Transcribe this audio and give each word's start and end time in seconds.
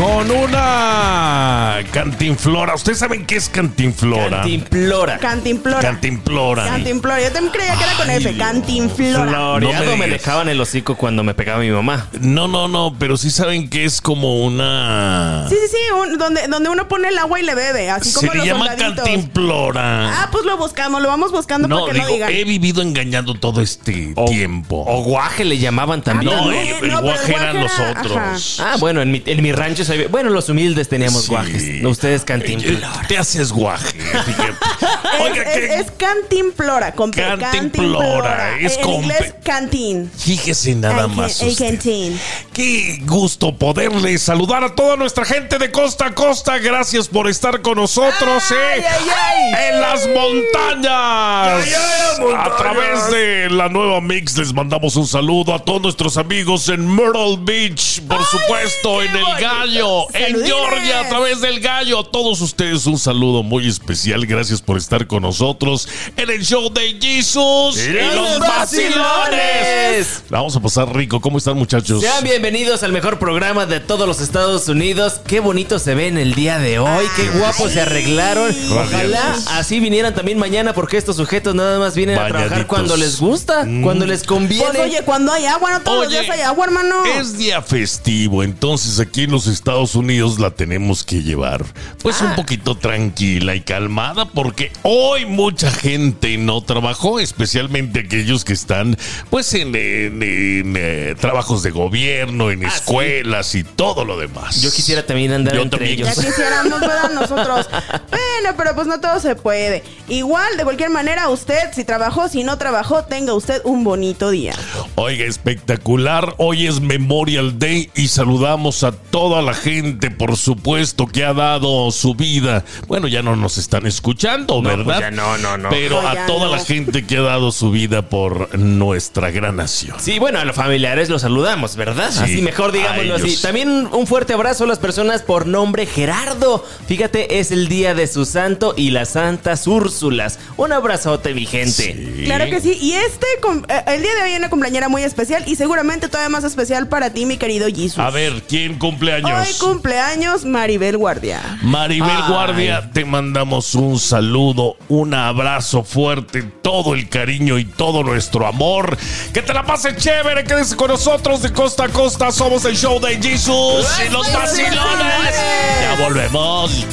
Con 0.00 0.30
una 0.30 1.76
cantinflora. 1.92 2.74
¿Ustedes 2.74 2.96
saben 2.98 3.26
qué 3.26 3.36
es 3.36 3.50
cantinflora? 3.50 4.38
Cantimplora. 4.38 5.18
Cantimplora. 5.18 5.80
Cantimplora. 5.82 6.64
Cantimplora. 6.64 7.20
Yo 7.20 7.30
también 7.32 7.52
creía 7.52 7.74
que 7.76 7.84
era 7.84 7.92
con 7.98 8.08
F. 8.10 8.36
Cantimflora. 8.38 9.30
Floreado 9.30 9.84
No 9.84 9.96
me 9.98 10.08
dejaban 10.08 10.48
el 10.48 10.58
hocico 10.58 10.96
cuando 10.96 11.22
me 11.22 11.34
pegaba 11.34 11.60
mi 11.60 11.68
mamá. 11.70 12.08
No, 12.18 12.48
no, 12.48 12.66
no, 12.66 12.96
pero 12.98 13.18
sí 13.18 13.30
saben 13.30 13.68
que 13.68 13.84
es 13.84 14.00
como 14.00 14.42
una. 14.42 15.44
Sí, 15.50 15.56
sí, 15.66 15.76
sí. 15.76 15.92
un- 15.92 16.16
donde, 16.16 16.48
donde 16.48 16.70
uno 16.70 16.88
pone 16.88 17.08
el 17.08 17.18
agua 17.18 17.38
y 17.38 17.42
le 17.42 17.54
bebe. 17.54 17.90
Así 17.90 18.10
como 18.14 18.28
Se 18.32 18.38
le 18.38 18.38
los 18.38 18.46
llama 18.46 18.66
soldaditos. 18.68 19.04
cantimplora. 19.04 20.22
Ah, 20.22 20.28
pues 20.32 20.46
lo 20.46 20.56
buscamos. 20.56 21.02
Lo 21.02 21.08
vamos 21.08 21.30
buscando 21.30 21.68
no, 21.68 21.80
para 21.80 21.92
que 21.92 21.98
digo, 21.98 22.06
no 22.08 22.14
digan. 22.14 22.30
he 22.32 22.44
vivido 22.44 22.80
engañando 22.80 23.34
todo 23.34 23.60
este 23.60 24.14
O- 24.16 24.24
tiempo. 24.24 24.82
O 24.88 25.02
guaje 25.02 25.44
le 25.44 25.58
llamaban 25.58 26.00
también. 26.00 26.32
no, 26.34 26.50
el, 26.50 26.68
el 26.84 26.88
No, 26.90 27.02
guaje 27.02 27.34
el 27.34 27.42
eran 27.42 27.60
los 27.60 27.72
otros. 27.78 28.60
Ah, 28.64 28.76
bueno, 28.78 29.02
en 29.02 29.10
mi, 29.12 29.22
en 29.26 29.42
mi 29.42 29.52
rancho 29.52 29.84
soy... 29.96 30.06
Bueno, 30.06 30.30
los 30.30 30.48
humildes 30.48 30.88
teníamos 30.88 31.22
Sí. 31.24 31.28
guajes. 31.28 31.82
No, 31.82 31.90
ustedes 31.90 32.22
Eh, 32.22 32.24
cantimplora. 32.24 33.02
Te 33.08 33.18
haces 33.18 33.52
guaje. 33.52 33.98
así 34.14 34.32
que- 34.32 34.42
Es, 34.50 35.20
Oiga, 35.20 35.42
es- 35.42 35.58
¿qué- 35.58 35.74
es 35.80 35.90
cantimplora. 35.92 36.92
Con 36.92 37.10
P, 37.10 37.20
Cantimplora, 37.38 38.58
es 38.58 38.76
en 38.76 38.82
con 38.82 38.94
inglés, 38.94 39.32
P. 39.32 39.40
cantín. 39.44 40.10
Fíjese 40.16 40.74
nada 40.74 41.04
Ay, 41.04 41.16
más. 41.16 41.36
que- 41.38 41.44
ay, 41.46 41.50
usted. 41.52 41.66
cantín. 41.68 42.20
Qué 42.52 42.98
gusto 43.04 43.56
poderle 43.56 44.16
saludar 44.18 44.64
a 44.64 44.74
toda 44.74 44.96
nuestra 44.96 45.24
gente 45.24 45.58
de 45.58 45.70
costa 45.70 46.06
a 46.06 46.14
costa. 46.14 46.58
Gracias 46.58 47.08
por 47.08 47.28
estar 47.28 47.60
con 47.62 47.76
nosotros 47.76 48.44
Ay, 48.50 48.80
eh, 48.80 48.84
ay, 48.88 49.08
ay. 49.54 49.68
en 49.74 49.80
las 49.80 50.06
montañas. 50.08 51.64
Ay, 51.66 51.72
ay, 51.74 52.20
montañas. 52.20 52.46
A 52.52 52.56
través 52.56 53.10
de 53.10 53.50
la 53.50 53.68
nueva 53.68 54.00
Mix 54.00 54.36
les 54.38 54.52
mandamos 54.52 54.96
un 54.96 55.06
saludo 55.06 55.54
a 55.54 55.58
todos 55.58 55.80
nuestros 55.82 56.16
amigos 56.16 56.68
en 56.68 56.86
Myrtle 56.86 57.36
Beach, 57.40 58.00
por 58.02 58.24
supuesto, 58.24 59.02
en 59.02 59.16
el 59.16 59.22
bonito. 59.24 59.40
Gallo, 59.80 60.06
en. 60.12 60.44
Georgia, 60.44 61.00
a 61.00 61.08
través 61.08 61.40
del 61.40 61.60
Gallo. 61.60 62.00
A 62.00 62.04
todos 62.04 62.40
ustedes 62.40 62.86
un 62.86 62.98
saludo 62.98 63.42
muy 63.42 63.66
especial. 63.68 64.26
Gracias 64.26 64.60
por 64.60 64.76
estar 64.76 65.06
con 65.06 65.22
nosotros 65.22 65.88
en 66.16 66.30
el 66.30 66.44
show 66.44 66.70
de 66.72 66.98
Jesus 67.00 67.78
y 67.78 67.92
los 67.92 68.38
vacilones. 68.38 70.24
La 70.28 70.38
vamos 70.38 70.56
a 70.56 70.60
pasar 70.60 70.94
rico. 70.94 71.20
¿Cómo 71.20 71.38
están, 71.38 71.56
muchachos? 71.56 72.02
Sean 72.02 72.22
bienvenidos 72.24 72.82
al 72.82 72.92
mejor 72.92 73.18
programa 73.18 73.66
de 73.66 73.80
todos 73.80 74.06
los 74.06 74.20
Estados 74.20 74.68
Unidos. 74.68 75.20
Qué 75.26 75.40
bonito 75.40 75.78
se 75.78 75.94
ven 75.94 76.18
el 76.18 76.34
día 76.34 76.58
de 76.58 76.78
hoy. 76.78 77.06
Qué 77.16 77.28
guapos 77.38 77.72
se 77.72 77.80
arreglaron. 77.80 78.54
Ojalá 78.70 79.38
así 79.52 79.80
vinieran 79.80 80.14
también 80.14 80.38
mañana 80.38 80.74
porque 80.74 80.96
estos 80.96 81.16
sujetos 81.16 81.54
nada 81.54 81.78
más 81.78 81.94
vienen 81.94 82.18
a 82.18 82.28
trabajar 82.28 82.66
cuando 82.66 82.96
les 82.96 83.18
gusta, 83.18 83.66
cuando 83.82 84.06
les 84.06 84.24
conviene. 84.24 84.66
Pues 84.74 84.80
oye, 84.80 85.02
cuando 85.04 85.32
hay 85.32 85.46
agua, 85.46 85.72
no 85.72 85.80
todos 85.80 85.98
los 86.04 86.08
Oye, 86.08 86.20
días 86.20 86.36
hay 86.36 86.42
agua, 86.42 86.66
hermano. 86.66 87.04
Es 87.18 87.36
día 87.38 87.62
festivo, 87.62 88.42
entonces 88.42 89.00
aquí 89.00 89.22
en 89.22 89.30
los 89.30 89.46
Estados 89.60 89.94
Unidos 89.94 90.38
la 90.38 90.50
tenemos 90.52 91.04
que 91.04 91.22
llevar 91.22 91.62
pues 92.02 92.22
Ah. 92.22 92.26
un 92.30 92.34
poquito 92.34 92.76
tranquila 92.76 93.54
y 93.54 93.60
calmada 93.60 94.24
porque 94.24 94.72
hoy 94.82 95.26
mucha 95.26 95.70
gente 95.70 96.38
no 96.38 96.62
trabajó, 96.62 97.20
especialmente 97.20 98.00
aquellos 98.00 98.42
que 98.46 98.54
están 98.54 98.96
pues 99.28 99.52
en, 99.52 99.74
en- 99.76 100.22
en, 100.22 100.74
eh, 100.78 101.14
trabajos 101.20 101.62
de 101.62 101.70
gobierno, 101.72 102.50
en 102.50 102.64
Ah, 102.64 102.70
sí. 102.70 102.76
escuelas 102.78 103.54
y 103.54 103.62
todo 103.64 104.06
lo 104.06 104.18
demás. 104.18 104.62
Yo 104.62 104.72
quisiera 104.72 105.04
también 105.04 105.32
andar 105.32 105.54
Yo 105.54 105.60
entre 105.62 105.78
también 105.78 105.98
ellos. 106.06 106.16
Ya 106.16 106.24
quisiéramos, 106.24 106.80
¿verdad? 106.80 107.10
Nosotros. 107.14 107.68
Bueno, 108.10 108.54
pero 108.56 108.74
pues 108.74 108.86
no 108.86 108.98
todo 109.00 109.20
se 109.20 109.34
puede. 109.36 109.82
Igual, 110.10 110.56
de 110.56 110.64
cualquier 110.64 110.90
manera, 110.90 111.28
usted, 111.28 111.72
si 111.72 111.84
trabajó, 111.84 112.28
si 112.28 112.42
no 112.42 112.58
trabajó, 112.58 113.04
tenga 113.04 113.32
usted 113.32 113.62
un 113.64 113.84
bonito 113.84 114.30
día. 114.30 114.54
Oiga, 114.96 115.24
espectacular. 115.24 116.34
Hoy 116.38 116.66
es 116.66 116.80
Memorial 116.80 117.60
Day 117.60 117.90
y 117.94 118.08
saludamos 118.08 118.82
a 118.82 118.90
toda 118.90 119.40
la 119.40 119.54
gente, 119.54 120.10
por 120.10 120.36
supuesto, 120.36 121.06
que 121.06 121.24
ha 121.24 121.32
dado 121.32 121.90
su 121.92 122.16
vida. 122.16 122.64
Bueno, 122.88 123.06
ya 123.06 123.22
no 123.22 123.36
nos 123.36 123.56
están 123.56 123.86
escuchando, 123.86 124.60
No, 124.60 124.68
¿verdad? 124.68 124.84
pues 124.84 124.98
ya 125.00 125.10
no, 125.12 125.38
no, 125.38 125.56
no. 125.56 125.68
Pero 125.70 126.02
No, 126.02 126.08
a 126.08 126.26
toda 126.26 126.46
no. 126.46 126.56
la 126.56 126.64
gente 126.64 127.06
que 127.06 127.16
ha 127.18 127.22
dado 127.22 127.52
su 127.52 127.70
vida 127.70 128.08
por 128.08 128.58
nuestra 128.58 129.30
gran 129.30 129.54
nación. 129.56 129.96
Sí, 130.00 130.18
bueno, 130.18 130.40
a 130.40 130.44
los 130.44 130.56
familiares 130.56 131.08
los 131.08 131.22
saludamos, 131.22 131.76
¿verdad? 131.76 132.10
Sí, 132.10 132.18
así 132.24 132.42
mejor 132.42 132.72
digámoslo 132.72 133.14
así. 133.14 133.36
También 133.40 133.88
un 133.92 134.06
fuerte 134.08 134.32
abrazo 134.32 134.64
a 134.64 134.66
las 134.66 134.80
personas 134.80 135.22
por 135.22 135.46
nombre 135.46 135.86
Gerardo. 135.86 136.64
Fíjate, 136.88 137.38
es 137.38 137.52
el 137.52 137.68
día 137.68 137.94
de 137.94 138.08
su 138.08 138.24
santo 138.24 138.74
y 138.76 138.90
las 138.90 139.10
santas 139.10 139.68
Un 140.02 140.72
abrazote, 140.72 141.34
mi 141.34 141.46
gente. 141.46 141.70
Sí. 141.70 142.22
Claro 142.24 142.46
que 142.46 142.60
sí. 142.60 142.78
Y 142.80 142.92
este, 142.92 143.26
eh, 143.68 143.82
el 143.86 144.02
día 144.02 144.14
de 144.14 144.22
hoy, 144.22 144.30
hay 144.30 144.36
una 144.36 144.50
cumpleañera 144.50 144.88
muy 144.88 145.02
especial 145.02 145.44
y 145.46 145.56
seguramente 145.56 146.08
todavía 146.08 146.28
más 146.28 146.44
especial 146.44 146.88
para 146.88 147.10
ti, 147.10 147.26
mi 147.26 147.36
querido 147.36 147.68
Jesus. 147.68 147.98
A 147.98 148.10
ver, 148.10 148.42
¿quién 148.48 148.78
cumpleaños? 148.78 149.30
Hoy 149.30 149.54
cumpleaños 149.58 150.44
Maribel 150.44 150.96
Guardia. 150.96 151.58
Maribel 151.62 152.10
Ay. 152.10 152.32
Guardia, 152.32 152.90
te 152.92 153.04
mandamos 153.04 153.74
un 153.74 153.98
saludo, 153.98 154.76
un 154.88 155.14
abrazo 155.14 155.84
fuerte, 155.84 156.42
todo 156.42 156.94
el 156.94 157.08
cariño 157.08 157.58
y 157.58 157.64
todo 157.64 158.02
nuestro 158.02 158.46
amor. 158.46 158.96
Que 159.32 159.42
te 159.42 159.52
la 159.52 159.64
pases 159.64 159.96
chévere, 159.96 160.44
quédese 160.44 160.76
con 160.76 160.88
nosotros 160.88 161.42
de 161.42 161.52
costa 161.52 161.84
a 161.84 161.88
costa. 161.88 162.32
Somos 162.32 162.64
el 162.64 162.76
show 162.76 163.00
de 163.00 163.20
Jesus 163.20 163.86
y 164.06 164.12
los 164.12 164.32
vacilones. 164.32 165.34
Ya 165.82 165.96
volvemos. 166.02 166.86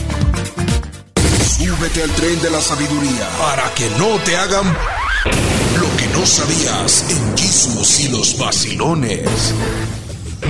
Súbete 1.77 2.01
al 2.01 2.09
tren 2.11 2.41
de 2.41 2.49
la 2.49 2.59
sabiduría 2.59 3.29
para 3.37 3.71
que 3.75 3.87
no 3.99 4.17
te 4.23 4.35
hagan 4.35 4.65
lo 4.65 5.97
que 5.97 6.07
no 6.07 6.25
sabías 6.25 7.05
en 7.07 7.37
Jesús 7.37 7.99
y 7.99 8.07
los 8.07 8.35
vacilones. 8.39 9.53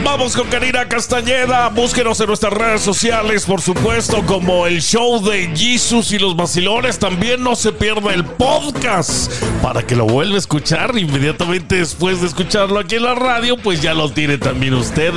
Vamos 0.04 0.36
con 0.36 0.48
Karina 0.48 0.88
Castañeda. 0.88 1.70
Búsquenos 1.70 2.20
en 2.20 2.28
nuestras 2.28 2.54
redes 2.54 2.82
sociales, 2.82 3.46
por 3.46 3.62
supuesto, 3.62 4.26
como 4.26 4.66
el 4.66 4.82
show 4.82 5.24
de 5.24 5.50
Jesus 5.56 6.12
y 6.12 6.20
los 6.20 6.36
vacilones. 6.36 7.00
También 7.00 7.44
no 7.44 7.56
se 7.56 7.72
pierda 7.72 8.14
el 8.14 8.26
podcast 8.26 9.32
para 9.62 9.86
que 9.86 9.96
lo 9.96 10.06
vuelva 10.06 10.36
a 10.36 10.40
escuchar 10.40 10.98
inmediatamente 10.98 11.76
después 11.76 12.22
de 12.22 12.28
escucharlo 12.28 12.80
aquí 12.80 12.96
en 12.96 13.04
la 13.04 13.16
radio. 13.16 13.58
Pues 13.58 13.82
ya 13.82 13.94
lo 13.94 14.12
tiene 14.12 14.38
también 14.38 14.74
usted 14.74 15.14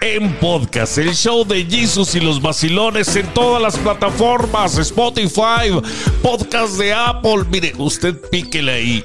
en 0.00 0.34
podcast. 0.36 0.98
El 0.98 1.14
show 1.14 1.44
de 1.44 1.64
Jesus 1.64 2.14
y 2.14 2.20
los 2.20 2.40
vacilones 2.40 3.14
en 3.16 3.26
todas 3.34 3.60
las 3.62 3.76
plataformas: 3.76 4.78
Spotify, 4.78 5.70
podcast 6.22 6.78
de 6.78 6.92
Apple. 6.92 7.44
Mire, 7.50 7.72
usted 7.78 8.14
píquele 8.30 8.72
ahí. 8.72 9.04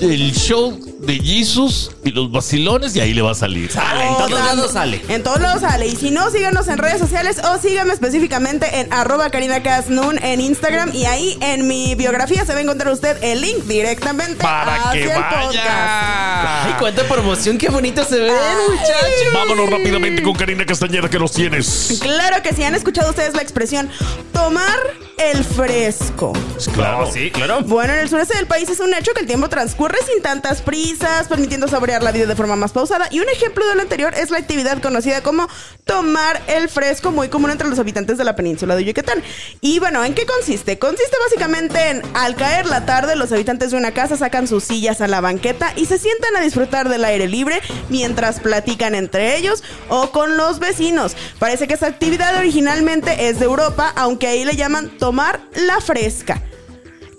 El 0.00 0.32
show 0.32 0.89
de 1.00 1.14
Jesus 1.18 1.92
y 2.04 2.10
los 2.12 2.30
vacilones 2.30 2.94
y 2.94 3.00
ahí 3.00 3.14
le 3.14 3.22
va 3.22 3.32
a 3.32 3.34
salir. 3.34 3.70
Sale, 3.70 4.06
en 4.06 4.16
todos 4.16 4.30
lados 4.30 4.72
sale. 4.72 5.02
En 5.08 5.22
todos 5.22 5.40
lados 5.40 5.62
sale. 5.62 5.86
Y 5.86 5.96
si 5.96 6.10
no, 6.10 6.30
síganos 6.30 6.68
en 6.68 6.78
redes 6.78 6.98
sociales 6.98 7.40
o 7.42 7.58
síganme 7.58 7.94
específicamente 7.94 8.80
en 8.80 8.92
arroba 8.92 9.30
Karina 9.30 9.62
Casnun 9.62 10.22
en 10.22 10.40
Instagram. 10.40 10.94
Y 10.94 11.06
ahí 11.06 11.38
en 11.40 11.66
mi 11.66 11.94
biografía 11.94 12.44
se 12.44 12.52
va 12.52 12.58
a 12.58 12.62
encontrar 12.62 12.92
usted 12.92 13.16
el 13.22 13.40
link 13.40 13.64
directamente 13.64 14.42
para 14.42 14.74
hacia 14.76 14.92
que 14.92 15.04
el 15.04 15.12
podcast. 15.14 15.46
vaya. 15.46 16.64
Ay, 16.66 16.74
cuánta 16.78 17.02
promoción, 17.04 17.56
qué 17.58 17.68
bonito 17.70 18.04
se 18.04 18.16
Ay. 18.16 18.30
muchachos. 18.68 19.32
Vámonos 19.32 19.70
rápidamente 19.70 20.22
con 20.22 20.34
Karina 20.34 20.66
Castañeda 20.66 21.08
que 21.08 21.18
nos 21.18 21.32
tienes. 21.32 21.98
Claro 22.02 22.42
que 22.42 22.52
sí, 22.54 22.62
han 22.62 22.74
escuchado 22.74 23.10
ustedes 23.10 23.34
la 23.34 23.42
expresión 23.42 23.88
tomar 24.32 24.78
el 25.18 25.44
fresco. 25.44 26.32
Claro. 26.74 27.06
Oh, 27.06 27.12
sí, 27.12 27.30
claro. 27.30 27.60
Bueno, 27.62 27.92
en 27.92 28.00
el 28.00 28.08
sureste 28.08 28.36
del 28.36 28.46
país 28.46 28.68
es 28.68 28.80
un 28.80 28.92
hecho 28.94 29.12
que 29.12 29.20
el 29.20 29.26
tiempo 29.26 29.48
transcurre 29.48 29.98
sin 30.10 30.22
tantas 30.22 30.62
prisas, 30.62 30.89
permitiendo 31.28 31.68
saborear 31.68 32.02
la 32.02 32.12
vida 32.12 32.26
de 32.26 32.34
forma 32.34 32.56
más 32.56 32.72
pausada. 32.72 33.08
Y 33.10 33.20
un 33.20 33.28
ejemplo 33.28 33.66
de 33.66 33.74
lo 33.74 33.82
anterior 33.82 34.14
es 34.14 34.30
la 34.30 34.38
actividad 34.38 34.80
conocida 34.80 35.22
como 35.22 35.48
tomar 35.84 36.40
el 36.46 36.68
fresco, 36.68 37.10
muy 37.10 37.28
común 37.28 37.50
entre 37.50 37.68
los 37.68 37.78
habitantes 37.78 38.18
de 38.18 38.24
la 38.24 38.36
península 38.36 38.76
de 38.76 38.84
Yucatán. 38.84 39.22
Y 39.60 39.78
bueno, 39.78 40.04
¿en 40.04 40.14
qué 40.14 40.26
consiste? 40.26 40.78
Consiste 40.78 41.16
básicamente 41.24 41.90
en, 41.90 42.02
al 42.14 42.36
caer 42.36 42.66
la 42.66 42.86
tarde, 42.86 43.16
los 43.16 43.32
habitantes 43.32 43.70
de 43.70 43.76
una 43.76 43.92
casa 43.92 44.16
sacan 44.16 44.48
sus 44.48 44.64
sillas 44.64 45.00
a 45.00 45.08
la 45.08 45.20
banqueta 45.20 45.72
y 45.76 45.86
se 45.86 45.98
sientan 45.98 46.36
a 46.36 46.40
disfrutar 46.40 46.88
del 46.88 47.04
aire 47.04 47.28
libre 47.28 47.60
mientras 47.88 48.40
platican 48.40 48.94
entre 48.94 49.36
ellos 49.36 49.62
o 49.88 50.10
con 50.10 50.36
los 50.36 50.58
vecinos. 50.58 51.16
Parece 51.38 51.66
que 51.66 51.74
esta 51.74 51.86
actividad 51.86 52.36
originalmente 52.36 53.28
es 53.28 53.38
de 53.38 53.46
Europa, 53.46 53.92
aunque 53.96 54.26
ahí 54.26 54.44
le 54.44 54.56
llaman 54.56 54.90
tomar 54.98 55.40
la 55.54 55.80
fresca. 55.80 56.42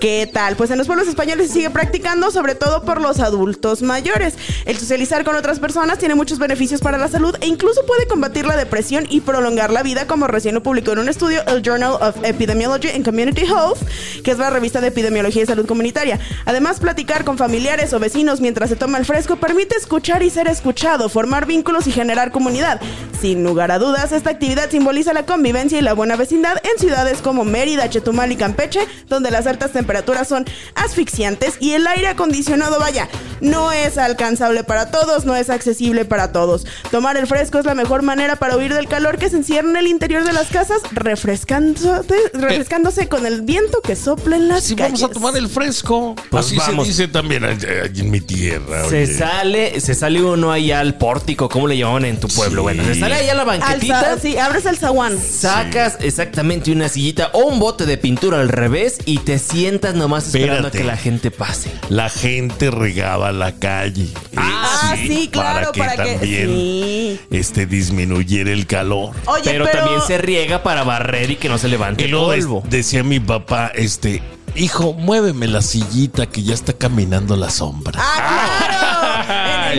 ¿Qué 0.01 0.27
tal? 0.33 0.55
Pues 0.55 0.71
en 0.71 0.79
los 0.79 0.87
pueblos 0.87 1.07
españoles 1.07 1.49
se 1.49 1.53
sigue 1.53 1.69
practicando, 1.69 2.31
sobre 2.31 2.55
todo 2.55 2.83
por 2.83 2.99
los 2.99 3.19
adultos 3.19 3.83
mayores. 3.83 4.33
El 4.65 4.79
socializar 4.79 5.23
con 5.23 5.35
otras 5.35 5.59
personas 5.59 5.99
tiene 5.99 6.15
muchos 6.15 6.39
beneficios 6.39 6.81
para 6.81 6.97
la 6.97 7.07
salud 7.07 7.35
e 7.39 7.45
incluso 7.45 7.85
puede 7.85 8.07
combatir 8.07 8.47
la 8.47 8.57
depresión 8.57 9.05
y 9.11 9.21
prolongar 9.21 9.69
la 9.69 9.83
vida, 9.83 10.07
como 10.07 10.25
recién 10.25 10.55
lo 10.55 10.63
publicó 10.63 10.93
en 10.93 10.99
un 10.99 11.09
estudio 11.09 11.45
el 11.45 11.61
Journal 11.61 11.99
of 12.01 12.15
Epidemiology 12.23 12.89
and 12.89 13.05
Community 13.05 13.41
Health, 13.41 13.77
que 14.23 14.31
es 14.31 14.39
la 14.39 14.49
revista 14.49 14.81
de 14.81 14.87
epidemiología 14.87 15.43
y 15.43 15.45
salud 15.45 15.67
comunitaria. 15.67 16.19
Además, 16.45 16.79
platicar 16.79 17.23
con 17.23 17.37
familiares 17.37 17.93
o 17.93 17.99
vecinos 17.99 18.41
mientras 18.41 18.71
se 18.71 18.75
toma 18.75 18.97
el 18.97 19.05
fresco 19.05 19.35
permite 19.35 19.75
escuchar 19.75 20.23
y 20.23 20.31
ser 20.31 20.47
escuchado, 20.47 21.09
formar 21.09 21.45
vínculos 21.45 21.85
y 21.85 21.91
generar 21.91 22.31
comunidad. 22.31 22.81
Sin 23.21 23.43
lugar 23.43 23.69
a 23.69 23.77
dudas, 23.77 24.11
esta 24.13 24.31
actividad 24.31 24.71
simboliza 24.71 25.13
la 25.13 25.27
convivencia 25.27 25.77
y 25.77 25.83
la 25.83 25.93
buena 25.93 26.15
vecindad 26.15 26.57
en 26.63 26.79
ciudades 26.79 27.21
como 27.21 27.45
Mérida, 27.45 27.87
Chetumal 27.87 28.31
y 28.31 28.35
Campeche, 28.35 28.79
donde 29.07 29.29
las 29.29 29.45
altas 29.45 29.71
temperaturas 29.71 29.90
son 30.27 30.45
asfixiantes 30.75 31.55
y 31.59 31.71
el 31.73 31.85
aire 31.87 32.07
acondicionado, 32.07 32.79
vaya, 32.79 33.07
no 33.41 33.71
es 33.71 33.97
alcanzable 33.97 34.63
para 34.63 34.91
todos, 34.91 35.25
no 35.25 35.35
es 35.35 35.49
accesible 35.49 36.05
para 36.05 36.31
todos. 36.31 36.65
Tomar 36.91 37.17
el 37.17 37.27
fresco 37.27 37.59
es 37.59 37.65
la 37.65 37.75
mejor 37.75 38.01
manera 38.01 38.35
para 38.35 38.55
huir 38.57 38.73
del 38.73 38.87
calor 38.87 39.17
que 39.17 39.29
se 39.29 39.37
encierra 39.37 39.69
en 39.69 39.77
el 39.77 39.87
interior 39.87 40.23
de 40.23 40.33
las 40.33 40.47
casas, 40.47 40.81
refrescándose, 40.91 42.15
refrescándose 42.33 43.07
con 43.07 43.25
el 43.25 43.41
viento 43.41 43.81
que 43.81 43.95
sopla 43.95 44.35
en 44.35 44.47
las 44.47 44.63
Si 44.63 44.75
calles. 44.75 45.01
vamos 45.01 45.11
a 45.11 45.13
tomar 45.19 45.37
el 45.37 45.47
fresco. 45.49 46.15
Pues 46.29 46.45
Así 46.45 46.57
vamos. 46.57 46.85
se 46.87 46.91
dice 46.93 47.07
también 47.07 47.43
allá- 47.43 47.67
allá 47.85 48.01
en 48.01 48.11
mi 48.11 48.21
tierra. 48.21 48.87
Se 48.89 49.03
oye. 49.03 49.17
sale, 49.17 49.79
se 49.81 49.93
sale 49.95 50.21
uno 50.21 50.51
ahí 50.51 50.71
al 50.71 50.95
pórtico, 50.97 51.49
¿cómo 51.49 51.67
le 51.67 51.77
llamaban 51.77 52.05
en 52.05 52.19
tu 52.19 52.27
pueblo? 52.27 52.61
Sí. 52.61 52.63
Bueno, 52.63 52.83
se 52.85 52.99
sale 52.99 53.15
ahí 53.15 53.29
a 53.29 53.33
la 53.35 53.43
banquetita. 53.43 54.17
sí, 54.19 54.37
abres 54.37 54.65
el 54.65 54.77
zaguán. 54.77 55.17
Sacas 55.19 55.97
exactamente 56.01 56.71
una 56.71 56.89
sillita 56.89 57.29
o 57.33 57.45
un 57.45 57.59
bote 57.59 57.85
de 57.85 57.97
pintura 57.97 58.39
al 58.39 58.49
revés 58.49 58.97
y 59.05 59.19
te 59.19 59.39
sientas 59.39 59.80
nomás 59.93 60.27
esperando 60.27 60.67
Espérate. 60.67 60.77
a 60.77 60.81
que 60.81 60.87
la 60.87 60.97
gente 60.97 61.31
pase. 61.31 61.71
La 61.89 62.09
gente 62.09 62.69
regaba 62.71 63.31
la 63.31 63.53
calle. 63.55 64.07
Ah, 64.37 64.93
Eh, 64.97 65.07
sí, 65.07 65.29
claro, 65.31 65.53
Para 65.53 65.71
que 65.71 65.79
para 65.79 66.03
que- 66.03 66.13
también 66.19 66.47
sí. 66.49 67.19
este, 67.31 67.65
disminuyera 67.65 68.51
el 68.51 68.67
calor. 68.67 69.15
Oye, 69.25 69.41
Pero, 69.45 69.67
también 69.67 69.99
se 70.05 70.17
riega 70.17 70.63
para 70.63 70.83
barrer 70.83 71.31
y 71.31 71.35
que 71.37 71.49
no 71.49 71.57
se 71.57 71.67
levante 71.67 72.03
Y 72.03 72.05
el 72.05 72.11
luego 72.11 72.27
polvo. 72.27 72.63
decía 72.69 73.03
mi 73.03 73.19
papá, 73.19 73.71
este, 73.73 74.21
hijo, 74.55 74.93
muéveme 74.93 75.47
la 75.47 75.61
sillita 75.61 76.25
que 76.27 76.43
ya 76.43 76.53
está 76.53 76.73
caminando 76.73 77.35
la 77.35 77.49
sombra. 77.49 77.99
Ah, 78.03 78.57
claro. 78.67 78.90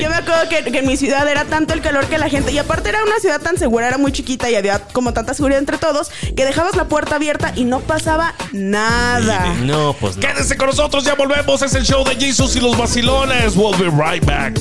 Yo 0.01 0.09
me 0.11 0.17
acuerdo 0.17 0.49
que, 0.49 0.71
que 0.71 0.79
en 0.79 0.87
mi 0.87 0.97
ciudad 0.97 1.27
era 1.29 1.45
tanto 1.45 1.75
el 1.75 1.81
calor 1.81 2.07
que 2.07 2.19
la 2.19 2.29
gente, 2.29 2.53
y 2.53 2.59
aparte 2.59 2.89
era 2.89 3.03
una 3.03 3.19
ciudad 3.21 3.41
tan 3.41 3.59
segura, 3.59 3.89
era 3.89 3.99
muy 3.99 4.13
chiquita 4.13 4.51
y 4.51 4.55
había 4.55 4.81
como 4.93 5.13
tanta 5.13 5.35
seguridad 5.35 5.59
entre 5.59 5.79
todos, 5.79 6.11
que 6.37 6.45
dejabas 6.45 6.77
la 6.77 6.85
puerta 6.89 7.17
abierta 7.17 7.53
y 7.57 7.65
no 7.65 7.81
pasaba 7.81 8.35
nada. 8.53 9.55
No, 9.63 9.95
pues 9.99 10.17
no. 10.17 10.23
Quédense 10.23 10.57
con 10.57 10.69
nosotros, 10.69 11.05
ya 11.05 11.15
volvemos. 11.15 11.63
Es 11.63 11.75
el 11.75 11.85
show 11.85 12.05
de 12.05 12.17
Jesus 12.17 12.57
y 12.57 12.61
los 12.61 12.77
vacilones. 12.77 13.57
We'll 13.57 13.77
be 13.79 13.91
right 13.91 14.25
back. 14.25 14.59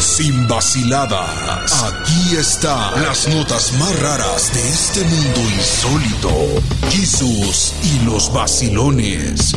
Sin 0.00 0.48
vaciladas, 0.48 1.84
aquí 1.84 2.36
están 2.36 3.02
las 3.02 3.28
notas 3.28 3.72
más 3.74 3.98
raras 4.00 4.52
de 4.52 4.68
este 4.68 5.00
mundo 5.04 5.40
insólito. 5.40 6.30
Jesús 6.90 7.74
y 7.82 8.04
los 8.04 8.32
vacilones. 8.32 9.54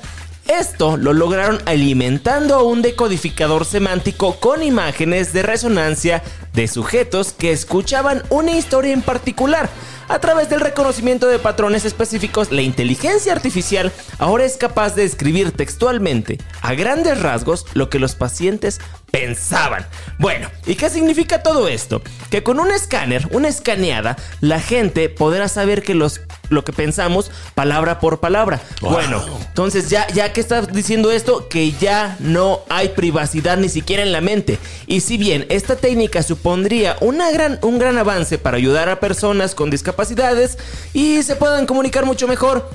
Esto 0.49 0.97
lo 0.97 1.13
lograron 1.13 1.61
alimentando 1.67 2.57
a 2.57 2.65
un 2.65 2.83
decodificador 2.83 3.65
semántico 3.65 4.41
con 4.41 4.65
imágenes 4.65 5.33
de 5.33 5.43
resonancia 5.43 6.23
de 6.55 6.67
sujetos 6.67 7.33
que 7.33 7.53
escuchaban 7.53 8.25
una 8.31 8.53
historia 8.53 8.93
en 8.93 9.03
particular. 9.03 9.71
A 10.11 10.19
través 10.19 10.51
del 10.51 10.61
reconocimiento 10.61 11.29
de 11.29 11.39
patrones 11.39 11.85
específicos, 11.85 12.51
la 12.51 12.63
inteligencia 12.63 13.33
artificial 13.33 13.93
ahora 14.19 14.45
es 14.45 14.57
capaz 14.57 14.97
de 14.97 15.05
escribir 15.05 15.53
textualmente, 15.53 16.39
a 16.63 16.75
grandes 16.75 17.23
rasgos, 17.23 17.65
lo 17.75 17.89
que 17.91 18.01
los 18.01 18.17
pacientes 18.17 18.81
pensaban. 19.13 19.87
Bueno, 20.19 20.51
¿y 20.67 20.75
qué 20.75 20.91
significa 20.91 21.45
todo 21.45 21.69
esto? 21.69 22.03
Que 22.29 22.43
con 22.43 22.59
un 22.59 22.73
escáner, 22.73 23.29
una 23.31 23.47
escaneada, 23.47 24.17
la 24.41 24.59
gente 24.59 25.11
podrá 25.11 25.47
saber 25.47 25.81
que 25.81 25.95
los 25.95 26.21
lo 26.51 26.65
que 26.65 26.73
pensamos 26.73 27.31
palabra 27.55 27.99
por 27.99 28.21
palabra. 28.21 28.61
Wow. 28.83 28.93
Bueno, 28.93 29.25
entonces 29.49 29.89
ya, 29.89 30.07
ya 30.09 30.33
que 30.33 30.41
estás 30.41 30.73
diciendo 30.73 31.11
esto, 31.11 31.49
que 31.49 31.73
ya 31.73 32.17
no 32.21 32.61
hay 32.69 32.91
privacidad 32.91 33.57
ni 33.57 33.69
siquiera 33.69 34.03
en 34.03 34.13
la 34.13 34.21
mente. 34.21 34.59
Y 34.87 35.01
si 35.01 35.17
bien 35.17 35.47
esta 35.49 35.77
técnica 35.77 36.23
supondría 36.23 36.97
una 37.01 37.31
gran, 37.31 37.59
un 37.63 37.79
gran 37.79 37.97
avance 37.97 38.39
para 38.39 38.57
ayudar 38.57 38.89
a 38.89 39.01
personas 39.01 39.55
con 39.55 39.71
discapacidades 39.71 40.59
y 40.93 41.23
se 41.23 41.37
puedan 41.37 41.67
comunicar 41.67 42.05
mucho 42.05 42.29
mejor, 42.29 42.69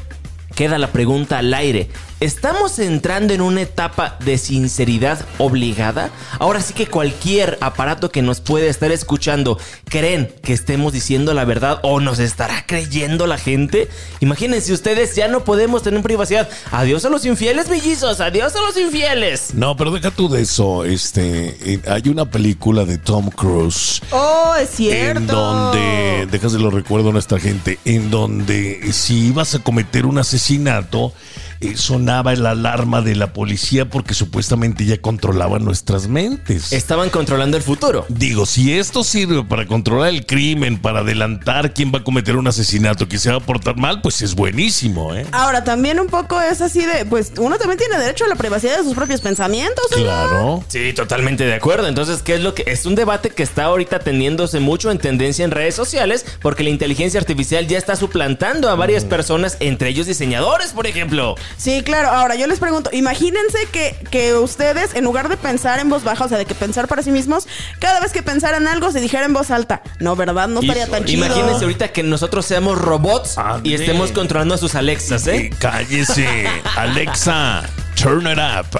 queda 0.55 0.77
la 0.77 0.91
pregunta 0.91 1.37
al 1.37 1.53
aire. 1.53 1.89
¿Estamos 2.21 2.79
entrando 2.79 3.33
en 3.33 3.41
una 3.41 3.63
etapa 3.63 4.17
de 4.23 4.37
sinceridad 4.37 5.19
obligada? 5.37 6.11
Ahora 6.39 6.61
sí 6.61 6.73
que 6.73 6.87
cualquier 6.87 7.57
aparato 7.59 8.09
que 8.09 8.21
nos 8.21 8.39
puede 8.39 8.69
estar 8.69 8.89
escuchando, 8.93 9.59
¿creen 9.89 10.33
que 10.41 10.53
estemos 10.53 10.93
diciendo 10.93 11.33
la 11.33 11.43
verdad 11.43 11.79
o 11.83 11.99
nos 11.99 12.19
estará 12.19 12.65
creyendo 12.65 13.27
la 13.27 13.37
gente? 13.37 13.89
Imagínense 14.21 14.71
ustedes, 14.71 15.13
ya 15.13 15.27
no 15.27 15.43
podemos 15.43 15.83
tener 15.83 16.01
privacidad. 16.03 16.47
Adiós 16.71 17.03
a 17.03 17.09
los 17.09 17.25
infieles, 17.25 17.67
bellizos, 17.67 18.21
adiós 18.21 18.55
a 18.55 18.61
los 18.61 18.77
infieles. 18.77 19.53
No, 19.53 19.75
pero 19.75 19.91
deja 19.91 20.09
tú 20.09 20.29
de 20.29 20.43
eso. 20.43 20.85
Este, 20.85 21.73
eh, 21.73 21.81
hay 21.85 22.07
una 22.07 22.23
película 22.23 22.85
de 22.85 22.97
Tom 22.97 23.29
Cruise. 23.29 24.01
Oh, 24.11 24.53
es 24.57 24.69
cierto. 24.69 25.19
En 25.19 25.27
donde, 25.27 26.27
déjase 26.31 26.59
lo 26.59 26.71
recuerdo 26.71 27.09
a 27.09 27.11
nuestra 27.11 27.41
gente, 27.41 27.77
en 27.83 28.09
donde 28.09 28.93
si 28.93 29.27
ibas 29.27 29.53
a 29.53 29.59
cometer 29.59 30.05
un 30.05 30.17
asesinato, 30.17 31.11
eh, 31.61 31.77
sonaba 31.77 32.35
la 32.35 32.51
alarma 32.51 33.01
de 33.01 33.15
la 33.15 33.33
policía 33.33 33.89
porque 33.89 34.13
supuestamente 34.13 34.85
ya 34.85 35.01
controlaban 35.01 35.63
nuestras 35.63 36.07
mentes. 36.07 36.73
Estaban 36.73 37.09
controlando 37.09 37.57
el 37.57 37.63
futuro. 37.63 38.05
Digo, 38.09 38.45
si 38.45 38.73
esto 38.73 39.03
sirve 39.03 39.43
para 39.43 39.65
controlar 39.65 40.09
el 40.09 40.25
crimen, 40.25 40.77
para 40.77 40.99
adelantar 40.99 41.73
quién 41.73 41.91
va 41.93 41.99
a 41.99 42.03
cometer 42.03 42.35
un 42.35 42.47
asesinato, 42.47 43.07
que 43.07 43.17
se 43.17 43.29
va 43.29 43.37
a 43.37 43.39
portar 43.39 43.77
mal, 43.77 44.01
pues 44.01 44.21
es 44.21 44.35
buenísimo, 44.35 45.15
¿eh? 45.15 45.25
Ahora, 45.31 45.63
también 45.63 45.99
un 45.99 46.07
poco 46.07 46.39
es 46.41 46.61
así 46.61 46.85
de, 46.85 47.05
pues 47.05 47.33
uno 47.37 47.57
también 47.57 47.77
tiene 47.77 47.97
derecho 47.97 48.25
a 48.25 48.27
la 48.27 48.35
privacidad 48.35 48.77
de 48.77 48.83
sus 48.83 48.93
propios 48.93 49.21
pensamientos. 49.21 49.85
¿o 49.93 49.97
no? 49.97 50.03
Claro. 50.03 50.63
Sí, 50.67 50.93
totalmente 50.93 51.45
de 51.45 51.53
acuerdo. 51.53 51.87
Entonces, 51.87 52.21
¿qué 52.21 52.35
es 52.35 52.41
lo 52.41 52.53
que 52.53 52.63
es 52.67 52.85
un 52.85 52.95
debate 52.95 53.29
que 53.29 53.43
está 53.43 53.65
ahorita 53.65 53.99
teniéndose 53.99 54.59
mucho 54.59 54.91
en 54.91 54.97
tendencia 54.97 55.45
en 55.45 55.51
redes 55.51 55.75
sociales? 55.75 56.25
Porque 56.41 56.63
la 56.63 56.69
inteligencia 56.69 57.19
artificial 57.19 57.67
ya 57.67 57.77
está 57.77 57.95
suplantando 57.95 58.69
a 58.69 58.75
varias 58.75 59.05
personas, 59.05 59.57
entre 59.59 59.89
ellos 59.89 60.07
diseñadores, 60.07 60.71
por 60.71 60.87
ejemplo. 60.87 61.35
Sí, 61.57 61.81
claro. 61.83 62.09
Ahora, 62.09 62.35
yo 62.35 62.47
les 62.47 62.59
pregunto, 62.59 62.89
imagínense 62.93 63.57
que, 63.71 63.95
que 64.11 64.33
ustedes, 64.35 64.93
en 64.93 65.03
lugar 65.03 65.29
de 65.29 65.37
pensar 65.37 65.79
en 65.79 65.89
voz 65.89 66.03
baja, 66.03 66.25
o 66.25 66.29
sea, 66.29 66.37
de 66.37 66.45
que 66.45 66.55
pensar 66.55 66.87
para 66.87 67.01
sí 67.01 67.11
mismos, 67.11 67.47
cada 67.79 67.99
vez 67.99 68.11
que 68.11 68.21
pensaran 68.23 68.67
algo 68.67 68.91
se 68.91 68.99
dijera 68.99 69.25
en 69.25 69.33
voz 69.33 69.51
alta. 69.51 69.81
No, 69.99 70.15
¿verdad? 70.15 70.47
No 70.47 70.59
estaría 70.61 70.87
tan 70.87 71.05
chido. 71.05 71.25
Imagínense 71.25 71.63
ahorita 71.63 71.87
que 71.89 72.03
nosotros 72.03 72.45
seamos 72.45 72.77
robots 72.77 73.37
Ande. 73.37 73.69
y 73.69 73.73
estemos 73.73 74.11
controlando 74.11 74.55
a 74.55 74.57
sus 74.57 74.75
Alexas, 74.75 75.25
Eh, 75.27 75.35
¿eh? 75.37 75.49
cállese, 75.59 76.47
Alexa, 76.75 77.63
turn 77.95 78.27
it 78.27 78.37
up. 78.37 78.79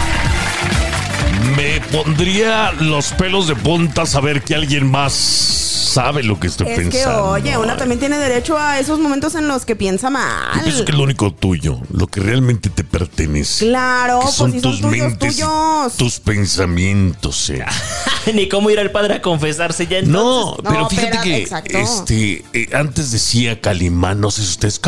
Me 1.55 1.81
pondría 1.91 2.71
los 2.73 3.11
pelos 3.13 3.47
de 3.47 3.55
punta 3.55 4.05
saber 4.05 4.43
que 4.43 4.55
alguien 4.55 4.89
más 4.89 5.11
sabe 5.13 6.23
lo 6.23 6.39
que 6.39 6.47
estoy 6.47 6.67
Es 6.69 6.77
que, 6.77 6.81
pensando. 6.85 7.25
oye, 7.31 7.57
una 7.57 7.75
también 7.75 7.99
tiene 7.99 8.17
derecho 8.17 8.57
a 8.57 8.79
esos 8.79 8.99
momentos 8.99 9.35
en 9.35 9.49
los 9.49 9.65
que 9.65 9.75
piensa 9.75 10.09
mal. 10.09 10.55
Yo 10.55 10.63
pienso 10.63 10.85
que 10.85 10.91
es 10.93 10.97
lo 10.97 11.03
único 11.03 11.33
tuyo, 11.33 11.79
lo 11.91 12.07
que 12.07 12.21
realmente 12.21 12.69
te 12.69 12.85
pertenece. 12.85 13.67
Claro, 13.67 14.19
que 14.19 14.23
pues 14.25 14.35
son 14.35 14.51
tus 14.53 14.61
tuyos, 14.79 14.91
mentes, 14.91 15.35
tuyos. 15.35 15.97
tus 15.97 16.19
pensamientos. 16.21 17.49
eh. 17.49 17.65
Ni 18.33 18.47
cómo 18.47 18.69
ir 18.69 18.79
al 18.79 18.91
padre 18.91 19.15
a 19.15 19.21
confesarse 19.21 19.87
ya 19.87 19.97
entonces. 19.97 20.23
No, 20.23 20.55
No, 20.63 20.69
pero 20.69 20.87
fíjate 20.87 21.09
pero- 21.11 21.23
que 21.23 21.37
exacto. 21.37 21.77
este 21.77 22.45
eh, 22.53 22.69
antes 22.73 23.11
decía 23.11 23.59
Calimán, 23.59 24.21
no 24.21 24.31
sé 24.31 24.43
si 24.43 24.49
ustedes 24.49 24.77
Uy, 24.77 24.81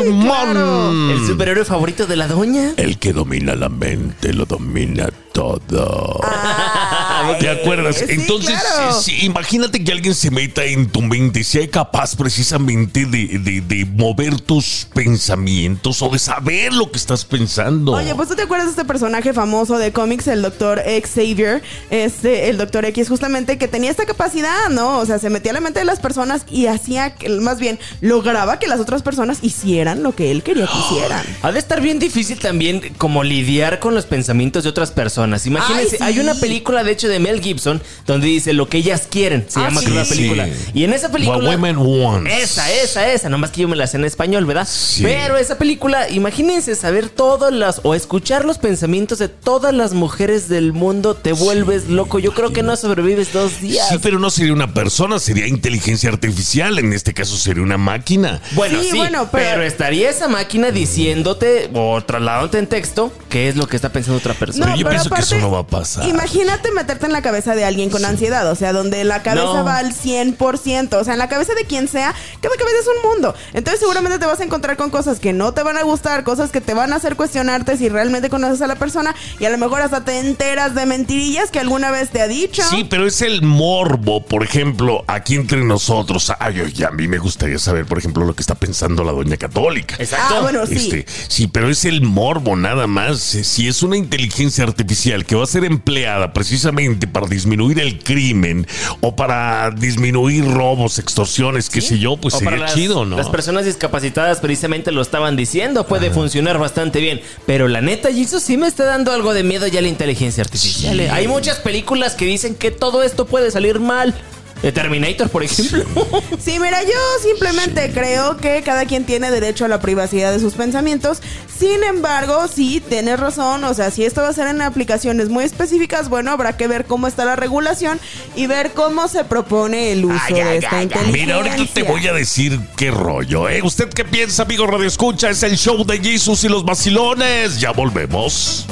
Calimán. 0.00 0.22
claro. 0.22 1.10
¿El 1.10 1.26
superhéroe 1.26 1.64
favorito 1.64 2.06
de 2.06 2.14
la 2.16 2.28
doña? 2.28 2.72
El 2.76 2.98
que 2.98 3.12
domina 3.12 3.56
la 3.56 3.68
mente 3.68 4.19
lo 4.28 4.44
domina 4.44 5.08
todo. 5.32 6.20
A 6.22 6.89
¿Te 7.38 7.48
acuerdas? 7.48 7.96
Sí, 7.96 8.04
Entonces, 8.08 8.58
claro. 8.60 9.00
sí, 9.00 9.18
imagínate 9.24 9.82
que 9.82 9.92
alguien 9.92 10.14
se 10.14 10.30
meta 10.30 10.64
en 10.64 10.88
tu 10.88 11.02
mente, 11.02 11.44
sea 11.44 11.68
capaz 11.70 12.16
precisamente 12.16 13.06
de, 13.06 13.38
de- 13.38 13.60
de 13.60 13.84
mover 13.84 14.40
tus 14.40 14.86
pensamientos 14.94 16.02
o 16.02 16.08
de 16.08 16.18
saber 16.18 16.72
lo 16.72 16.90
que 16.90 16.98
estás 16.98 17.24
pensando. 17.24 17.92
Oye, 17.92 18.14
pues 18.14 18.28
tú 18.28 18.34
te 18.36 18.42
acuerdas 18.42 18.66
de 18.66 18.70
este 18.72 18.84
personaje 18.84 19.32
famoso 19.32 19.78
de 19.78 19.92
cómics, 19.92 20.26
el 20.28 20.42
doctor 20.42 20.82
Xavier, 20.84 21.62
este, 21.90 22.48
el 22.48 22.58
doctor 22.58 22.84
X, 22.86 23.08
justamente 23.08 23.58
que 23.58 23.68
tenía 23.68 23.90
esta 23.90 24.06
capacidad, 24.06 24.68
¿no? 24.70 24.98
O 24.98 25.06
sea, 25.06 25.18
se 25.18 25.30
metía 25.30 25.52
a 25.52 25.54
la 25.54 25.60
mente 25.60 25.78
de 25.80 25.84
las 25.84 26.00
personas 26.00 26.44
y 26.50 26.66
hacía, 26.66 27.14
que- 27.14 27.28
más 27.28 27.58
bien, 27.60 27.78
lograba 28.00 28.58
que 28.58 28.66
las 28.66 28.80
otras 28.80 29.02
personas 29.02 29.38
hicieran 29.42 30.02
lo 30.02 30.14
que 30.14 30.30
él 30.30 30.42
quería 30.42 30.66
que 30.66 30.78
hicieran. 30.96 31.24
Ha 31.42 31.52
de 31.52 31.58
estar 31.58 31.80
bien 31.80 31.98
difícil 31.98 32.38
también 32.38 32.94
como 32.98 33.22
lidiar 33.22 33.78
con 33.78 33.94
los 33.94 34.06
pensamientos 34.06 34.64
de 34.64 34.70
otras 34.70 34.90
personas. 34.90 35.46
Imagínense, 35.46 35.96
Ay, 35.96 35.98
sí. 35.98 36.04
hay 36.04 36.18
una 36.18 36.34
película 36.34 36.82
de 36.84 36.92
hecho 36.92 37.08
de 37.08 37.18
Mel 37.20 37.40
Gibson 37.40 37.80
donde 38.06 38.26
dice 38.26 38.52
lo 38.52 38.68
que 38.68 38.78
ellas 38.78 39.06
quieren. 39.10 39.44
Se 39.48 39.60
Ah, 39.60 39.64
llama 39.68 39.80
sí. 39.80 39.86
creo 39.86 39.96
la 39.98 40.04
Sí. 40.04 40.14
película. 40.14 40.48
Y 40.74 40.84
en 40.84 40.92
esa 40.92 41.10
película... 41.10 41.38
What 41.38 41.46
Women 41.56 41.76
Want. 41.78 42.26
Esa, 42.28 42.70
esa, 42.72 43.12
esa. 43.12 43.28
Nomás 43.28 43.50
que 43.50 43.62
yo 43.62 43.68
me 43.68 43.76
la 43.76 43.86
sé 43.86 43.96
en 43.96 44.04
español, 44.04 44.44
¿verdad? 44.46 44.66
Sí. 44.70 45.02
Pero 45.02 45.36
esa 45.36 45.58
película, 45.58 46.08
imagínense 46.08 46.74
saber 46.74 47.08
todas 47.08 47.52
las... 47.52 47.80
O 47.84 47.94
escuchar 47.94 48.44
los 48.44 48.58
pensamientos 48.58 49.18
de 49.18 49.28
todas 49.28 49.72
las 49.74 49.92
mujeres 49.94 50.48
del 50.48 50.72
mundo. 50.72 51.14
Te 51.14 51.32
vuelves 51.32 51.88
loco. 51.88 52.18
Yo 52.18 52.32
creo 52.34 52.52
que 52.52 52.62
no 52.62 52.76
sobrevives 52.76 53.32
dos 53.32 53.60
días. 53.60 53.88
Sí, 53.88 53.96
pero 54.02 54.18
no 54.18 54.30
sería 54.30 54.52
una 54.52 54.72
persona, 54.74 55.18
sería 55.18 55.46
inteligencia 55.46 56.08
artificial. 56.10 56.78
En 56.78 56.92
este 56.92 57.14
caso 57.14 57.36
sería 57.36 57.62
una 57.62 57.78
máquina. 57.78 58.40
Bueno, 58.52 58.80
sí, 58.82 58.88
Sí, 58.90 58.96
bueno, 58.96 59.28
pero... 59.30 59.44
pero- 59.50 59.62
estaría 59.62 60.10
esa 60.10 60.26
máquina 60.28 60.70
diciéndote 60.70 61.70
o 61.74 62.02
trasladándote 62.02 62.58
en 62.58 62.66
texto 62.66 63.12
qué 63.28 63.48
es 63.48 63.56
lo 63.56 63.66
que 63.68 63.76
está 63.76 63.90
pensando 63.92 64.18
otra 64.18 64.34
persona. 64.34 64.66
Pero 64.66 64.78
yo 64.78 64.88
pienso 64.88 65.10
que 65.10 65.20
eso 65.20 65.38
no 65.38 65.50
va 65.50 65.60
a 65.60 65.66
pasar. 65.66 66.08
Imagínate 66.08 66.70
meterte 66.72 66.99
en 67.06 67.12
la 67.12 67.22
cabeza 67.22 67.54
de 67.54 67.64
alguien 67.64 67.90
con 67.90 68.04
ansiedad, 68.04 68.50
o 68.50 68.54
sea, 68.54 68.72
donde 68.72 69.04
la 69.04 69.22
cabeza 69.22 69.44
No. 69.58 69.64
va 69.64 69.78
al 69.78 69.92
100%, 69.92 70.98
o 70.98 71.04
sea, 71.04 71.12
en 71.14 71.18
la 71.18 71.28
cabeza 71.28 71.54
de 71.54 71.64
quien 71.64 71.88
sea, 71.88 72.14
cada 72.40 72.56
cabeza 72.56 72.76
es 72.80 72.86
un 73.04 73.10
mundo. 73.10 73.34
Entonces 73.52 73.80
seguramente 73.80 74.18
te 74.18 74.26
vas 74.26 74.40
a 74.40 74.44
encontrar 74.44 74.76
con 74.76 74.90
cosas 74.90 75.20
que 75.20 75.32
no 75.32 75.52
te 75.52 75.62
van 75.62 75.76
a 75.76 75.82
gustar, 75.82 76.24
cosas 76.24 76.50
que 76.50 76.60
te 76.60 76.74
van 76.74 76.92
a 76.92 76.96
hacer 76.96 77.16
cuestionarte 77.16 77.76
si 77.76 77.88
realmente 77.88 78.28
conoces 78.30 78.60
a 78.62 78.66
la 78.66 78.76
persona 78.76 79.14
y 79.38 79.44
a 79.44 79.50
lo 79.50 79.58
mejor 79.58 79.82
hasta 79.82 80.04
te 80.04 80.18
enteras 80.18 80.74
de 80.74 80.86
mentirillas 80.86 81.50
que 81.50 81.58
alguna 81.60 81.90
vez 81.90 82.10
te 82.10 82.20
ha 82.20 82.28
dicho. 82.28 82.62
Sí, 82.70 82.86
pero 82.88 83.06
es 83.06 83.22
el 83.22 83.42
morbo, 83.42 84.24
por 84.24 84.42
ejemplo, 84.42 85.04
aquí 85.06 85.34
entre 85.34 85.62
nosotros. 85.64 86.32
Ay, 86.38 86.60
oye, 86.60 86.84
a 86.84 86.90
mí 86.90 87.08
me 87.08 87.18
gustaría 87.18 87.58
saber, 87.58 87.86
por 87.86 87.98
ejemplo, 87.98 88.24
lo 88.24 88.34
que 88.34 88.42
está 88.42 88.54
pensando 88.54 89.04
la 89.04 89.12
doña 89.12 89.36
católica. 89.36 89.96
Exacto. 89.98 90.34
Ah, 90.36 90.40
bueno, 90.40 90.66
sí. 90.66 90.76
Este, 90.76 91.06
sí, 91.28 91.46
pero 91.46 91.68
es 91.70 91.84
el 91.84 92.02
morbo 92.02 92.56
nada 92.56 92.86
más. 92.86 93.18
Si 93.20 93.68
es 93.68 93.82
una 93.82 93.96
inteligencia 93.96 94.64
artificial 94.64 95.24
que 95.24 95.34
va 95.36 95.44
a 95.44 95.46
ser 95.46 95.64
empleada 95.64 96.32
precisamente 96.32 96.89
para 96.96 97.26
disminuir 97.26 97.80
el 97.80 97.98
crimen 97.98 98.66
o 99.00 99.16
para 99.16 99.70
disminuir 99.70 100.44
robos, 100.44 100.98
extorsiones, 100.98 101.70
qué 101.70 101.80
sé 101.80 101.98
yo, 101.98 102.16
pues 102.16 102.34
O 102.34 102.38
sería 102.38 102.58
las, 102.58 102.74
chido, 102.74 103.04
¿no? 103.04 103.16
Las 103.16 103.28
personas 103.28 103.64
discapacitadas 103.64 104.40
precisamente 104.40 104.92
lo 104.92 105.02
estaban 105.02 105.36
diciendo, 105.36 105.86
puede 105.86 106.10
funcionar 106.10 106.58
bastante 106.58 107.00
bien. 107.00 107.20
Pero 107.46 107.68
la 107.68 107.80
neta, 107.80 108.12
Jesus 108.12 108.42
sí 108.42 108.56
me 108.56 108.66
está 108.66 108.84
dando 108.84 109.12
algo 109.12 109.34
de 109.34 109.42
miedo 109.42 109.66
ya 109.66 109.80
la 109.80 109.88
inteligencia 109.88 110.42
artificial. 110.42 110.96
Sí. 110.96 111.02
¿eh? 111.02 111.10
Hay 111.10 111.28
muchas 111.28 111.58
películas 111.58 112.14
que 112.14 112.24
dicen 112.26 112.54
que 112.54 112.70
todo 112.70 113.02
esto 113.02 113.26
puede 113.26 113.50
salir 113.50 113.80
mal. 113.80 114.14
De 114.62 114.72
Terminator, 114.72 115.28
por 115.30 115.42
ejemplo. 115.42 115.84
Sí, 116.38 116.58
mira, 116.58 116.82
yo 116.82 116.98
simplemente 117.22 117.90
creo 117.92 118.36
que 118.36 118.62
cada 118.62 118.86
quien 118.86 119.04
tiene 119.04 119.30
derecho 119.30 119.64
a 119.64 119.68
la 119.68 119.80
privacidad 119.80 120.32
de 120.32 120.38
sus 120.40 120.54
pensamientos. 120.54 121.20
Sin 121.58 121.82
embargo, 121.84 122.46
sí, 122.48 122.82
tienes 122.86 123.18
razón. 123.20 123.64
O 123.64 123.74
sea, 123.74 123.90
si 123.90 124.04
esto 124.04 124.22
va 124.22 124.28
a 124.28 124.32
ser 124.32 124.48
en 124.48 124.62
aplicaciones 124.62 125.28
muy 125.28 125.44
específicas, 125.44 126.08
bueno, 126.08 126.30
habrá 126.30 126.56
que 126.56 126.66
ver 126.66 126.86
cómo 126.86 127.06
está 127.06 127.24
la 127.24 127.36
regulación 127.36 128.00
y 128.36 128.46
ver 128.46 128.72
cómo 128.72 129.08
se 129.08 129.24
propone 129.24 129.92
el 129.92 130.04
uso 130.04 130.18
Ay, 130.28 130.34
de 130.34 130.42
ay, 130.42 130.58
esta 130.58 130.76
ay. 130.76 130.82
inteligencia. 130.84 131.24
Mira, 131.24 131.36
ahorita 131.36 131.72
te 131.72 131.82
voy 131.82 132.06
a 132.06 132.12
decir 132.12 132.58
qué 132.76 132.90
rollo, 132.90 133.48
¿eh? 133.48 133.60
¿Usted 133.62 133.88
qué 133.90 134.04
piensa, 134.04 134.42
amigo 134.44 134.66
Radio 134.66 134.86
Escucha? 134.86 135.30
Es 135.30 135.42
el 135.42 135.56
show 135.56 135.84
de 135.84 135.98
Jesus 135.98 136.44
y 136.44 136.48
los 136.48 136.64
vacilones. 136.64 137.60
Ya 137.60 137.72
volvemos. 137.72 138.66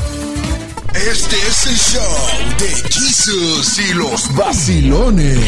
Este 0.95 1.37
es 1.37 1.67
el 1.67 1.77
show 1.77 2.17
de 2.59 2.69
Jesus 2.91 3.79
y 3.79 3.95
los 3.95 4.35
vacilones. 4.35 5.39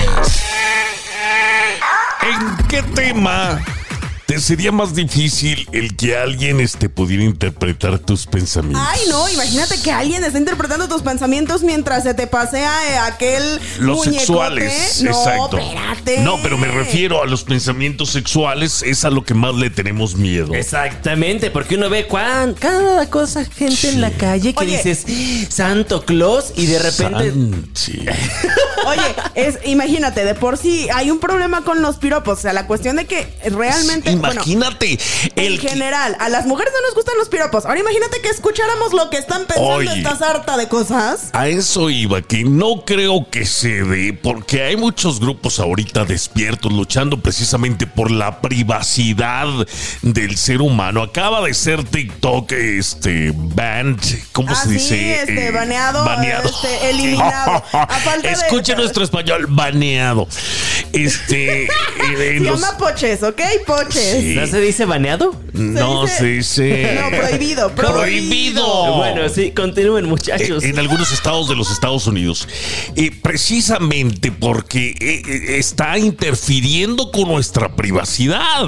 ¿En 2.23 2.57
qué 2.69 2.83
tema 2.83 3.59
te 4.31 4.39
sería 4.39 4.71
más 4.71 4.95
difícil 4.95 5.69
el 5.73 5.97
que 5.97 6.17
alguien 6.17 6.61
este, 6.61 6.89
pudiera 6.89 7.25
interpretar 7.25 7.99
tus 7.99 8.27
pensamientos? 8.27 8.87
Ay, 8.89 9.01
no, 9.09 9.29
imagínate 9.29 9.83
que 9.83 9.91
alguien 9.91 10.23
está 10.23 10.39
interpretando 10.39 10.89
tus 10.89 11.03
pensamientos 11.03 11.65
mientras 11.65 12.05
se 12.05 12.15
te 12.15 12.29
pasea 12.29 12.71
eh, 12.93 12.99
aquel 12.99 13.61
Los 13.81 13.97
muñecote. 13.97 14.21
sexuales, 14.21 15.03
no, 15.03 15.11
exacto. 15.11 15.59
espérate. 15.59 16.21
No, 16.21 16.41
pero 16.45 16.59
me 16.59 16.69
refiero 16.69 17.21
a 17.25 17.27
los 17.27 17.43
pensamientos 17.43 18.11
sexuales, 18.11 18.85
es 18.85 19.05
a 19.05 19.11
lo 19.11 19.25
que 19.25 19.35
más 19.35 19.57
le 19.57 19.69
tenemos 19.69 20.15
miedo. 20.15 20.55
Exactamente, 20.55 21.51
porque 21.51 21.75
uno 21.75 21.91
ve 21.91 22.07
cuán, 22.07 22.55
cada 22.55 23.11
cosa, 23.11 23.45
gente 23.45 23.89
en 23.89 24.01
la 24.01 24.13
calle 24.13 24.55
que 24.55 24.65
Oye. 24.65 24.77
dices 24.77 25.07
Santo 25.49 26.05
Claus 26.05 26.53
y 26.55 26.67
de 26.67 26.79
repente. 26.79 27.33
Oye, 28.87 29.03
es, 29.35 29.59
imagínate, 29.65 30.25
de 30.25 30.37
por 30.37 30.57
sí 30.57 30.87
hay 30.95 31.11
un 31.11 31.19
problema 31.19 31.65
con 31.65 31.83
los 31.83 31.97
piropos. 31.97 32.39
O 32.39 32.43
sea, 32.43 32.53
la 32.53 32.69
cuestión 32.69 32.95
de 32.95 33.07
que 33.07 33.27
realmente. 33.51 34.20
Imagínate, 34.21 34.99
en 35.37 35.45
el 35.45 35.61
que- 35.61 35.69
general, 35.71 36.17
a 36.21 36.29
las 36.29 36.47
mujeres 36.47 36.73
no 36.75 36.87
nos 36.87 36.95
gustan 36.95 37.17
los 37.19 37.29
piropos. 37.29 37.65
Ahora 37.67 37.81
imagínate 37.81 38.21
que 38.21 38.29
escucháramos 38.29 38.93
lo 38.93 39.11
que 39.11 39.17
están 39.19 39.45
pensando. 39.47 39.69
Oye. 39.75 39.97
Estás 39.99 40.23
harta 40.23 40.57
de 40.57 40.69
cosas. 40.69 41.31
A 41.33 41.49
eso 41.49 41.91
iba, 41.91 42.23
que 42.23 42.45
no 42.45 42.85
creo 42.85 43.29
que 43.31 43.47
se 43.47 43.83
dé, 43.83 44.13
porque 44.13 44.63
hay 44.63 44.77
muchos 44.77 45.21
grupos 45.21 45.59
ahorita 45.61 46.05
despiertos 46.05 46.73
luchando 46.73 47.21
precisamente 47.21 47.87
por 47.87 48.11
la 48.11 48.41
privacidad 48.41 49.47
del 50.03 50.37
ser 50.37 50.61
humano. 50.63 51.03
Acaba 51.03 51.43
de 51.43 51.55
ser 51.55 51.85
TikTok, 51.85 52.53
este, 52.53 53.33
banned, 53.35 54.01
¿cómo 54.33 54.51
Ah, 54.53 54.55
se 54.57 54.69
sí, 54.69 54.75
dice? 54.75 55.15
este, 55.23 55.47
Eh, 55.49 55.51
baneado, 55.51 56.05
este, 56.45 56.91
eliminado. 56.91 57.63
A 57.73 57.87
falta 58.01 58.29
de- 58.29 58.35
Escuche 58.35 58.75
nuestro 58.77 59.05
español, 59.05 59.47
baneado. 59.49 60.27
Este, 60.93 61.65
eh, 61.65 61.69
Se 62.19 62.41
los- 62.41 62.61
llama 62.61 62.77
poches, 62.79 63.23
¿ok? 63.23 63.41
Poches. 63.67 64.10
Sí. 64.11 64.35
¿No 64.35 64.47
se 64.47 64.61
dice 64.61 64.85
baneado? 64.85 65.35
no 65.53 66.05
dice- 66.05 66.17
se 66.19 66.25
dice. 66.27 66.99
No, 67.01 67.17
prohibido, 67.17 67.71
Prohibido. 67.75 68.97
Bueno, 68.97 69.29
sí, 69.29 69.51
continúen, 69.53 70.07
muchachos. 70.07 70.63
Eh, 70.65 70.69
en 70.71 70.79
algunos 70.79 71.13
estados 71.13 71.49
de 71.49 71.57
los 71.57 71.71
Estados 71.71 72.07
Unidos. 72.07 72.47
Eh, 72.97 73.11
precisamente 73.23 74.33
porque 74.33 74.91
eh, 75.01 75.23
eh, 75.27 75.59
está 75.59 75.99
interfiriendo 75.99 77.11
con 77.11 77.29
nuestra 77.29 77.75
privacidad. 77.77 78.67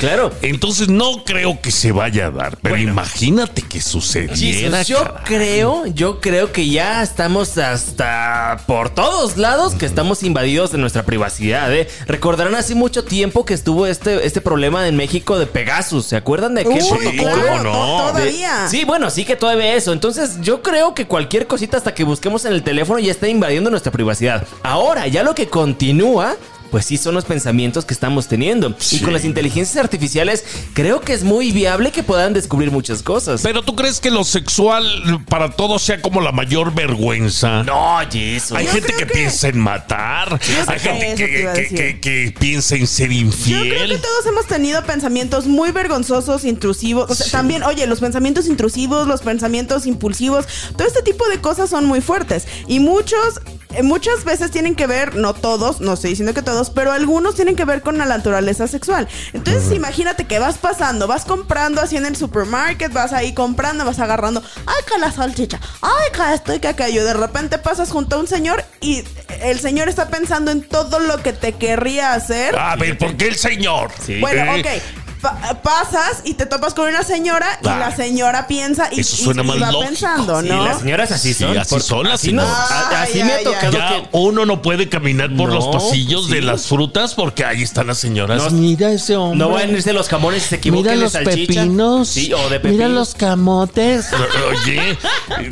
Claro. 0.00 0.32
Entonces 0.42 0.88
no 0.88 1.24
creo 1.24 1.60
que 1.60 1.70
se 1.70 1.92
vaya 1.92 2.26
a 2.26 2.30
dar. 2.30 2.58
Pero 2.62 2.74
Bueno. 2.76 2.90
imagínate 2.92 3.62
que 3.62 3.80
sucediera. 3.80 4.34
Jesus, 4.36 4.86
yo 4.88 4.98
caray. 5.02 5.24
creo, 5.24 5.86
yo 5.86 6.20
creo 6.20 6.52
que 6.52 6.68
ya 6.68 7.02
estamos 7.02 7.58
hasta 7.58 8.62
por 8.66 8.90
todos 8.90 9.36
lados 9.36 9.74
que 9.74 9.86
estamos 9.86 10.22
invadidos 10.22 10.72
de 10.72 10.78
nuestra 10.78 11.04
privacidad, 11.04 11.72
¿eh? 11.74 11.88
Recordarán 12.06 12.54
hace 12.54 12.74
mucho 12.74 13.04
tiempo 13.04 13.44
que 13.44 13.54
estuvo 13.54 13.86
este, 13.86 14.26
este 14.26 14.40
problema 14.40 14.81
en 14.86 14.96
México 14.96 15.38
de 15.38 15.46
Pegasus, 15.46 16.06
¿se 16.06 16.16
acuerdan 16.16 16.54
de 16.54 16.66
Uy, 16.66 16.80
Sí, 16.80 16.88
protocolo? 16.90 17.62
no. 17.62 18.12
De- 18.12 18.12
Todavía. 18.12 18.68
Sí, 18.68 18.84
bueno, 18.84 19.10
sí 19.10 19.24
que 19.24 19.36
todavía 19.36 19.74
eso. 19.74 19.92
Entonces, 19.92 20.38
yo 20.40 20.62
creo 20.62 20.94
que 20.94 21.06
cualquier 21.06 21.46
cosita 21.46 21.76
hasta 21.76 21.94
que 21.94 22.04
busquemos 22.04 22.44
en 22.44 22.52
el 22.52 22.62
teléfono 22.62 22.98
ya 22.98 23.10
está 23.12 23.28
invadiendo 23.28 23.70
nuestra 23.70 23.92
privacidad. 23.92 24.46
Ahora, 24.62 25.06
ya 25.08 25.22
lo 25.22 25.34
que 25.34 25.48
continúa. 25.48 26.36
Pues 26.72 26.86
sí, 26.86 26.96
son 26.96 27.14
los 27.14 27.24
pensamientos 27.26 27.84
que 27.84 27.94
estamos 27.94 28.26
teniendo. 28.26 28.74
Sí. 28.78 28.96
Y 28.96 29.00
con 29.00 29.12
las 29.12 29.24
inteligencias 29.24 29.76
artificiales, 29.76 30.42
creo 30.74 31.00
que 31.02 31.12
es 31.12 31.22
muy 31.22 31.52
viable 31.52 31.92
que 31.92 32.02
puedan 32.02 32.32
descubrir 32.32 32.70
muchas 32.72 33.02
cosas. 33.02 33.42
Pero 33.42 33.62
tú 33.62 33.76
crees 33.76 34.00
que 34.00 34.10
lo 34.10 34.24
sexual 34.24 35.22
para 35.28 35.50
todos 35.52 35.82
sea 35.82 36.00
como 36.02 36.20
la 36.20 36.32
mayor 36.32 36.74
vergüenza? 36.74 37.62
No, 37.62 37.98
Jesus. 38.10 38.52
Hay 38.56 38.66
Yo 38.66 38.72
gente 38.72 38.86
creo 38.88 38.98
que, 38.98 39.06
que- 39.06 39.12
piensa 39.12 39.48
en 39.48 39.58
matar, 39.60 40.40
hay 40.66 40.78
gente 40.80 41.14
que, 41.14 41.26
que- 41.30 41.46
decir. 41.48 41.76
que- 41.78 42.00
que 42.00 42.34
piensa 42.40 42.74
en 42.74 42.86
ser 42.86 43.10
Yo 43.10 43.18
creo 43.18 43.26
infiel. 43.26 43.90
que 43.90 43.98
todos 43.98 44.26
hemos 44.26 44.46
tenido 44.46 44.82
pensamientos 44.84 45.46
muy 45.46 45.70
vergonzosos, 45.72 46.44
intrusivos. 46.44 47.10
O 47.10 47.14
sea, 47.14 47.26
Sí. 47.26 47.32
también, 47.32 47.62
oye, 47.64 47.86
los 47.86 48.00
pensamientos 48.00 48.46
intrusivos, 48.46 49.06
los 49.06 49.20
pensamientos 49.20 49.86
impulsivos, 49.86 50.46
todo 50.76 50.88
este 50.88 51.02
tipo 51.02 51.28
de 51.28 51.38
cosas 51.38 51.68
son 51.68 51.84
muy 51.84 52.00
fuertes. 52.00 52.46
Y 52.66 52.80
muchos, 52.80 53.40
muchas 53.82 54.24
veces 54.24 54.50
tienen 54.50 54.74
que 54.74 54.86
ver, 54.86 55.14
no 55.16 55.34
todos, 55.34 55.80
no 55.80 55.94
estoy 55.94 56.10
diciendo 56.10 56.34
que 56.34 56.42
todos, 56.42 56.70
pero 56.70 56.92
algunos 56.92 57.34
tienen 57.34 57.56
que 57.56 57.64
ver 57.64 57.82
con 57.82 57.98
la 57.98 58.04
naturaleza 58.06 58.66
sexual. 58.68 59.08
Entonces, 59.32 59.72
imagínate 59.72 60.26
que 60.26 60.38
vas 60.38 60.58
pasando, 60.58 61.06
vas 61.06 61.24
comprando 61.24 61.80
así 61.80 61.96
en 61.96 62.06
el 62.06 62.16
supermarket, 62.16 62.92
vas 62.92 63.12
ahí 63.12 63.32
comprando, 63.32 63.84
vas 63.84 63.98
agarrando, 63.98 64.42
ay, 64.66 64.84
que 64.86 64.98
la 64.98 65.10
salchicha, 65.12 65.60
ay, 65.80 66.08
que 66.14 66.34
esto 66.34 66.54
y 66.54 66.60
que 66.60 66.68
aquello. 66.68 67.04
De 67.04 67.14
repente 67.14 67.58
pasas 67.58 67.90
junto 67.90 68.16
a 68.16 68.18
un 68.18 68.26
señor 68.26 68.64
y 68.80 69.04
el 69.42 69.60
señor 69.60 69.88
está 69.88 70.08
pensando 70.08 70.50
en 70.50 70.62
todo 70.62 70.98
lo 70.98 71.22
que 71.22 71.32
te 71.32 71.52
querría 71.52 72.14
hacer. 72.14 72.56
A 72.58 72.76
ver, 72.76 72.98
¿por 72.98 73.16
qué 73.16 73.28
el 73.28 73.36
señor? 73.36 73.90
Sí. 74.04 74.20
Bueno, 74.20 74.54
Eh, 74.56 74.60
ok. 74.60 75.01
Pa- 75.22 75.60
pasas 75.62 76.20
y 76.24 76.34
te 76.34 76.44
topas 76.44 76.74
con 76.74 76.88
una 76.88 77.02
señora 77.02 77.46
y 77.62 77.68
Ah. 77.68 77.78
la 77.78 77.96
señora 77.96 78.46
piensa 78.46 78.88
y, 78.92 79.00
Eso 79.00 79.16
y- 79.18 79.24
suena 79.24 79.42
y 79.42 79.46
más 79.46 79.62
va 79.62 79.72
lógico. 79.72 79.88
pensando, 79.88 80.42
Sí, 80.42 80.48
¿no? 80.48 80.64
las 80.64 80.80
señoras 80.80 81.10
así 81.12 81.32
Sí, 81.32 81.44
son. 81.44 81.56
así 81.56 81.70
Por- 81.70 81.82
son 81.82 82.04
las 82.08 82.14
así 82.20 82.32
nos- 82.32 82.44
señoras. 82.44 82.70
a- 82.70 83.02
así 83.02 83.20
Ay, 83.20 83.24
me 83.26 83.32
ha 83.32 83.42
tocado 83.44 83.72
Ya 83.72 83.88
que... 83.88 84.08
uno 84.12 84.44
no 84.44 84.60
puede 84.60 84.88
caminar 84.88 85.34
por 85.34 85.48
No, 85.48 85.54
los 85.54 85.68
pasillos 85.68 86.28
de 86.28 86.38
sí. 86.40 86.42
las 86.44 86.66
frutas 86.66 87.14
porque 87.14 87.44
ahí 87.44 87.62
están 87.62 87.86
las 87.86 87.98
señoras. 87.98 88.42
No, 88.42 88.50
Mira 88.50 88.90
ese 88.92 89.16
hombre. 89.16 89.38
No 89.38 89.48
van 89.50 89.68
a 89.70 89.72
irse 89.72 89.92
los 89.92 90.08
jamones 90.08 90.44
y 90.44 90.48
se 90.48 90.56
equivoquen 90.56 90.94
Mira 90.94 90.96
los 91.04 91.12
pepinos. 91.12 92.08
Sí, 92.08 92.32
o 92.32 92.48
de 92.50 92.58
pepino. 92.60 92.72
Mira 92.72 92.88
los 92.88 93.14
camotes. 93.14 94.06
Oye, 94.66 94.98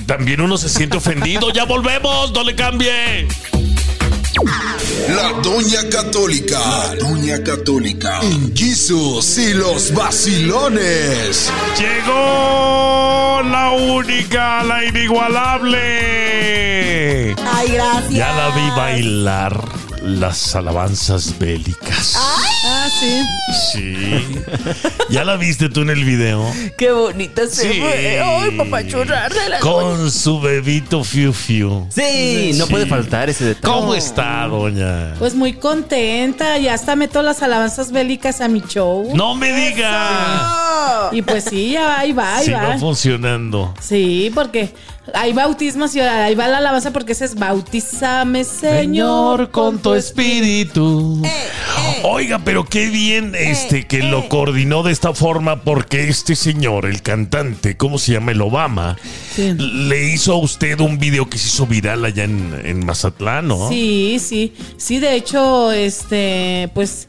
también 0.06 0.40
uno 0.40 0.58
se 0.58 0.68
siente 0.68 0.96
ofendido. 0.96 1.50
Ya 1.52 1.64
volvemos, 1.64 2.32
no 2.32 2.42
le 2.44 2.54
cambie. 2.56 3.28
La 4.44 5.32
Doña 5.42 5.88
Católica. 5.90 6.59
La 6.59 6.94
Doña 6.97 7.42
Católica. 7.42 8.20
En 8.23 8.56
Jesus 8.56 9.38
y 9.38 9.52
los 9.54 9.92
vacilones. 9.92 11.50
Llegó 11.78 13.42
la 13.44 13.70
única, 13.73 14.62
la 14.64 14.85
inigualable. 14.85 15.78
Ay, 17.35 17.73
gracias. 17.73 18.11
Ya 18.11 18.32
la 18.32 18.50
vi 18.50 18.70
bailar 18.76 19.79
las 20.02 20.54
alabanzas 20.57 21.38
bélicas. 21.38 22.14
Ah, 22.16 22.88
sí. 22.99 23.23
Sí. 23.73 24.42
¿Ya 25.11 25.25
la 25.25 25.37
viste 25.37 25.69
tú 25.69 25.83
en 25.83 25.90
el 25.90 26.04
video? 26.04 26.45
Qué 26.78 26.90
bonita 26.92 27.47
se 27.47 27.73
Sí. 27.73 27.80
ve. 27.80 28.21
Ay, 28.21 28.57
la 29.49 29.59
Con 29.61 30.11
su 30.11 30.40
bebito 30.40 31.04
Fiu 31.04 31.33
Fiu. 31.33 31.87
Sí, 31.90 32.52
no 32.54 32.66
Sí. 32.66 32.71
puede 32.73 32.87
faltar 32.87 33.28
ese 33.28 33.45
detalle. 33.45 33.75
¿Cómo 33.75 33.95
está, 33.95 34.47
doña? 34.47 35.14
Pues 35.19 35.35
muy 35.35 35.52
contenta. 35.54 36.59
Ya 36.59 36.75
hasta 36.75 36.97
meto 36.97 37.23
las 37.23 37.42
alabanzas 37.42 37.92
bélicas 37.92 38.40
a 38.40 38.49
mi 38.49 38.61
show. 38.62 39.11
No 39.14 39.35
me 39.35 39.52
diga. 39.52 41.11
Y 41.12 41.23
pues 41.23 41.45
sí, 41.45 41.73
ya 41.73 41.83
va, 41.85 41.99
ahí 42.00 42.12
va, 42.12 42.37
ahí 42.37 42.47
Sí, 42.47 42.52
va. 42.52 42.69
va 42.69 42.78
funcionando. 42.78 43.75
Sí, 43.80 44.30
porque 44.35 44.73
hay 45.14 45.33
bautismos 45.33 45.95
y 45.95 46.00
ahí 46.00 46.35
va 46.35 46.49
la 46.49 46.59
alabanza 46.59 46.93
porque 46.93 47.12
ese 47.12 47.25
es 47.25 47.35
bautízame, 47.35 48.45
Señor, 48.45 49.50
con 49.50 49.79
tu 49.79 49.95
espíritu. 49.95 51.21
espíritu. 51.21 51.23
Eh, 51.25 52.00
Oiga, 52.05 52.40
pero 52.45 52.64
qué 52.64 52.88
bien 52.88 53.35
este 53.37 53.87
que 53.87 54.02
lo 54.02 54.29
coordinó 54.29 54.83
de 54.83 54.93
esta 54.93 55.12
forma 55.14 55.62
porque 55.62 56.09
este 56.09 56.35
señor, 56.37 56.87
el 56.87 57.02
cantante, 57.02 57.76
¿cómo 57.76 57.99
se 57.99 58.12
llama? 58.12 58.33
El 58.33 58.40
Obama, 58.43 58.97
Sí. 59.35 59.55
le 59.59 60.09
hizo 60.12 60.33
a 60.33 60.38
usted 60.38 60.81
un 60.81 60.99
video 60.99 61.29
que 61.29 61.38
se 61.38 61.49
hizo 61.49 61.67
viral 61.67 62.05
allá 62.05 62.25
en, 62.25 62.61
en 62.64 62.85
Mazatlán, 62.85 63.49
¿no? 63.49 63.69
Sí, 63.69 64.19
sí, 64.21 64.52
sí, 64.76 64.99
de 64.99 65.14
hecho, 65.14 65.71
este, 65.73 66.71
pues 66.75 67.07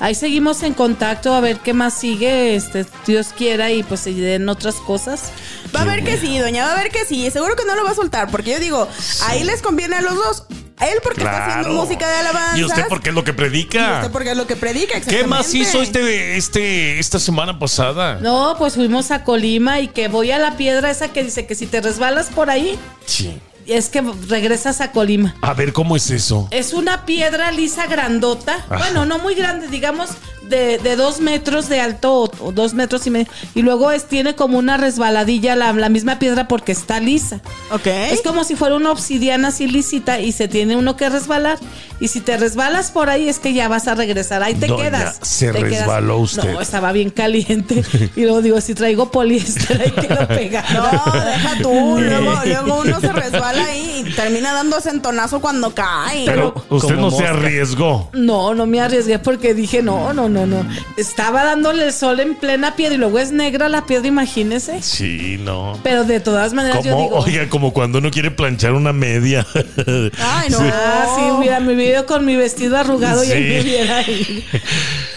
ahí 0.00 0.14
seguimos 0.14 0.62
en 0.62 0.74
contacto 0.74 1.34
a 1.34 1.40
ver 1.40 1.58
qué 1.60 1.72
más 1.72 1.94
sigue, 1.94 2.54
este, 2.54 2.86
Dios 3.06 3.28
quiera 3.36 3.70
y 3.70 3.82
pues 3.82 4.00
se 4.00 4.12
den 4.12 4.48
otras 4.48 4.76
cosas. 4.76 5.30
Va 5.74 5.82
a 5.82 5.84
ver 5.84 6.04
que 6.04 6.16
sí, 6.18 6.38
doña, 6.38 6.66
va 6.66 6.72
a 6.72 6.76
ver 6.82 6.90
que 6.90 7.04
sí. 7.04 7.30
Seguro 7.30 7.56
que 7.56 7.64
no 7.64 7.74
lo 7.74 7.84
va 7.84 7.90
a 7.90 7.94
soltar, 7.94 8.30
porque 8.30 8.52
yo 8.52 8.58
digo, 8.58 8.88
ahí 9.26 9.44
les 9.44 9.62
conviene 9.62 9.96
a 9.96 10.00
los 10.00 10.14
dos. 10.14 10.44
Él 10.80 11.00
porque 11.02 11.22
está 11.22 11.46
haciendo 11.58 11.70
música 11.70 12.08
de 12.08 12.16
alabanza. 12.16 12.58
¿Y 12.58 12.64
usted 12.64 12.84
porque 12.88 13.08
es 13.08 13.14
lo 13.14 13.24
que 13.24 13.32
predica? 13.32 13.96
usted 13.96 14.12
porque 14.12 14.30
es 14.30 14.36
lo 14.36 14.46
que 14.46 14.54
predica, 14.54 15.00
¿Qué 15.00 15.24
más 15.24 15.52
hizo 15.52 15.82
este, 15.82 16.36
este, 16.36 17.00
esta 17.00 17.18
semana 17.18 17.58
pasada? 17.58 18.18
No, 18.20 18.54
pues 18.58 18.74
fuimos 18.74 19.10
a 19.10 19.24
Colima 19.24 19.80
y 19.80 19.88
que 19.88 20.06
voy 20.06 20.30
a 20.30 20.38
la 20.38 20.56
piedra 20.56 20.90
esa 20.90 21.08
que 21.08 21.24
dice 21.24 21.46
que 21.46 21.56
si 21.56 21.66
te 21.66 21.80
resbalas 21.80 22.28
por 22.28 22.48
ahí, 22.48 22.78
Sí. 23.06 23.40
Es 23.68 23.88
que 23.88 24.02
regresas 24.28 24.80
a 24.80 24.92
Colima. 24.92 25.34
A 25.42 25.54
ver, 25.54 25.72
¿cómo 25.72 25.96
es 25.96 26.10
eso? 26.10 26.48
Es 26.50 26.72
una 26.72 27.04
piedra 27.04 27.50
lisa 27.52 27.86
grandota. 27.86 28.56
Ajá. 28.68 28.78
Bueno, 28.78 29.06
no 29.06 29.18
muy 29.18 29.34
grande, 29.34 29.68
digamos 29.68 30.10
de, 30.48 30.78
de 30.78 30.96
dos 30.96 31.20
metros 31.20 31.68
de 31.68 31.80
alto 31.80 32.14
o, 32.22 32.30
o 32.40 32.52
dos 32.52 32.74
metros 32.74 33.06
y 33.06 33.10
medio. 33.10 33.26
Y 33.54 33.62
luego 33.62 33.90
es, 33.90 34.06
tiene 34.06 34.34
como 34.34 34.58
una 34.58 34.76
resbaladilla 34.76 35.54
la, 35.56 35.72
la 35.72 35.88
misma 35.88 36.18
piedra 36.18 36.48
porque 36.48 36.72
está 36.72 37.00
lisa. 37.00 37.40
Ok. 37.70 37.86
Es 37.86 38.22
como 38.22 38.44
si 38.44 38.56
fuera 38.56 38.74
una 38.76 38.90
obsidiana 38.90 39.48
así 39.48 39.66
lisita 39.66 40.20
y 40.20 40.32
se 40.32 40.48
tiene 40.48 40.76
uno 40.76 40.96
que 40.96 41.08
resbalar. 41.08 41.58
Y 42.00 42.08
si 42.08 42.20
te 42.20 42.36
resbalas 42.36 42.90
por 42.90 43.10
ahí 43.10 43.28
es 43.28 43.38
que 43.38 43.52
ya 43.52 43.68
vas 43.68 43.88
a 43.88 43.94
regresar. 43.94 44.42
Ahí 44.42 44.54
te 44.54 44.68
Doña, 44.68 44.84
quedas. 44.84 45.18
se 45.22 45.52
Te 45.52 45.58
quedas. 45.64 45.80
resbaló 45.80 46.18
usted. 46.18 46.52
No, 46.52 46.60
estaba 46.60 46.92
bien 46.92 47.10
caliente. 47.10 47.84
Y 48.16 48.22
luego 48.22 48.40
digo, 48.40 48.60
si 48.60 48.74
traigo 48.74 49.10
poliéster, 49.10 49.80
ahí 49.82 49.90
quedo 49.90 50.26
pegado. 50.28 50.90
No, 51.14 51.24
deja 51.24 51.56
tú. 51.62 51.68
Luego, 52.08 52.32
luego 52.44 52.80
uno 52.82 53.00
se 53.00 53.12
resbala 53.12 53.57
ahí 53.60 54.04
y 54.06 54.10
termina 54.14 54.52
dando 54.52 54.80
centonazo 54.80 55.40
cuando 55.40 55.74
cae. 55.74 56.24
Pero 56.26 56.54
usted 56.70 56.96
no 56.96 57.10
se 57.10 57.26
arriesgó. 57.26 58.10
No, 58.12 58.54
no 58.54 58.66
me 58.66 58.80
arriesgué 58.80 59.18
porque 59.18 59.54
dije, 59.54 59.82
no, 59.82 60.12
no, 60.12 60.28
no, 60.28 60.46
no. 60.46 60.66
Estaba 60.96 61.44
dándole 61.44 61.84
el 61.86 61.92
sol 61.92 62.20
en 62.20 62.34
plena 62.34 62.76
piedra 62.76 62.94
y 62.94 62.98
luego 62.98 63.18
es 63.18 63.32
negra 63.32 63.68
la 63.68 63.86
piedra, 63.86 64.06
imagínese. 64.08 64.82
Sí, 64.82 65.36
no. 65.40 65.78
Pero 65.82 66.04
de 66.04 66.20
todas 66.20 66.52
maneras 66.54 66.84
yo 66.84 66.96
digo... 66.96 67.16
oiga, 67.18 67.48
como 67.48 67.72
cuando 67.72 67.98
uno 67.98 68.10
quiere 68.10 68.30
planchar 68.30 68.72
una 68.72 68.92
media. 68.92 69.46
Ay, 70.18 70.50
no. 70.50 70.58
Ah, 70.60 71.06
sí, 71.16 71.22
mira, 71.40 71.60
me 71.60 71.74
veo 71.74 72.06
con 72.06 72.24
mi 72.24 72.36
vestido 72.36 72.76
arrugado 72.76 73.24
y 73.24 73.30
ahí 73.32 73.38
Sí. 73.38 73.48
me 73.54 73.62
viera 73.62 73.96
ahí. 73.98 74.44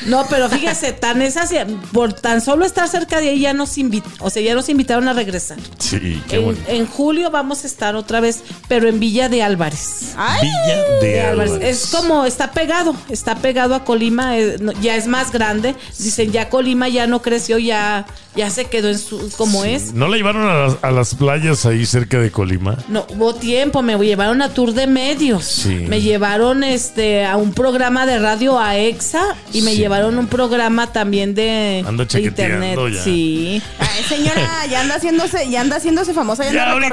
No, 0.08 0.26
pero 0.32 0.50
fíjese, 0.50 0.94
tan 0.94 1.22
es 1.22 1.38
así, 1.38 1.58
por 1.94 2.12
tan 2.14 2.42
solo 2.42 2.66
estar 2.66 2.88
cerca 2.88 3.20
de 3.22 3.30
ahí 3.30 3.42
ya 3.42 3.54
nos 3.54 3.78
invit, 3.78 4.04
o 4.20 4.32
sea, 4.32 4.42
ya 4.42 4.56
nos 4.56 4.68
invitaron 4.68 5.08
a 5.08 5.14
regresar. 5.14 5.60
Sí, 5.78 6.20
qué 6.28 6.38
En, 6.38 6.44
bueno. 6.44 6.60
en 6.68 6.88
julio 6.88 7.30
vamos 7.30 7.64
a 7.64 7.68
estar 7.68 7.96
otra 7.96 8.20
vez, 8.20 8.31
pero 8.68 8.88
en 8.88 9.00
Villa 9.00 9.30
de 9.30 9.44
Álvarez. 9.44 10.14
Ay, 10.18 10.42
Villa 10.42 10.78
de 11.02 11.08
De 11.08 11.22
Álvarez. 11.22 11.52
Álvarez. 11.54 11.84
Es 11.84 11.92
como, 11.92 12.26
está 12.26 12.52
pegado, 12.52 12.96
está 13.10 13.36
pegado 13.36 13.76
a 13.76 13.84
Colima, 13.84 14.38
eh, 14.38 14.58
no, 14.60 14.72
ya 14.82 14.96
es 14.96 15.08
más 15.08 15.32
grande. 15.32 15.76
Dicen, 15.98 16.32
ya 16.32 16.50
Colima 16.50 16.88
ya 16.90 17.08
no 17.08 17.22
creció, 17.22 17.58
ya, 17.58 18.06
ya 18.36 18.50
se 18.50 18.66
quedó 18.66 18.90
en 18.90 19.00
su, 19.00 19.32
como 19.38 19.66
es. 19.66 19.94
¿No 19.94 20.08
la 20.08 20.18
llevaron 20.18 20.48
a 20.48 20.54
las, 20.68 20.78
a 20.82 20.92
las 20.92 21.16
playas 21.16 21.66
ahí 21.66 21.86
cerca 21.86 22.20
de 22.20 22.32
Colima? 22.32 22.78
No, 22.88 23.06
hubo 23.10 23.36
tiempo, 23.36 23.82
me 23.82 23.98
llevaron 23.98 24.42
a 24.42 24.50
tour 24.54 24.74
de 24.74 24.88
medios. 24.88 25.46
Sí. 25.46 25.86
Me 25.88 26.02
llevaron 26.02 26.64
este 26.64 27.26
a 27.26 27.38
un 27.38 27.54
programa 27.54 28.06
de 28.06 28.20
radio 28.20 28.60
a 28.60 28.78
EXA 28.78 29.36
y 29.54 29.62
me 29.62 29.72
Sí. 29.72 29.78
llevaron 29.78 30.18
un 30.18 30.28
programa 30.28 30.92
también 30.92 31.34
de, 31.36 31.84
Ando 31.88 32.04
de 32.04 32.08
chaqueteando 32.10 32.66
internet. 32.88 32.94
ya. 32.98 33.04
Sí. 33.04 33.62
ay, 33.80 34.04
señora, 34.08 34.66
ya 34.70 34.82
anda 34.82 34.96
haciéndose, 34.96 35.50
ya 35.50 35.62
anda 35.62 35.78
haciéndose 35.78 36.14
famosa. 36.14 36.44
Ya 36.46 36.54
Y 36.54 36.58
anda 36.58 36.72
ahorita 36.74 36.90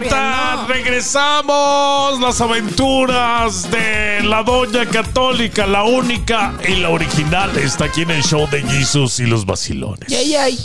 recorriendo. 0.68 0.74
Regresamos 1.18 2.20
las 2.20 2.40
aventuras 2.40 3.70
de 3.70 4.20
la 4.22 4.42
Doña 4.42 4.86
Católica, 4.86 5.66
la 5.66 5.82
única 5.82 6.54
y 6.66 6.76
la 6.76 6.90
original. 6.90 7.56
Está 7.58 7.86
aquí 7.86 8.02
en 8.02 8.10
el 8.10 8.22
show 8.22 8.48
de 8.50 8.62
Jesus 8.62 9.18
y 9.18 9.26
los 9.26 9.44
vacilones. 9.44 10.08
Ay, 10.10 10.34
ay. 10.36 10.58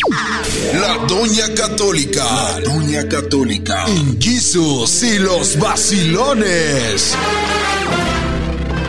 La 0.74 0.98
Doña 1.08 1.54
Católica. 1.56 2.24
La 2.24 2.60
Doña 2.62 3.08
Católica. 3.08 3.86
En 3.88 4.22
Jesus 4.22 5.04
y 5.04 5.20
los 5.20 5.58
vacilones. 5.58 7.16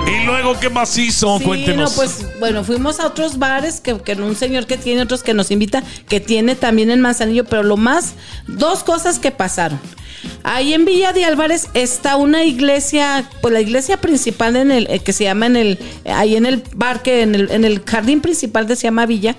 Y 0.07 0.25
luego, 0.25 0.59
¿qué 0.61 0.71
más 0.71 0.97
hizo? 0.99 1.38
Sí, 1.38 1.45
Cuéntenos. 1.45 1.90
no, 1.90 1.97
pues 1.97 2.38
bueno, 2.38 2.64
fuimos 2.64 3.01
a 3.01 3.07
otros 3.07 3.38
bares 3.38 3.81
que, 3.81 3.97
que 3.99 4.12
un 4.14 4.37
señor 4.37 4.67
que 4.67 4.77
tiene, 4.77 5.03
otros 5.03 5.23
que 5.23 5.35
nos 5.35 5.51
invita, 5.51 5.83
que 6.09 6.21
tiene 6.21 6.55
también 6.55 6.90
en 6.90 7.01
Manzanillo, 7.01 7.45
pero 7.45 7.62
lo 7.62 7.77
más, 7.77 8.14
dos 8.47 8.85
cosas 8.85 9.19
que 9.19 9.31
pasaron. 9.31 9.81
Ahí 10.43 10.75
en 10.75 10.85
Villa 10.85 11.12
de 11.12 11.25
Álvarez 11.25 11.69
está 11.75 12.17
una 12.17 12.45
iglesia, 12.45 13.29
pues 13.40 13.53
la 13.53 13.61
iglesia 13.61 13.99
principal 13.99 14.57
en 14.57 14.71
el, 14.71 14.87
eh, 14.90 15.01
que 15.01 15.12
se 15.12 15.25
llama 15.25 15.47
en 15.47 15.57
el, 15.57 15.79
ahí 16.07 16.37
en 16.37 16.47
el 16.47 16.61
parque, 16.61 17.23
en 17.23 17.35
el, 17.35 17.51
en 17.51 17.64
el 17.64 17.83
jardín 17.85 18.21
principal 18.21 18.67
de 18.67 18.77
se 18.77 18.83
llama 18.83 19.07
Villa, 19.07 19.37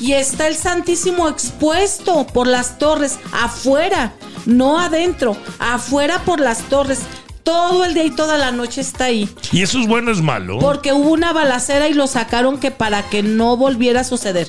y 0.00 0.12
está 0.12 0.46
el 0.48 0.56
Santísimo 0.56 1.28
expuesto 1.28 2.26
por 2.26 2.46
las 2.46 2.78
torres, 2.78 3.18
afuera, 3.32 4.12
no 4.46 4.78
adentro, 4.78 5.36
afuera 5.58 6.22
por 6.24 6.40
las 6.40 6.68
torres. 6.68 7.00
Todo 7.42 7.84
el 7.84 7.94
día 7.94 8.04
y 8.04 8.10
toda 8.10 8.38
la 8.38 8.52
noche 8.52 8.80
está 8.80 9.06
ahí. 9.06 9.28
¿Y 9.50 9.62
eso 9.62 9.80
es 9.80 9.88
bueno 9.88 10.10
o 10.10 10.14
es 10.14 10.20
malo? 10.20 10.58
Porque 10.58 10.92
hubo 10.92 11.10
una 11.10 11.32
balacera 11.32 11.88
y 11.88 11.94
lo 11.94 12.06
sacaron 12.06 12.58
que 12.58 12.70
para 12.70 13.08
que 13.08 13.22
no 13.22 13.56
volviera 13.56 14.00
a 14.00 14.04
suceder. 14.04 14.48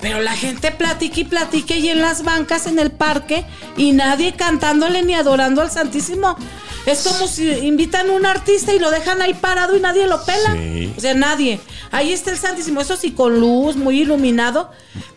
Pero 0.00 0.20
la 0.20 0.36
gente 0.36 0.70
platique 0.70 1.22
y 1.22 1.24
platique 1.24 1.78
y 1.78 1.88
en 1.88 2.00
las 2.00 2.22
bancas, 2.22 2.66
en 2.66 2.78
el 2.78 2.92
parque, 2.92 3.44
y 3.76 3.92
nadie 3.92 4.34
cantándole 4.34 5.02
ni 5.02 5.14
adorando 5.14 5.60
al 5.60 5.70
Santísimo. 5.70 6.36
Es 6.88 7.02
como 7.06 7.28
si 7.28 7.48
invitan 7.50 8.08
a 8.10 8.12
un 8.12 8.26
artista 8.26 8.72
y 8.72 8.78
lo 8.78 8.90
dejan 8.90 9.20
ahí 9.22 9.34
parado 9.34 9.76
y 9.76 9.80
nadie 9.80 10.06
lo 10.06 10.24
pela. 10.24 10.52
Sí. 10.54 10.92
O 10.96 11.00
sea, 11.00 11.14
nadie. 11.14 11.60
Ahí 11.90 12.12
está 12.12 12.30
el 12.30 12.38
Santísimo, 12.38 12.80
eso 12.80 12.96
sí, 12.96 13.12
con 13.12 13.40
luz, 13.40 13.76
muy 13.76 14.00
iluminado. 14.02 14.70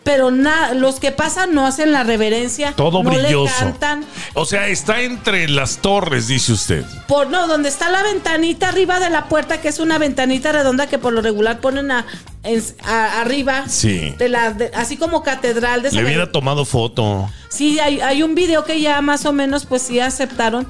Pero 0.04 0.30
na- 0.32 0.74
los 0.74 0.98
que 0.98 1.12
pasan 1.12 1.54
no 1.54 1.64
hacen 1.66 1.92
la 1.92 2.02
reverencia. 2.02 2.72
Todo 2.72 3.02
no 3.04 3.10
brilloso. 3.10 3.44
Le 3.54 3.70
cantan. 3.70 4.04
O 4.34 4.44
sea, 4.44 4.66
está 4.68 5.02
entre 5.02 5.48
las 5.48 5.78
torres, 5.78 6.26
dice 6.26 6.52
usted. 6.52 6.84
Por, 7.06 7.28
no, 7.30 7.46
donde 7.46 7.68
está 7.68 7.88
la 7.90 8.02
ventanita 8.02 8.68
arriba 8.68 8.98
de 8.98 9.10
la 9.10 9.28
puerta, 9.28 9.60
que 9.60 9.68
es 9.68 9.78
una 9.78 9.98
ventanita 9.98 10.50
redonda 10.50 10.88
que 10.88 10.98
por 10.98 11.12
lo 11.12 11.20
regular 11.22 11.60
ponen 11.60 11.90
a, 11.92 12.04
en- 12.42 12.64
a- 12.84 13.20
arriba. 13.20 13.68
Sí. 13.68 14.14
De 14.18 14.28
la, 14.28 14.50
de- 14.52 14.72
así 14.74 14.96
como 14.96 15.22
catedral 15.22 15.82
de 15.82 15.92
Le 15.92 16.04
hubiera 16.04 16.32
tomado 16.32 16.64
foto. 16.64 17.30
Sí, 17.48 17.78
hay, 17.78 18.00
hay 18.00 18.22
un 18.24 18.34
video 18.34 18.64
que 18.64 18.80
ya 18.80 19.00
más 19.02 19.24
o 19.26 19.32
menos 19.32 19.66
pues 19.66 19.82
sí 19.82 20.00
aceptaron. 20.00 20.66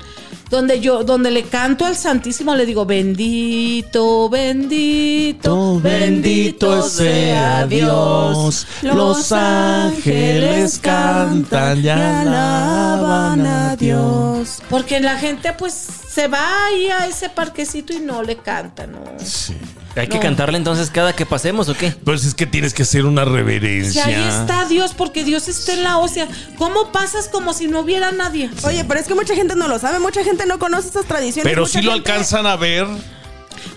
Donde 0.52 0.80
yo, 0.80 1.02
donde 1.02 1.30
le 1.30 1.44
canto 1.44 1.86
al 1.86 1.96
Santísimo, 1.96 2.54
le 2.54 2.66
digo, 2.66 2.84
bendito, 2.84 4.28
bendito, 4.28 5.80
bendito 5.80 6.82
sea 6.82 7.66
Dios. 7.66 8.66
Los 8.82 9.32
ángeles 9.32 10.78
cantan 10.78 11.82
y 11.82 11.88
alaban 11.88 13.46
a 13.46 13.76
Dios. 13.76 14.62
Porque 14.68 15.00
la 15.00 15.16
gente 15.16 15.54
pues 15.54 15.72
se 15.72 16.28
va 16.28 16.66
ahí 16.66 16.88
a 16.88 17.06
ese 17.06 17.30
parquecito 17.30 17.94
y 17.94 18.00
no 18.00 18.22
le 18.22 18.36
canta, 18.36 18.86
¿no? 18.86 19.00
Sí. 19.24 19.56
¿Hay 19.94 20.08
que 20.08 20.18
cantarle 20.18 20.56
entonces 20.58 20.90
cada 20.90 21.12
que 21.14 21.26
pasemos 21.26 21.68
o 21.68 21.74
qué? 21.74 21.90
Pues 22.04 22.24
es 22.24 22.34
que 22.34 22.46
tienes 22.46 22.72
que 22.72 22.82
hacer 22.82 23.04
una 23.04 23.24
Si 23.24 23.30
reverencia. 23.30 24.04
ahí 24.06 24.14
está 24.14 24.64
Dios, 24.66 24.92
porque 24.96 25.22
Dios 25.24 25.48
está 25.48 25.74
en 25.74 25.82
la 25.84 25.98
ósea. 25.98 26.28
¿Cómo 26.56 26.90
pasas 26.92 27.28
como 27.28 27.52
si 27.52 27.66
no 27.68 27.80
hubiera 27.80 28.10
nadie? 28.12 28.50
Oye, 28.64 28.84
pero 28.84 28.98
es 29.00 29.06
que 29.06 29.14
mucha 29.14 29.34
gente 29.34 29.54
no 29.54 29.68
lo 29.68 29.78
sabe, 29.78 29.98
mucha 29.98 30.24
gente 30.24 30.46
no 30.46 30.58
conoce 30.58 30.88
estas 30.88 31.04
tradiciones. 31.04 31.44
Pero 31.50 31.62
mucha 31.62 31.78
si 31.78 31.84
lo 31.84 31.92
gente- 31.92 32.10
alcanzan 32.10 32.46
a 32.46 32.56
ver 32.56 32.86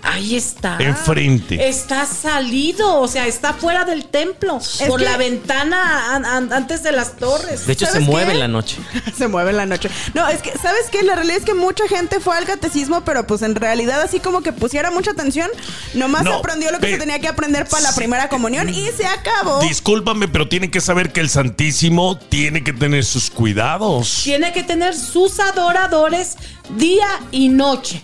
Ahí 0.05 0.35
está. 0.35 0.77
enfrente. 0.79 1.67
Está 1.67 2.05
salido, 2.05 2.99
o 3.01 3.07
sea, 3.07 3.27
está 3.27 3.53
fuera 3.53 3.85
del 3.85 4.05
templo, 4.05 4.59
por 4.87 4.99
que- 4.99 5.05
la 5.05 5.17
ventana 5.17 6.15
an- 6.15 6.25
an- 6.25 6.53
antes 6.53 6.83
de 6.83 6.91
las 6.91 7.17
torres. 7.17 7.65
De 7.65 7.73
hecho, 7.73 7.85
se 7.85 7.93
¿Sabes 7.93 8.07
mueve 8.07 8.27
qué? 8.27 8.31
en 8.33 8.39
la 8.39 8.47
noche. 8.47 8.77
Se 9.17 9.27
mueve 9.27 9.51
en 9.51 9.57
la 9.57 9.65
noche. 9.65 9.89
No, 10.13 10.27
es 10.27 10.41
que, 10.41 10.51
¿sabes 10.61 10.87
qué? 10.91 11.03
La 11.03 11.15
realidad 11.15 11.37
es 11.37 11.45
que 11.45 11.53
mucha 11.53 11.87
gente 11.87 12.19
fue 12.19 12.35
al 12.37 12.45
catecismo, 12.45 13.03
pero 13.03 13.25
pues 13.27 13.41
en 13.41 13.55
realidad 13.55 14.01
así 14.01 14.19
como 14.19 14.41
que 14.41 14.51
pusiera 14.53 14.91
mucha 14.91 15.11
atención, 15.11 15.49
nomás 15.93 16.23
No, 16.23 16.33
aprendió 16.35 16.71
lo 16.71 16.79
que 16.79 16.91
se 16.91 16.97
tenía 16.97 17.19
que 17.19 17.27
aprender 17.27 17.67
para 17.67 17.83
la 17.83 17.95
primera 17.95 18.29
comunión 18.29 18.69
y 18.69 18.87
se 18.95 19.05
acabó. 19.05 19.59
Discúlpame, 19.61 20.27
pero 20.27 20.47
tienen 20.47 20.69
que 20.71 20.81
saber 20.81 21.11
que 21.11 21.21
el 21.21 21.29
Santísimo 21.29 22.17
tiene 22.17 22.63
que 22.63 22.73
tener 22.73 23.03
sus 23.05 23.29
cuidados. 23.29 24.21
Tiene 24.23 24.51
que 24.53 24.63
tener 24.63 24.95
sus 24.95 25.39
adoradores 25.39 26.35
día 26.77 27.07
y 27.31 27.49
noche. 27.49 28.01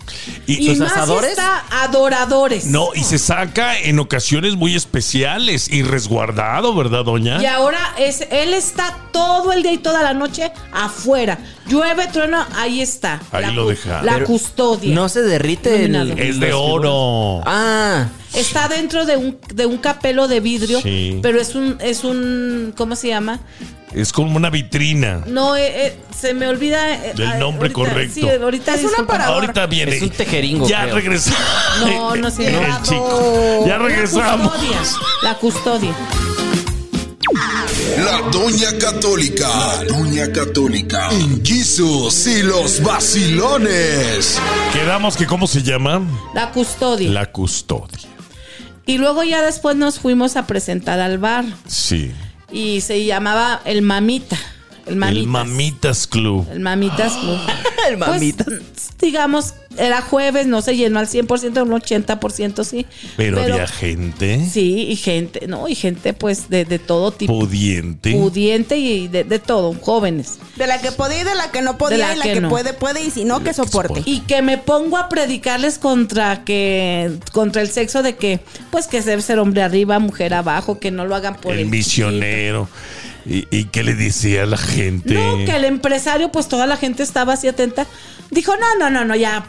¿Y 0.48 0.54
Y, 0.64 0.68
sus 0.70 0.80
más 0.80 0.94
si 0.94 1.00
asadores? 1.00 1.32
está 1.32 1.64
adoradores. 1.92 2.66
No, 2.66 2.90
y 2.96 3.04
se 3.04 3.18
saca 3.20 3.78
en 3.78 4.00
ocasiones 4.00 4.56
muy 4.56 4.76
especiales 4.76 5.70
y 5.70 5.84
resguardado, 5.84 6.74
¿verdad, 6.74 7.04
doña? 7.04 7.42
Y 7.42 7.46
ahora 7.46 7.80
es, 7.98 8.22
él 8.32 8.54
está 8.54 8.98
todo 9.12 9.52
el 9.52 9.62
día 9.64 9.74
y 9.74 9.78
toda 9.78 10.02
la 10.02 10.14
noche 10.14 10.52
afuera. 10.72 11.38
Llueve, 11.68 12.08
trueno, 12.08 12.46
ahí 12.56 12.82
está. 12.82 13.22
Ahí 13.32 13.44
La 13.46 13.52
lo 13.52 13.68
deja. 13.68 14.02
La 14.04 14.14
Pero 14.16 14.26
custodia. 14.26 14.96
No 14.96 15.10
se 15.10 15.22
derrite 15.22 15.86
el. 15.86 16.12
Es 16.18 16.40
de 16.40 16.54
oro. 16.54 17.42
Ah, 17.46 18.08
Está 18.34 18.70
dentro 18.70 19.06
de 19.06 19.18
un, 19.18 19.38
de 19.54 19.66
un 19.66 19.78
capelo 19.78 20.30
de 20.30 20.40
vidrio, 20.40 20.80
Sí. 20.82 21.20
pero 21.22 21.42
es 21.42 21.54
un, 21.54 21.78
es 21.82 22.06
un, 22.06 22.74
¿cómo 22.78 22.96
se 22.96 23.10
llama? 23.10 23.42
Es 23.94 24.14
como 24.14 24.38
una 24.38 24.50
vitrina. 24.50 25.24
No, 25.28 25.56
eh, 25.58 25.88
eh, 25.88 25.98
se 26.18 26.34
me 26.34 26.48
olvida. 26.48 26.94
eh, 26.96 27.14
Del 27.16 27.40
nombre 27.40 27.70
ahorita- 27.70 27.74
correcto. 27.74 28.14
Sí, 28.14 28.30
ahorita 28.30 28.74
Es 28.74 28.80
una 28.82 28.88
disculpa. 28.90 29.12
para- 29.14 29.24
Parador. 29.26 29.44
Ahorita 29.44 29.66
viene. 29.68 29.96
Es 29.98 30.02
un 30.04 30.10
tejeringo, 30.12 30.68
Ya 30.68 30.84
creo. 30.84 30.96
regresamos. 30.96 31.40
No, 31.82 32.16
no. 32.16 32.28
El 32.28 32.82
chico. 32.84 33.64
Ya 33.68 33.78
La 33.78 33.84
regresamos. 33.86 34.52
custodia. 34.52 34.80
La 35.24 35.36
custodia. 35.36 35.96
La 37.98 38.22
Doña 38.32 38.78
Católica. 38.80 39.48
La 39.48 39.84
Doña 39.86 40.32
Católica. 40.32 41.10
En 41.12 41.44
Jesus 41.46 42.28
y 42.28 42.44
los 42.44 42.82
vacilones. 42.82 44.40
Quedamos 44.74 45.18
que, 45.18 45.26
¿cómo 45.26 45.48
se 45.48 45.62
llama? 45.64 46.02
La 46.34 46.52
custodia. 46.52 47.10
La 47.12 47.32
custodia. 47.32 47.98
Y 48.86 48.98
luego 48.98 49.24
ya 49.24 49.42
después 49.42 49.76
nos 49.76 50.00
fuimos 50.00 50.36
a 50.36 50.48
presentar 50.48 51.00
al 51.00 51.18
bar. 51.18 51.46
Sí. 51.68 52.12
Y 52.52 52.82
se 52.82 53.04
llamaba 53.06 53.62
El 53.66 53.82
Mamita. 53.82 54.38
El 54.86 54.96
Mamitas. 54.96 55.22
El 55.24 55.28
Mamitas 55.28 56.08
Club. 56.08 56.48
El 56.52 56.60
Mamitas 56.60 57.14
Club. 57.18 57.38
el 57.90 57.98
mamitas. 57.98 58.48
Pues, 58.48 58.90
digamos, 59.00 59.54
era 59.78 60.02
jueves, 60.02 60.48
no 60.48 60.62
se 60.62 60.76
llenó 60.76 61.00
al 61.00 61.08
100%, 61.08 61.64
un 61.64 61.72
80% 61.72 62.64
sí. 62.64 62.86
Pero, 63.18 63.42
había 63.42 63.68
gente 63.68 64.46
Sí, 64.46 64.88
y 64.90 64.96
gente, 64.96 65.48
¿no? 65.48 65.68
Y 65.68 65.76
gente 65.76 66.14
pues 66.14 66.50
de, 66.50 66.66
de 66.66 66.80
todo 66.80 67.12
tipo. 67.12 67.40
pudiente. 67.40 68.12
Pudiente 68.12 68.78
y 68.78 69.08
de, 69.08 69.24
de 69.24 69.40
todo, 69.40 69.74
jóvenes. 69.74 70.40
De 70.56 70.68
la 70.68 70.82
que 70.82 70.92
podía 70.92 71.22
y 71.22 71.24
de 71.24 71.36
la 71.36 71.52
que 71.52 71.62
no 71.62 71.78
podía, 71.78 71.98
De 71.98 72.04
la 72.04 72.14
y 72.14 72.18
la 72.18 72.24
que 72.24 72.34
que, 72.34 72.42
no. 72.42 72.50
puede, 72.50 72.74
puede, 72.74 73.04
y 73.04 73.12
si 73.12 73.24
no, 73.26 73.44
que 73.44 73.54
soporte. 73.54 73.96
soporte. 73.96 74.10
Y 74.10 74.22
que 74.22 74.42
me 74.42 74.58
pongo 74.58 74.98
a 74.98 75.10
predicarles 75.10 75.78
contra 75.78 76.44
que, 76.44 77.18
contra 77.32 77.62
el 77.62 77.70
sexo 77.70 78.04
de 78.04 78.16
que, 78.16 78.40
pues 78.70 78.88
que 78.88 79.02
debe 79.02 79.22
ser 79.22 79.40
hombre 79.40 79.64
arriba, 79.64 80.00
mujer 80.00 80.34
abajo, 80.34 80.80
que 80.80 80.92
no 80.92 81.06
lo 81.06 81.16
hagan 81.16 81.36
por 81.36 81.54
el 81.54 81.60
el 81.62 81.66
misionero. 81.68 82.68
¿Y, 83.26 83.66
qué 83.66 83.84
le 83.84 83.94
decía 83.94 84.46
la 84.46 84.58
gente? 84.58 85.14
No, 85.14 85.38
que 85.46 85.56
el 85.56 85.66
empresario, 85.66 86.32
pues 86.32 86.48
toda 86.48 86.66
la 86.66 86.78
gente 86.78 87.04
estaba 87.04 87.34
así 87.34 87.48
atenta. 87.48 87.86
Dijo, 88.30 88.56
no, 88.58 88.78
no, 88.80 88.90
no, 88.90 89.06
no, 89.06 89.16
ya, 89.16 89.46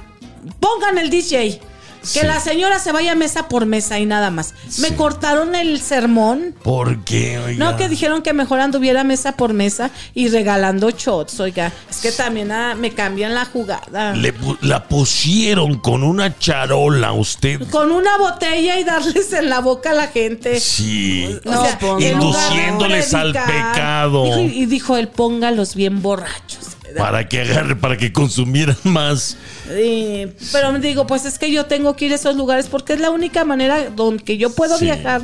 pongan 0.61 0.99
el 0.99 1.11
DJ. 1.11 1.61
Que 2.03 2.21
Sí. 2.21 2.27
la 2.27 2.41
señora 2.41 2.79
se 2.81 2.91
vaya 2.93 3.15
mesa 3.15 3.49
por 3.49 3.65
mesa 3.65 3.99
y 4.01 4.07
nada 4.07 4.31
más. 4.31 4.55
Me 4.81 4.95
cortaron 4.97 5.55
el 5.55 5.81
sermón. 5.81 6.55
¿Por 6.63 7.05
qué, 7.05 7.39
oiga? 7.39 7.65
No, 7.65 7.77
que 7.77 7.89
dijeron 7.89 8.23
que 8.23 8.33
mejor 8.33 8.59
anduviera 8.61 9.05
mesa 9.05 9.37
por 9.37 9.53
mesa 9.53 9.91
y 10.13 10.29
regalando 10.29 10.91
shots, 10.91 11.39
oiga. 11.41 11.71
Es 11.89 11.99
que 11.99 12.11
también 12.11 12.51
ah, 12.51 12.75
me 12.75 12.91
cambian 12.93 13.35
la 13.35 13.45
jugada. 13.45 14.15
Le 14.15 14.35
la 14.63 14.89
pusieron 14.89 15.79
con 15.79 16.03
una 16.03 16.37
charola 16.39 17.13
usted. 17.13 17.61
Con 17.71 17.93
una 17.93 18.19
botella 18.19 18.79
y 18.81 18.85
darles 18.85 19.33
en 19.33 19.49
la 19.49 19.61
boca 19.61 19.91
a 19.93 19.95
la 19.95 20.09
gente. 20.09 20.59
Sí. 20.61 21.39
O 21.47 21.53
sea, 21.53 21.79
en 21.81 21.81
lugar 21.81 21.99
de 22.01 22.09
Induciéndoles 22.13 23.15
al 23.15 23.33
pecado. 23.33 24.25
dijo- 24.25 24.39
y 24.41 24.67
dijo 24.67 24.97
él, 24.97 25.09
póngalos 25.09 25.75
bien 25.77 26.03
borrachos. 26.03 26.77
Para 26.99 27.29
que 27.29 27.41
agarre, 27.41 27.77
para 27.77 27.97
que 27.97 28.13
consumieran 28.13 28.77
más. 28.85 29.37
Sí, 29.69 30.27
pero 30.53 30.73
me 30.73 30.79
digo, 30.81 31.07
pues 31.07 31.25
es 31.25 31.39
que 31.39 31.51
yo 31.53 31.67
tengo 31.67 31.95
que 31.97 32.07
ir 32.07 32.13
a 32.13 32.17
esos 32.17 32.37
lugares 32.37 32.67
porque 32.67 32.93
es 32.95 33.01
la 33.01 33.11
única 33.11 33.45
manera 33.45 33.91
donde 33.91 34.37
yo 34.39 34.51
puedo 34.55 34.79
Sí. 34.79 34.85
viajar. 34.87 35.23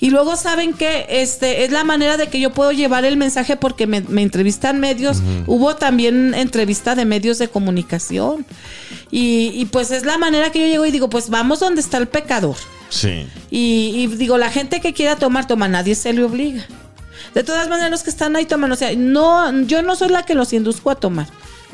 Y 0.00 0.10
luego 0.10 0.36
saben 0.36 0.74
que 0.74 1.06
este 1.08 1.64
es 1.64 1.72
la 1.72 1.82
manera 1.82 2.16
de 2.16 2.28
que 2.28 2.38
yo 2.38 2.50
puedo 2.52 2.70
llevar 2.70 3.04
el 3.04 3.16
mensaje 3.16 3.56
porque 3.56 3.86
me, 3.88 4.00
me 4.02 4.22
entrevistan 4.22 4.78
medios. 4.78 5.18
Hubo 5.46 5.74
también 5.74 6.34
entrevista 6.34 6.94
de 6.94 7.04
medios 7.04 7.38
de 7.38 7.48
comunicación. 7.48 8.46
Y, 9.10 9.50
y 9.54 9.64
pues 9.66 9.90
es 9.90 10.04
la 10.04 10.16
manera 10.16 10.52
que 10.52 10.60
yo 10.60 10.66
llego 10.66 10.86
y 10.86 10.92
digo, 10.92 11.10
pues 11.10 11.28
vamos 11.30 11.58
donde 11.60 11.80
está 11.80 11.98
el 11.98 12.06
pecador. 12.06 12.54
Sí. 12.90 13.26
Y, 13.50 13.92
y 13.96 14.06
digo, 14.06 14.38
la 14.38 14.50
gente 14.50 14.80
que 14.80 14.92
quiera 14.94 15.16
tomar, 15.16 15.46
toma, 15.48 15.66
nadie 15.68 15.96
se 15.96 16.12
le 16.12 16.22
obliga. 16.22 16.64
De 17.34 17.44
todas 17.44 17.68
maneras, 17.68 17.90
los 17.90 18.02
que 18.02 18.10
están 18.10 18.36
ahí 18.36 18.46
toman, 18.46 18.72
o 18.72 18.76
sea, 18.76 18.94
no, 18.96 19.62
yo 19.62 19.82
no 19.82 19.96
soy 19.96 20.08
la 20.08 20.24
que 20.24 20.34
los 20.34 20.52
induzco 20.52 20.90
a 20.90 20.94
tomar. 20.94 21.26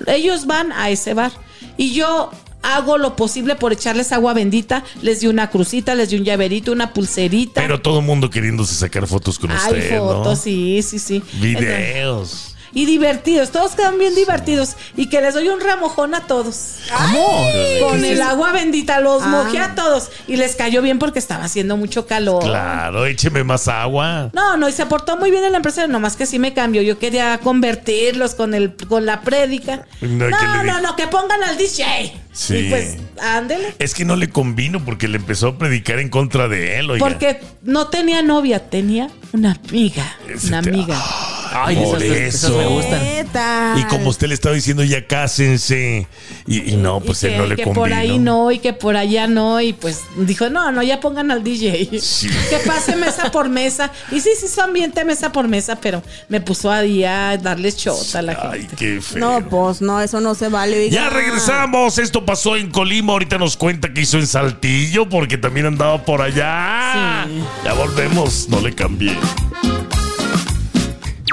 Ellos 0.06 0.46
van 0.46 0.72
a 0.72 0.90
ese 0.90 1.14
bar 1.14 1.32
y 1.76 1.92
yo 1.94 2.30
hago 2.62 2.98
lo 2.98 3.14
posible 3.14 3.54
por 3.54 3.72
echarles 3.72 4.10
agua 4.12 4.32
bendita, 4.32 4.84
les 5.02 5.20
di 5.20 5.26
una 5.26 5.50
crucita, 5.50 5.94
les 5.94 6.08
di 6.08 6.16
un 6.16 6.24
llaverito, 6.24 6.72
una 6.72 6.92
pulserita. 6.92 7.60
Pero 7.60 7.80
todo 7.80 8.00
el 8.00 8.06
mundo 8.06 8.30
queriéndose 8.30 8.74
sacar 8.74 9.06
fotos 9.06 9.38
con 9.38 9.50
Hay 9.50 9.56
usted, 9.56 9.98
fotos, 9.98 10.26
¿no? 10.26 10.36
sí, 10.36 10.80
sí, 10.82 10.98
sí. 10.98 11.16
Entonces, 11.16 11.40
Videos. 11.40 12.53
Y 12.74 12.84
divertidos, 12.86 13.50
todos 13.50 13.72
quedan 13.72 13.98
bien 13.98 14.14
divertidos. 14.14 14.76
Y 14.96 15.06
que 15.06 15.20
les 15.20 15.34
doy 15.34 15.48
un 15.48 15.60
ramojón 15.60 16.14
a 16.14 16.26
todos. 16.26 16.78
¿Cómo? 16.94 17.48
Con 17.88 18.04
el 18.04 18.20
agua 18.20 18.52
bendita, 18.52 19.00
los 19.00 19.22
Ah. 19.22 19.26
mojé 19.28 19.58
a 19.60 19.74
todos. 19.74 20.10
Y 20.26 20.36
les 20.36 20.56
cayó 20.56 20.82
bien 20.82 20.98
porque 20.98 21.18
estaba 21.18 21.44
haciendo 21.44 21.76
mucho 21.76 22.06
calor. 22.06 22.42
Claro, 22.42 23.06
écheme 23.06 23.44
más 23.44 23.68
agua. 23.68 24.30
No, 24.32 24.56
no, 24.56 24.68
y 24.68 24.72
se 24.72 24.86
portó 24.86 25.16
muy 25.16 25.30
bien 25.30 25.44
el 25.44 25.54
empresario, 25.54 25.88
nomás 25.90 26.16
que 26.16 26.26
sí 26.26 26.38
me 26.38 26.52
cambió. 26.52 26.82
Yo 26.82 26.98
quería 26.98 27.38
convertirlos 27.38 28.34
con 28.34 28.54
el 28.54 28.74
con 28.88 29.06
la 29.06 29.20
prédica. 29.22 29.86
No, 30.00 30.28
No, 30.28 30.36
¿qué 30.38 30.46
le 30.66 30.82
no, 30.82 30.96
que 30.96 31.06
pongan 31.06 31.42
al 31.44 31.56
DJ. 31.56 32.12
Sí. 32.32 32.56
Y 32.56 32.68
pues, 32.70 32.96
ándele. 33.22 33.74
Es 33.78 33.94
que 33.94 34.04
no 34.04 34.16
le 34.16 34.28
convino 34.28 34.84
porque 34.84 35.06
le 35.06 35.18
empezó 35.18 35.48
a 35.48 35.58
predicar 35.58 36.00
en 36.00 36.08
contra 36.08 36.48
de 36.48 36.78
él, 36.80 36.90
oiga. 36.90 37.06
Porque 37.06 37.40
no 37.62 37.86
tenía 37.88 38.22
novia, 38.22 38.68
tenía 38.70 39.08
una 39.32 39.52
amiga. 39.68 40.16
Una 40.48 40.60
te- 40.60 40.70
amiga. 40.70 40.96
Ay, 41.56 41.76
Por 41.76 42.02
esas, 42.02 42.18
esas 42.18 42.44
eso. 42.50 42.58
me 42.58 42.66
gustan. 42.66 43.78
Y 43.78 43.84
como 43.84 44.08
usted 44.10 44.26
le 44.28 44.34
estaba 44.34 44.54
diciendo, 44.54 44.82
ya 44.82 45.06
cásense. 45.06 46.06
Y, 46.46 46.72
y 46.72 46.76
no, 46.76 47.00
pues 47.00 47.22
y 47.22 47.26
él 47.26 47.32
que, 47.32 47.38
no 47.38 47.46
le 47.46 47.56
que 47.56 47.62
convino. 47.62 47.80
por 47.80 47.92
ahí 47.92 48.18
no 48.18 48.50
y 48.50 48.58
que 48.58 48.72
por 48.72 48.96
allá 48.96 49.26
no. 49.28 49.60
Y 49.60 49.72
pues 49.72 50.00
dijo, 50.16 50.50
no, 50.50 50.72
no, 50.72 50.82
ya 50.82 51.00
pongan 51.00 51.30
al 51.30 51.42
DJ. 51.44 52.00
Sí. 52.00 52.28
Que 52.50 52.58
pase 52.58 52.96
mesa 52.96 53.30
por 53.30 53.48
mesa. 53.48 53.90
Y 54.10 54.20
sí, 54.20 54.30
sí, 54.38 54.48
su 54.48 54.60
ambiente 54.60 55.04
mesa 55.04 55.32
por 55.32 55.48
mesa, 55.48 55.78
pero 55.80 56.02
me 56.28 56.40
puso 56.40 56.70
a 56.70 56.82
darles 57.38 57.76
shot 57.76 58.14
a 58.16 58.22
la 58.22 58.50
Ay, 58.52 58.60
gente. 58.62 58.76
qué 58.76 59.00
feo. 59.00 59.18
No, 59.18 59.48
pues 59.48 59.80
no, 59.80 60.00
eso 60.00 60.20
no 60.20 60.34
se 60.34 60.48
vale. 60.48 60.76
oiga. 60.78 60.90
Ya 60.92 61.10
regresamos. 61.10 61.98
Esto 61.98 62.24
pasó 62.24 62.56
en 62.56 62.70
Colima. 62.70 63.12
Ahorita 63.12 63.38
nos 63.38 63.56
cuenta 63.56 63.92
que 63.92 64.00
hizo 64.02 64.18
en 64.18 64.26
Saltillo 64.26 65.08
porque 65.08 65.38
también 65.38 65.66
andaba 65.66 66.04
por 66.04 66.20
allá. 66.20 67.26
Sí. 67.28 67.42
Ya 67.64 67.72
volvemos. 67.74 68.48
No 68.48 68.60
le 68.60 68.74
cambié. 68.74 69.16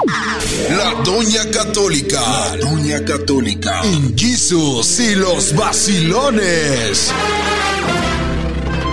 La 0.04 0.94
Doña 1.04 1.50
Católica. 1.50 2.20
La 2.20 2.56
Doña 2.56 3.04
Católica. 3.04 3.82
Jesus 4.16 4.98
y 5.00 5.14
los 5.14 5.54
vacilones. 5.54 7.12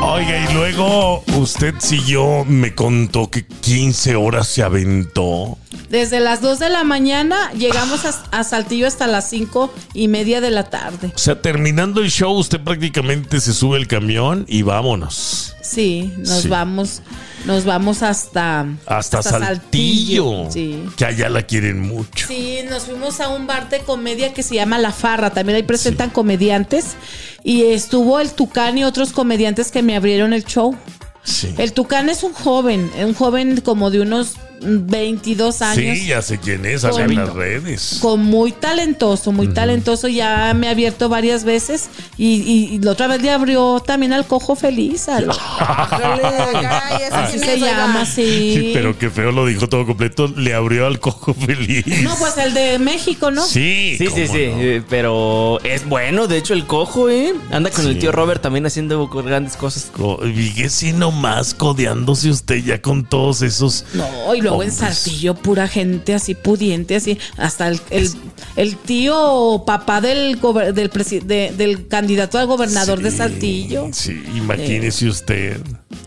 Oiga, 0.02 0.50
y 0.50 0.54
luego 0.54 1.24
usted 1.38 1.76
siguió, 1.80 2.46
me 2.46 2.74
contó 2.74 3.30
que 3.30 3.46
15 3.46 4.16
horas 4.16 4.48
se 4.48 4.64
aventó. 4.64 5.58
Desde 5.90 6.20
las 6.20 6.42
2 6.42 6.60
de 6.60 6.70
la 6.70 6.84
mañana 6.84 7.52
llegamos 7.54 8.06
a, 8.06 8.10
a 8.32 8.44
Saltillo 8.44 8.88
hasta 8.88 9.08
las 9.08 9.30
5 9.30 9.74
y 9.94 10.08
media 10.08 10.40
de 10.40 10.52
la 10.52 10.70
tarde. 10.70 11.12
O 11.14 11.18
sea, 11.18 11.42
terminando 11.42 12.02
el 12.02 12.10
show, 12.12 12.34
usted 12.36 12.62
prácticamente 12.62 13.40
se 13.42 13.54
sube 13.54 13.78
el 13.78 13.88
camión 13.88 14.46
y 14.48 14.62
vámonos. 14.62 15.56
Sí, 15.62 16.14
nos 16.18 16.42
Sí. 16.44 16.48
vamos, 16.48 17.02
nos 17.46 17.66
vamos 17.66 18.02
hasta, 18.02 18.66
Hasta, 18.86 19.22
Saltillo. 19.22 20.50
Sí. 20.50 20.84
Que 20.96 21.06
allá 21.06 21.30
la 21.30 21.44
quieren 21.44 21.80
mucho. 21.82 22.28
Sí, 22.28 22.60
nos 22.70 22.84
fuimos 22.84 23.20
a 23.20 23.30
un 23.30 23.46
bar 23.48 23.70
de 23.70 23.80
comedia 23.80 24.34
que 24.34 24.44
se 24.44 24.56
llama 24.56 24.78
La 24.80 24.92
Farra. 24.92 25.32
También 25.32 25.58
ahí 25.58 25.64
presentan 25.64 26.10
comediantes. 26.10 26.96
Y 27.44 27.64
estuvo 27.66 28.20
el 28.20 28.32
Tucán 28.32 28.78
y 28.78 28.84
otros 28.84 29.12
comediantes 29.12 29.72
que 29.72 29.82
me 29.82 29.96
abrieron 29.96 30.34
el 30.34 30.46
show. 30.46 30.76
Sí. 31.24 31.54
El 31.58 31.74
Tucán 31.74 32.10
es 32.10 32.24
un 32.24 32.34
joven, 32.34 32.92
un 33.04 33.14
joven 33.14 33.62
como 33.62 33.92
de 33.92 34.02
unos 34.02 34.36
22 34.62 35.62
años. 35.62 35.98
Sí, 35.98 36.08
ya 36.08 36.22
sé 36.22 36.38
quién 36.40 36.66
es, 36.66 36.82
sale 36.82 37.04
en 37.04 37.16
las 37.16 37.34
redes. 37.34 38.00
Con 38.02 38.24
muy 38.24 38.52
talentoso, 38.52 39.32
muy 39.32 39.48
talentoso. 39.50 40.08
Ya 40.08 40.54
me 40.54 40.68
ha 40.68 40.72
abierto 40.72 41.10
varias 41.10 41.44
veces. 41.44 41.90
Y, 42.18 42.42
y- 42.42 42.76
y 42.76 42.80
la 42.80 42.92
otra 42.92 43.08
vez 43.08 43.22
le 43.22 43.32
abrió 43.32 43.80
también 43.86 44.14
al 44.14 44.26
cojo 44.26 44.56
feliz. 44.56 45.08
al- 45.10 45.30
Ay, 45.90 47.04
¿ese 47.04 47.16
así 47.16 47.40
se 47.40 47.60
llama, 47.60 48.06
sí. 48.06 48.54
Sí, 48.56 48.72
pero 48.74 48.98
qué 48.98 49.10
feo 49.10 49.32
lo 49.32 49.46
dijo 49.46 49.68
todo 49.68 49.86
completo. 49.86 50.28
Le 50.28 50.54
abrió 50.54 50.88
al 50.88 51.00
cojo 51.00 51.34
feliz. 51.34 51.86
No, 52.04 52.16
pues 52.18 52.38
el 52.38 52.54
de 52.54 52.80
México, 52.80 53.32
¿no? 53.32 53.44
Sí, 53.46 53.96
Sí, 53.98 54.08
sí, 54.08 54.28
sí, 54.28 54.48
no. 54.48 54.62
eh, 54.62 54.84
pero 54.90 55.60
es 55.64 55.88
bueno, 55.88 56.28
de 56.28 56.38
hecho 56.38 56.54
el 56.54 56.66
cojo, 56.66 57.10
¿eh? 57.10 57.34
Anda 57.52 57.70
con 57.72 57.84
Sí. 57.86 57.92
el 57.92 58.00
tío 58.00 58.12
Robert 58.12 58.42
también 58.42 58.66
haciendo 58.66 59.08
grandes 59.08 59.56
cosas. 59.56 59.90
Co- 59.96 60.20
Fíjese 60.22 60.94
nomás 60.94 61.54
codeándose 61.54 62.30
usted 62.30 62.64
ya 62.64 62.82
con 62.82 63.06
todos 63.06 63.42
esos. 63.42 63.86
No, 63.94 64.36
y 64.36 64.42
luego 64.50 64.64
en 64.64 64.70
Hombres. 64.70 64.96
Saltillo, 64.98 65.36
pura 65.36 65.68
gente 65.68 66.14
así 66.14 66.36
pudiente, 66.36 66.96
así. 66.96 67.18
Hasta 67.38 67.68
el, 67.70 67.80
el, 67.90 68.10
el 68.56 68.76
tío 68.78 69.64
papá 69.66 70.02
del, 70.02 70.40
gober- 70.42 70.74
del, 70.74 70.92
presi- 70.92 71.22
de- 71.22 71.54
del 71.56 71.88
candidato 71.88 72.38
al 72.38 72.48
gobernador 72.48 73.02
de 73.02 73.12
Saltillo. 73.12 73.90
Sí, 73.92 74.22
imagínese 74.36 75.08
usted. 75.08 75.62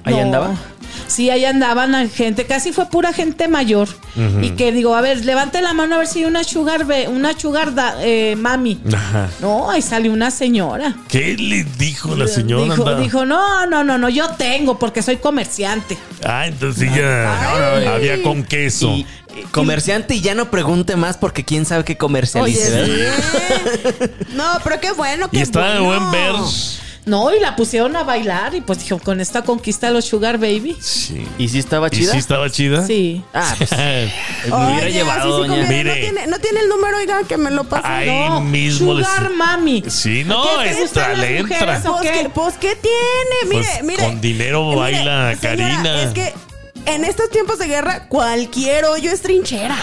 ¿Ahí 0.05 0.15
No. 0.15 0.21
andaba? 0.23 0.55
Sí, 1.12 1.29
ahí 1.31 1.44
andaban 1.44 1.92
la 1.92 2.09
gente, 2.09 2.46
casi 2.46 2.72
fue 2.72 2.87
pura 2.88 3.12
gente 3.12 3.48
mayor. 3.48 3.88
Y 4.40 4.51
que 4.51 4.72
digo, 4.72 4.94
a 4.94 5.01
ver, 5.01 5.25
levante 5.25 5.61
la 5.62 5.72
mano 5.75 5.94
a 5.96 5.98
ver 5.98 6.07
si 6.07 6.20
hay 6.20 6.25
una 6.27 6.42
sugar, 6.44 6.87
una 7.09 7.38
sugar 7.38 7.75
da- 7.75 7.96
eh, 8.01 8.35
mami. 8.37 8.81
Ajá. 8.94 9.29
No, 9.40 9.70
ahí 9.70 9.83
salió 9.83 10.12
una 10.12 10.31
señora. 10.31 10.94
¿Qué 11.09 11.37
le 11.37 11.64
dijo 11.79 12.14
la 12.14 12.27
señora? 12.29 12.75
Dijo, 12.75 12.94
dijo, 12.96 13.27
no, 13.27 13.66
no, 13.66 13.85
no, 13.85 13.98
no, 13.98 14.09
yo 14.09 14.29
tengo 14.31 14.79
porque 14.79 15.03
soy 15.03 15.16
comerciante. 15.18 15.96
Ah, 16.25 16.46
entonces 16.46 16.88
ya 16.94 17.94
había 17.94 18.22
con 18.22 18.42
queso. 18.44 18.88
Y 18.90 19.07
comerciante 19.51 20.14
y 20.14 20.20
ya 20.20 20.35
no 20.35 20.51
pregunte 20.51 20.94
más 20.96 21.16
porque 21.16 21.44
quién 21.44 21.64
sabe 21.64 21.85
qué 21.85 21.96
comercialice. 21.96 22.85
Sí. 22.87 24.12
No, 24.35 24.44
pero 24.62 24.81
qué 24.81 24.92
bueno, 24.92 25.31
qué 25.31 25.38
Y 25.38 25.40
está 25.42 25.75
de 25.75 25.81
buen 25.81 26.11
ver. 26.11 26.33
No, 27.05 27.35
y 27.35 27.41
la 27.41 27.57
pusieron 27.57 27.97
a 27.97 28.05
bailar 28.05 28.55
y 28.55 28.61
pues 28.61 28.79
dijo, 28.81 28.99
con 29.01 29.21
esta 29.21 29.43
conquista 29.43 29.88
de 29.88 29.93
los 29.95 30.05
Sugar 30.05 30.38
Baby. 30.38 30.77
Sí. 30.81 31.27
¿Y 31.37 31.49
si 31.49 31.59
estaba 31.59 31.88
¿Y 31.88 31.91
chida? 31.91 32.12
sí 32.12 32.19
estaba 32.19 32.49
chida? 32.49 32.87
Sí. 32.87 33.23
Ah, 33.35 33.55
pues 33.59 33.71
hubiera 34.47 34.88
llevado, 34.88 35.43
sí 35.43 35.49
doña. 35.49 35.62
conviene. 35.62 35.85
Mire. 35.85 35.95
No 35.95 36.01
tiene, 36.01 36.27
no 36.29 36.38
tiene 36.38 36.61
el 36.61 36.69
número, 36.69 36.97
oiga, 36.99 37.21
que 37.27 37.37
me 37.37 37.51
lo 37.51 37.65
pase. 37.65 37.87
Ay, 37.88 38.07
No, 38.07 38.41
mismo 38.41 38.95
les- 38.95 39.07
Sugar 39.07 39.31
Mami. 39.35 39.83
Sí, 39.88 40.23
no, 40.25 40.43
¿Qué 40.62 40.71
te 40.71 40.83
entra, 40.83 41.15
le 41.15 41.38
entra. 41.38 41.83
Pues, 41.85 42.01
qué? 42.03 42.11
¿qué, 42.23 42.29
pues, 42.29 42.55
¿qué 42.59 42.77
tiene? 42.77 43.57
Mire, 43.57 43.69
Pues, 43.73 43.83
mire. 43.85 44.05
con 44.05 44.21
dinero 44.21 44.65
Mire, 44.67 44.77
baila 44.77 45.35
señora, 45.35 45.38
Karina. 45.41 46.03
Es 46.03 46.11
que 46.12 46.33
en 46.87 47.05
estos 47.05 47.31
tiempos 47.31 47.59
de 47.59 47.66
guerra, 47.66 48.07
cualquier 48.09 48.85
hoyo 48.85 49.11
es 49.11 49.21
trinchera. 49.21 49.77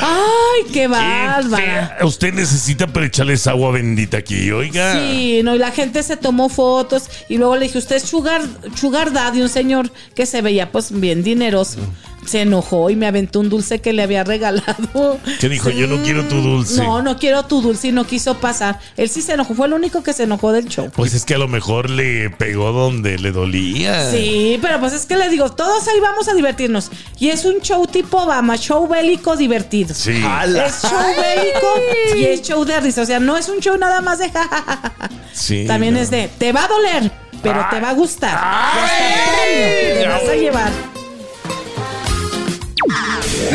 Ay, 0.00 0.72
qué 0.72 0.86
bárbara. 0.86 1.98
Usted 2.02 2.32
necesita 2.34 2.86
para 2.86 3.06
echarles 3.06 3.46
agua 3.46 3.72
bendita 3.72 4.18
aquí, 4.18 4.50
oiga. 4.50 4.92
Sí, 4.92 5.40
no, 5.42 5.54
y 5.54 5.58
la 5.58 5.70
gente 5.70 6.02
se 6.02 6.16
tomó 6.16 6.48
fotos 6.48 7.04
y 7.28 7.38
luego 7.38 7.56
le 7.56 7.66
dije, 7.66 7.78
usted 7.78 7.96
es 7.96 8.02
Sugar, 8.04 8.42
sugar 8.74 9.12
Daddy, 9.12 9.42
un 9.42 9.48
señor 9.48 9.90
que 10.14 10.26
se 10.26 10.42
veía 10.42 10.70
pues 10.70 10.98
bien 10.98 11.22
dineroso. 11.22 11.78
Se 12.26 12.42
enojó 12.42 12.90
y 12.90 12.96
me 12.96 13.06
aventó 13.06 13.40
un 13.40 13.48
dulce 13.48 13.80
que 13.80 13.92
le 13.94 14.02
había 14.02 14.22
regalado. 14.24 15.18
Que 15.40 15.48
dijo, 15.48 15.70
yo 15.70 15.86
no 15.86 16.02
quiero 16.02 16.24
tu 16.24 16.36
dulce. 16.42 16.82
No, 16.82 17.00
no 17.00 17.16
quiero 17.18 17.44
tu 17.44 17.62
dulce 17.62 17.88
y 17.88 17.92
no 17.92 18.06
quiso 18.06 18.34
pasar. 18.38 18.78
Él 18.96 19.08
sí 19.08 19.22
se 19.22 19.32
enojó, 19.32 19.54
fue 19.54 19.66
el 19.66 19.72
único 19.72 20.02
que 20.02 20.12
se 20.12 20.24
enojó 20.24 20.52
del 20.52 20.66
show. 20.66 20.90
Pues 20.94 21.14
es 21.14 21.24
que 21.24 21.34
a 21.34 21.38
lo 21.38 21.48
mejor 21.48 21.88
le 21.88 22.28
pegó 22.30 22.72
donde 22.72 23.18
le 23.18 23.32
dolía. 23.32 24.10
Sí, 24.10 24.58
pero 24.60 24.78
pues 24.80 24.92
es 24.92 25.06
que 25.06 25.16
le 25.16 25.28
digo, 25.30 25.50
todos 25.52 25.88
ahí 25.88 26.00
vamos 26.00 26.28
a 26.28 26.34
divertirnos. 26.34 26.90
Y 27.18 27.28
es 27.30 27.44
un 27.46 27.60
show 27.60 27.86
tipo 27.86 28.18
Obama, 28.22 28.56
show 28.58 28.86
bélico 28.86 29.36
divertido. 29.36 29.94
Sí. 29.94 30.22
Es 30.22 30.82
show 30.82 31.14
bélico 31.16 32.16
y 32.16 32.24
es 32.24 32.42
show 32.42 32.64
de 32.64 32.78
risa. 32.80 33.02
O 33.02 33.06
sea, 33.06 33.20
no 33.20 33.36
es 33.38 33.48
un 33.48 33.60
show 33.60 33.76
nada 33.78 34.00
más 34.02 34.18
de 34.18 34.30
jajajaja. 34.30 35.08
Sí, 35.32 35.64
También 35.66 35.94
no. 35.94 36.00
es 36.00 36.10
de, 36.10 36.28
te 36.36 36.52
va 36.52 36.64
a 36.64 36.68
doler, 36.68 37.10
pero 37.42 37.64
te 37.70 37.80
va 37.80 37.90
a 37.90 37.94
gustar. 37.94 38.38
Premio, 38.74 40.00
Te 40.02 40.08
vas 40.08 40.28
a 40.28 40.34
llevar. 40.34 40.97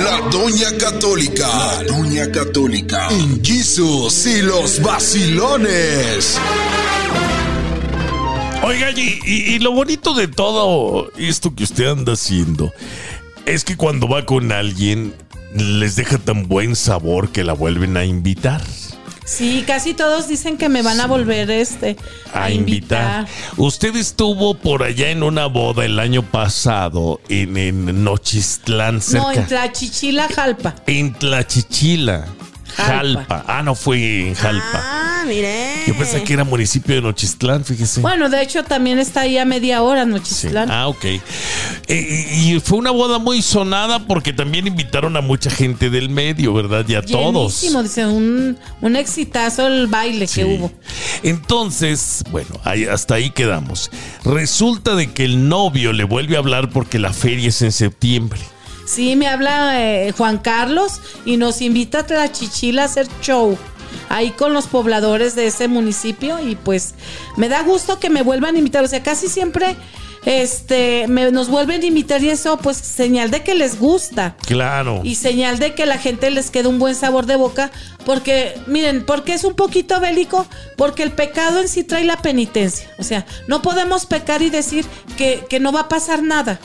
La 0.03 0.19
Doña 0.29 0.77
Católica. 0.77 1.47
La 1.47 1.83
Doña 1.83 2.31
Católica. 2.31 3.07
En 3.09 3.43
Jesus 3.43 4.25
y 4.25 4.41
los 4.41 4.81
vacilones. 4.81 6.37
Oiga, 8.63 8.91
y, 8.91 9.19
y- 9.25 9.53
y 9.55 9.59
lo 9.59 9.71
bonito 9.71 10.13
de 10.13 10.27
todo 10.27 11.11
esto 11.17 11.53
que 11.55 11.63
usted 11.63 11.85
anda 11.87 12.13
haciendo 12.13 12.71
es 13.45 13.63
que 13.63 13.75
cuando 13.75 14.07
va 14.07 14.25
con 14.25 14.51
alguien 14.51 15.13
les 15.55 15.95
deja 15.95 16.17
tan 16.17 16.47
buen 16.47 16.75
sabor 16.75 17.29
que 17.31 17.43
la 17.43 17.53
vuelven 17.53 17.97
a 17.97 18.05
invitar. 18.05 18.61
Sí, 19.25 19.63
casi 19.65 19.93
todos 19.93 20.27
dicen 20.27 20.57
que 20.57 20.69
me 20.69 20.81
van 20.81 20.99
a 20.99 21.07
volver 21.07 21.49
este 21.49 21.95
A 22.33 22.51
invitar. 22.51 23.25
Usted 23.57 23.95
estuvo 23.95 24.53
por 24.53 24.83
allá 24.83 25.09
en 25.09 25.23
una 25.23 25.45
boda 25.45 25.85
el 25.85 25.99
año 25.99 26.23
pasado 26.23 27.21
en, 27.29 27.55
en 27.57 28.03
Nochistlán, 28.03 29.01
cerca. 29.01 29.23
No, 29.23 29.31
en 29.31 29.47
Tlachichila, 29.47 30.27
Jalpa. 30.27 30.75
En 30.87 31.13
Tlachichila. 31.13 32.27
Jalpa. 32.75 33.25
Jalpa. 33.25 33.45
Ah, 33.47 33.63
no 33.63 33.75
fue 33.75 34.27
en 34.27 34.33
Jalpa. 34.35 34.92
Ah, 35.23 35.25
mire. 35.27 35.83
Yo 35.87 35.97
pensé 35.97 36.21
que 36.23 36.33
era 36.33 36.43
municipio 36.43 36.95
de 36.95 37.01
Nochistlán, 37.01 37.63
fíjese. 37.63 38.01
Bueno, 38.01 38.29
de 38.29 38.41
hecho 38.41 38.63
también 38.63 38.99
está 38.99 39.21
ahí 39.21 39.37
a 39.37 39.45
media 39.45 39.81
hora, 39.81 40.03
Sí. 40.03 40.09
Nochistlán. 40.09 40.69
Ah, 40.69 40.87
ok. 40.87 41.05
Eh, 41.05 41.21
y 41.87 42.59
fue 42.59 42.77
una 42.77 42.91
boda 42.91 43.19
muy 43.19 43.41
sonada 43.41 44.05
porque 44.05 44.33
también 44.33 44.67
invitaron 44.67 45.15
a 45.17 45.21
mucha 45.21 45.49
gente 45.49 45.89
del 45.89 46.09
medio, 46.09 46.53
¿verdad? 46.53 46.85
Y 46.87 46.95
a 46.95 47.01
todos. 47.01 47.61
Llenísimo, 47.61 47.83
dice, 47.83 48.05
un, 48.05 48.57
un 48.81 48.95
exitazo 48.95 49.67
el 49.67 49.87
baile 49.87 50.27
Sí. 50.27 50.41
que 50.41 50.45
hubo. 50.45 50.71
Entonces, 51.23 52.23
bueno, 52.31 52.49
ahí- 52.63 52.85
hasta 52.85 53.15
ahí 53.15 53.29
quedamos. 53.31 53.89
Resulta 54.23 54.95
de 54.95 55.11
que 55.13 55.23
el 55.25 55.47
novio 55.49 55.93
le 55.93 56.03
vuelve 56.03 56.35
a 56.35 56.39
hablar 56.39 56.69
porque 56.69 56.99
la 56.99 57.13
feria 57.13 57.49
es 57.49 57.61
en 57.61 57.71
septiembre. 57.71 58.39
Sí, 58.85 59.15
me 59.15 59.27
habla 59.27 59.81
eh, 59.81 60.11
Juan 60.17 60.37
Carlos 60.39 60.99
y 61.25 61.37
nos 61.37 61.61
invita 61.61 61.99
a 61.99 62.05
Tlachichila 62.05 62.81
a 62.81 62.85
hacer 62.85 63.07
show. 63.21 63.57
Ahí 64.13 64.29
con 64.29 64.53
los 64.53 64.67
pobladores 64.67 65.33
de 65.33 65.47
ese 65.47 65.67
municipio 65.67 66.39
y 66.39 66.55
pues 66.55 66.93
me 67.35 67.49
da 67.49 67.63
gusto 67.63 67.99
que 67.99 68.11
me 68.11 68.21
vuelvan 68.21 68.55
a 68.55 68.59
invitar. 68.59 68.83
O 68.83 68.87
sea, 68.87 69.01
casi 69.01 69.27
siempre 69.27 69.75
este 70.23 71.07
me, 71.07 71.31
nos 71.31 71.49
vuelven 71.49 71.81
a 71.81 71.85
invitar 71.85 72.23
y 72.23 72.29
eso 72.29 72.57
pues 72.57 72.77
señal 72.77 73.31
de 73.31 73.41
que 73.41 73.55
les 73.55 73.79
gusta. 73.79 74.35
Claro. 74.45 75.01
Y 75.03 75.15
señal 75.15 75.57
de 75.57 75.73
que 75.73 75.87
la 75.87 75.97
gente 75.97 76.29
les 76.29 76.51
queda 76.51 76.69
un 76.69 76.77
buen 76.77 76.93
sabor 76.93 77.25
de 77.25 77.37
boca. 77.37 77.71
Porque, 78.05 78.53
miren, 78.67 79.03
porque 79.03 79.33
es 79.33 79.45
un 79.45 79.55
poquito 79.55 79.99
bélico, 79.99 80.45
porque 80.77 81.01
el 81.01 81.11
pecado 81.11 81.59
en 81.59 81.67
sí 81.67 81.83
trae 81.83 82.03
la 82.03 82.21
penitencia. 82.21 82.87
O 82.99 83.03
sea, 83.03 83.25
no 83.47 83.63
podemos 83.63 84.05
pecar 84.05 84.43
y 84.43 84.51
decir 84.51 84.85
que, 85.17 85.43
que 85.49 85.59
no 85.59 85.71
va 85.71 85.81
a 85.81 85.89
pasar 85.89 86.21
nada. 86.21 86.59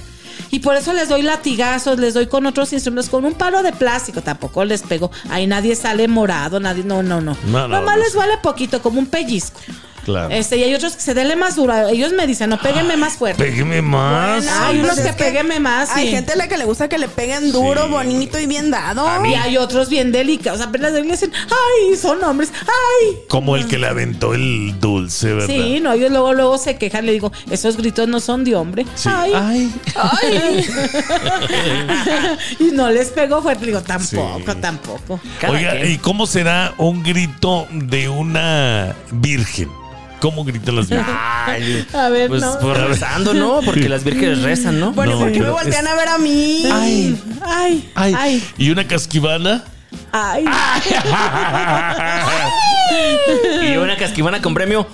Y 0.50 0.60
por 0.60 0.76
eso 0.76 0.92
les 0.92 1.08
doy 1.08 1.22
latigazos, 1.22 1.98
les 1.98 2.14
doy 2.14 2.26
con 2.26 2.46
otros 2.46 2.72
instrumentos, 2.72 3.10
con 3.10 3.24
un 3.24 3.34
palo 3.34 3.62
de 3.62 3.72
plástico, 3.72 4.22
tampoco 4.22 4.64
les 4.64 4.82
pego. 4.82 5.10
Ahí 5.30 5.46
nadie 5.46 5.76
sale 5.76 6.08
morado, 6.08 6.58
nadie, 6.60 6.84
no, 6.84 7.02
no, 7.02 7.20
no. 7.20 7.36
No, 7.46 7.68
no, 7.68 7.80
Nomás 7.80 7.96
no. 7.96 8.02
les 8.04 8.14
vale 8.14 8.38
poquito, 8.42 8.80
como 8.80 8.98
un 8.98 9.06
pellizco. 9.06 9.60
Claro. 10.04 10.30
Este, 10.34 10.56
y 10.56 10.64
hay 10.64 10.74
otros 10.74 10.94
que 10.96 11.02
se 11.02 11.14
denle 11.14 11.36
más 11.36 11.56
duro. 11.56 11.88
Ellos 11.88 12.12
me 12.12 12.26
dicen, 12.26 12.50
no, 12.50 12.58
péguenme 12.60 12.96
más 12.96 13.14
fuerte. 13.14 13.42
Pégueme 13.42 13.82
más. 13.82 14.44
Bueno, 14.44 14.60
Hay 14.66 14.78
unos 14.80 14.94
pues 14.98 15.06
que 15.06 15.12
péguenme 15.12 15.60
más, 15.60 15.90
Hay 15.90 16.06
sí. 16.06 16.12
gente 16.12 16.32
a 16.32 16.36
la 16.36 16.48
que 16.48 16.56
le 16.56 16.64
gusta 16.64 16.88
que 16.88 16.98
le 16.98 17.08
peguen 17.08 17.52
duro, 17.52 17.84
Sí. 17.84 17.90
bonito 17.90 18.38
y 18.38 18.46
bien 18.46 18.70
dado. 18.70 19.06
Y 19.26 19.34
hay 19.34 19.56
otros 19.56 19.88
bien 19.88 20.12
delicados. 20.12 20.60
Apenas 20.60 20.92
le 20.92 21.02
dicen, 21.02 21.32
ay, 21.34 21.96
son 21.96 22.22
hombres, 22.24 22.50
ay. 22.62 23.18
Como 23.28 23.56
el 23.56 23.66
que 23.66 23.78
le 23.78 23.86
aventó 23.86 24.34
el 24.34 24.78
dulce, 24.80 25.34
¿verdad? 25.34 25.46
Sí, 25.48 25.80
no, 25.80 25.92
ellos 25.92 26.10
luego, 26.10 26.32
luego 26.34 26.58
se 26.58 26.76
quejan, 26.76 27.06
le 27.06 27.12
digo, 27.12 27.32
esos 27.50 27.76
gritos 27.76 28.08
no 28.08 28.20
son 28.20 28.44
de 28.44 28.54
hombre. 28.56 28.86
Sí. 28.94 29.08
Ay, 29.12 29.32
Ay. 29.34 29.74
ay. 29.96 30.66
y 32.60 32.64
no 32.72 32.90
les 32.90 33.08
pegó 33.08 33.42
fuerte, 33.42 33.64
le 33.66 33.72
digo, 33.72 33.82
tampoco, 33.82 34.52
Sí. 34.52 34.58
tampoco. 34.60 35.20
Cada 35.40 35.52
Oiga, 35.52 35.72
quien. 35.72 35.92
¿y 35.92 35.98
cómo 35.98 36.26
será 36.26 36.74
un 36.78 37.02
grito 37.02 37.66
de 37.70 38.08
una 38.08 38.94
virgen? 39.10 39.68
¿Cómo 40.20 40.44
gritan 40.44 40.74
las 40.76 40.88
vírgenes? 40.88 41.14
Ay, 41.46 41.86
A 41.94 42.08
ver, 42.08 42.28
pues, 42.28 42.42
no. 42.42 42.58
pues 42.58 42.76
rezando, 42.78 43.34
¿no? 43.34 43.60
Porque 43.64 43.88
las 43.88 44.02
vírgenes 44.04 44.42
rezan, 44.42 44.80
¿no? 44.80 44.92
Bueno, 44.92 45.12
No, 45.12 45.18
¿por 45.20 45.32
qué 45.32 45.40
me 45.40 45.50
voltean 45.50 45.86
a 45.86 45.94
ver 45.94 46.08
a 46.08 46.18
mí? 46.18 46.64
Ay, 46.72 47.22
ay, 47.42 47.90
Ay, 47.94 48.14
ay, 48.18 48.48
¿Y 48.58 48.70
una 48.70 48.86
casquivana? 48.86 49.62
ay. 50.12 50.44
Y 53.62 53.76
una 53.76 53.96
casquivana 53.98 54.40
con 54.40 54.54
premio. 54.54 54.86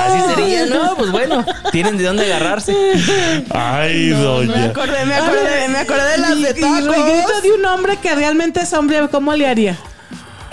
Así 0.00 0.34
sería, 0.34 0.66
¿no? 0.66 0.96
Pues 0.96 1.10
bueno, 1.10 1.44
tienen 1.70 1.96
de 1.98 2.04
dónde 2.04 2.24
agarrarse. 2.32 2.74
Ay, 3.50 4.10
Me 4.12 4.20
doña. 4.20 4.64
acordé, 4.66 5.04
me 5.04 5.14
acordé, 5.14 5.68
me 5.68 5.78
acordé 5.78 6.10
de 6.12 6.18
las 6.18 6.30
Y- 6.32 6.42
de 6.42 6.48
y 6.60 6.64
el 6.64 6.88
grito 6.88 6.92
tacos. 7.26 7.42
de 7.42 7.52
un 7.52 7.64
hombre 7.66 7.96
que 7.98 8.14
realmente 8.14 8.60
es 8.60 8.72
hombre, 8.72 9.08
¿cómo 9.10 9.34
le 9.34 9.46
haría? 9.46 9.76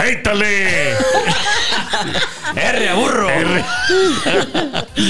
¡Éítale! 0.04 0.92
¡R, 2.56 2.94
burro! 2.96 3.28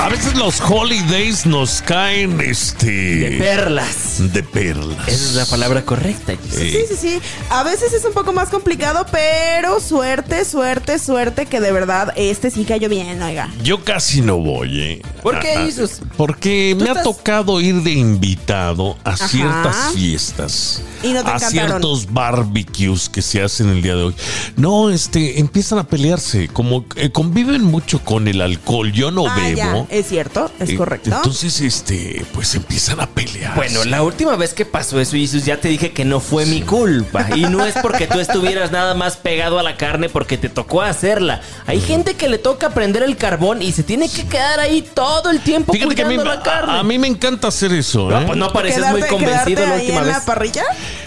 A 0.00 0.08
veces 0.10 0.34
los 0.34 0.60
holidays 0.60 1.46
nos 1.46 1.80
caen 1.80 2.36
De 2.36 2.50
este 2.50 3.36
perlas. 3.38 4.16
de 4.34 4.42
perlas. 4.42 5.08
Esa 5.08 5.24
es 5.24 5.34
la 5.34 5.46
palabra 5.46 5.82
correcta. 5.84 6.34
Jesús. 6.36 6.58
Sí, 6.60 6.78
sí, 6.88 6.94
sí. 7.00 7.20
A 7.48 7.62
veces 7.62 7.92
es 7.94 8.04
un 8.04 8.12
poco 8.12 8.32
más 8.34 8.50
complicado, 8.50 9.06
pero 9.10 9.80
suerte, 9.80 10.44
suerte, 10.44 10.98
suerte 10.98 11.46
que 11.46 11.60
de 11.60 11.72
verdad 11.72 12.12
este 12.16 12.50
sí 12.50 12.64
cayó 12.64 12.88
bien, 12.90 13.22
oiga. 13.22 13.48
Yo 13.62 13.82
casi 13.82 14.20
no 14.20 14.36
voy, 14.36 14.78
¿eh? 14.80 15.02
¿Por 15.22 15.40
qué, 15.40 15.54
Jesús? 15.64 16.00
Porque 16.18 16.76
me 16.78 16.90
ha 16.90 17.02
tocado 17.02 17.60
ir 17.62 17.76
de 17.82 17.92
invitado 17.92 18.98
a 19.04 19.10
Ajá. 19.12 19.28
ciertas 19.28 19.92
fiestas. 19.94 20.82
Y 21.02 21.12
no 21.12 21.24
te 21.24 21.30
a 21.30 21.36
encantaron. 21.36 21.50
ciertos 21.70 22.12
barbecues 22.12 23.08
que 23.08 23.22
se 23.22 23.42
hacen 23.42 23.70
el 23.70 23.80
día 23.80 23.94
de 23.94 24.02
hoy. 24.04 24.14
No, 24.56 24.90
este, 24.90 25.40
empiezan 25.40 25.78
a 25.78 25.84
pelearse. 25.84 26.48
Como 26.48 26.84
eh, 26.96 27.10
conviven 27.10 27.62
mucho 27.64 28.00
con 28.04 28.28
el 28.28 28.42
alcohol. 28.42 28.92
Yo 28.92 29.10
no 29.10 29.26
Ah, 29.28 29.36
bebo. 29.36 29.56
ya, 29.56 29.83
es 29.90 30.08
cierto, 30.08 30.50
es 30.58 30.70
Eh, 30.70 30.76
correcto. 30.76 31.10
Entonces, 31.14 31.60
este, 31.60 32.24
pues 32.32 32.54
empiezan 32.54 33.00
a 33.00 33.06
pelear. 33.06 33.54
Bueno, 33.56 33.84
la 33.84 34.02
última 34.02 34.36
vez 34.36 34.54
que 34.54 34.64
pasó 34.64 35.00
eso, 35.00 35.12
Jesús, 35.16 35.44
ya 35.44 35.58
te 35.60 35.68
dije 35.68 35.92
que 35.92 36.04
no 36.04 36.20
fue 36.20 36.46
mi 36.46 36.62
culpa. 36.62 37.26
Y 37.36 37.42
no 37.42 37.64
es 37.64 37.74
porque 37.82 38.06
tú 38.06 38.18
estuvieras 38.20 38.70
nada 38.72 38.94
más 38.94 39.16
pegado 39.16 39.58
a 39.58 39.62
la 39.62 39.76
carne 39.76 40.08
porque 40.08 40.38
te 40.38 40.48
tocó 40.48 40.82
hacerla. 40.82 41.40
Hay 41.66 41.80
gente 41.80 42.14
que 42.14 42.28
le 42.28 42.38
toca 42.38 42.70
prender 42.70 43.02
el 43.02 43.16
carbón 43.16 43.62
y 43.62 43.72
se 43.72 43.82
tiene 43.82 44.08
que 44.08 44.26
quedar 44.26 44.60
ahí 44.60 44.82
todo 44.82 45.30
el 45.30 45.40
tiempo 45.40 45.72
Fíjate 45.72 45.94
que 45.94 46.02
a 46.02 46.08
mí, 46.08 46.16
la 46.16 46.42
carne. 46.42 46.72
a, 46.72 46.80
a 46.80 46.82
mí 46.82 46.98
me 46.98 47.06
encanta 47.08 47.48
hacer 47.48 47.72
eso. 47.72 48.08
No, 48.10 48.20
¿eh? 48.20 48.24
pues 48.26 48.38
no 48.38 48.52
pareces 48.52 48.86
muy 48.90 49.00
Quedarte- 49.02 49.08
convencido 49.08 49.62
quedarte 49.62 49.66
la 49.68 49.74
ahí 49.74 49.80
última 49.82 50.00
en 50.00 50.06
vez. 50.06 50.14
la 50.16 50.24
parrilla? 50.24 50.64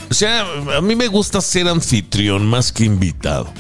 O 0.10 0.13
sea, 0.13 0.46
a 0.78 0.82
mí 0.82 0.96
me 0.96 1.08
gusta 1.08 1.42
ser 1.42 1.68
anfitrión 1.68 2.46
más 2.46 2.72
que 2.72 2.86
invitado. 2.86 3.52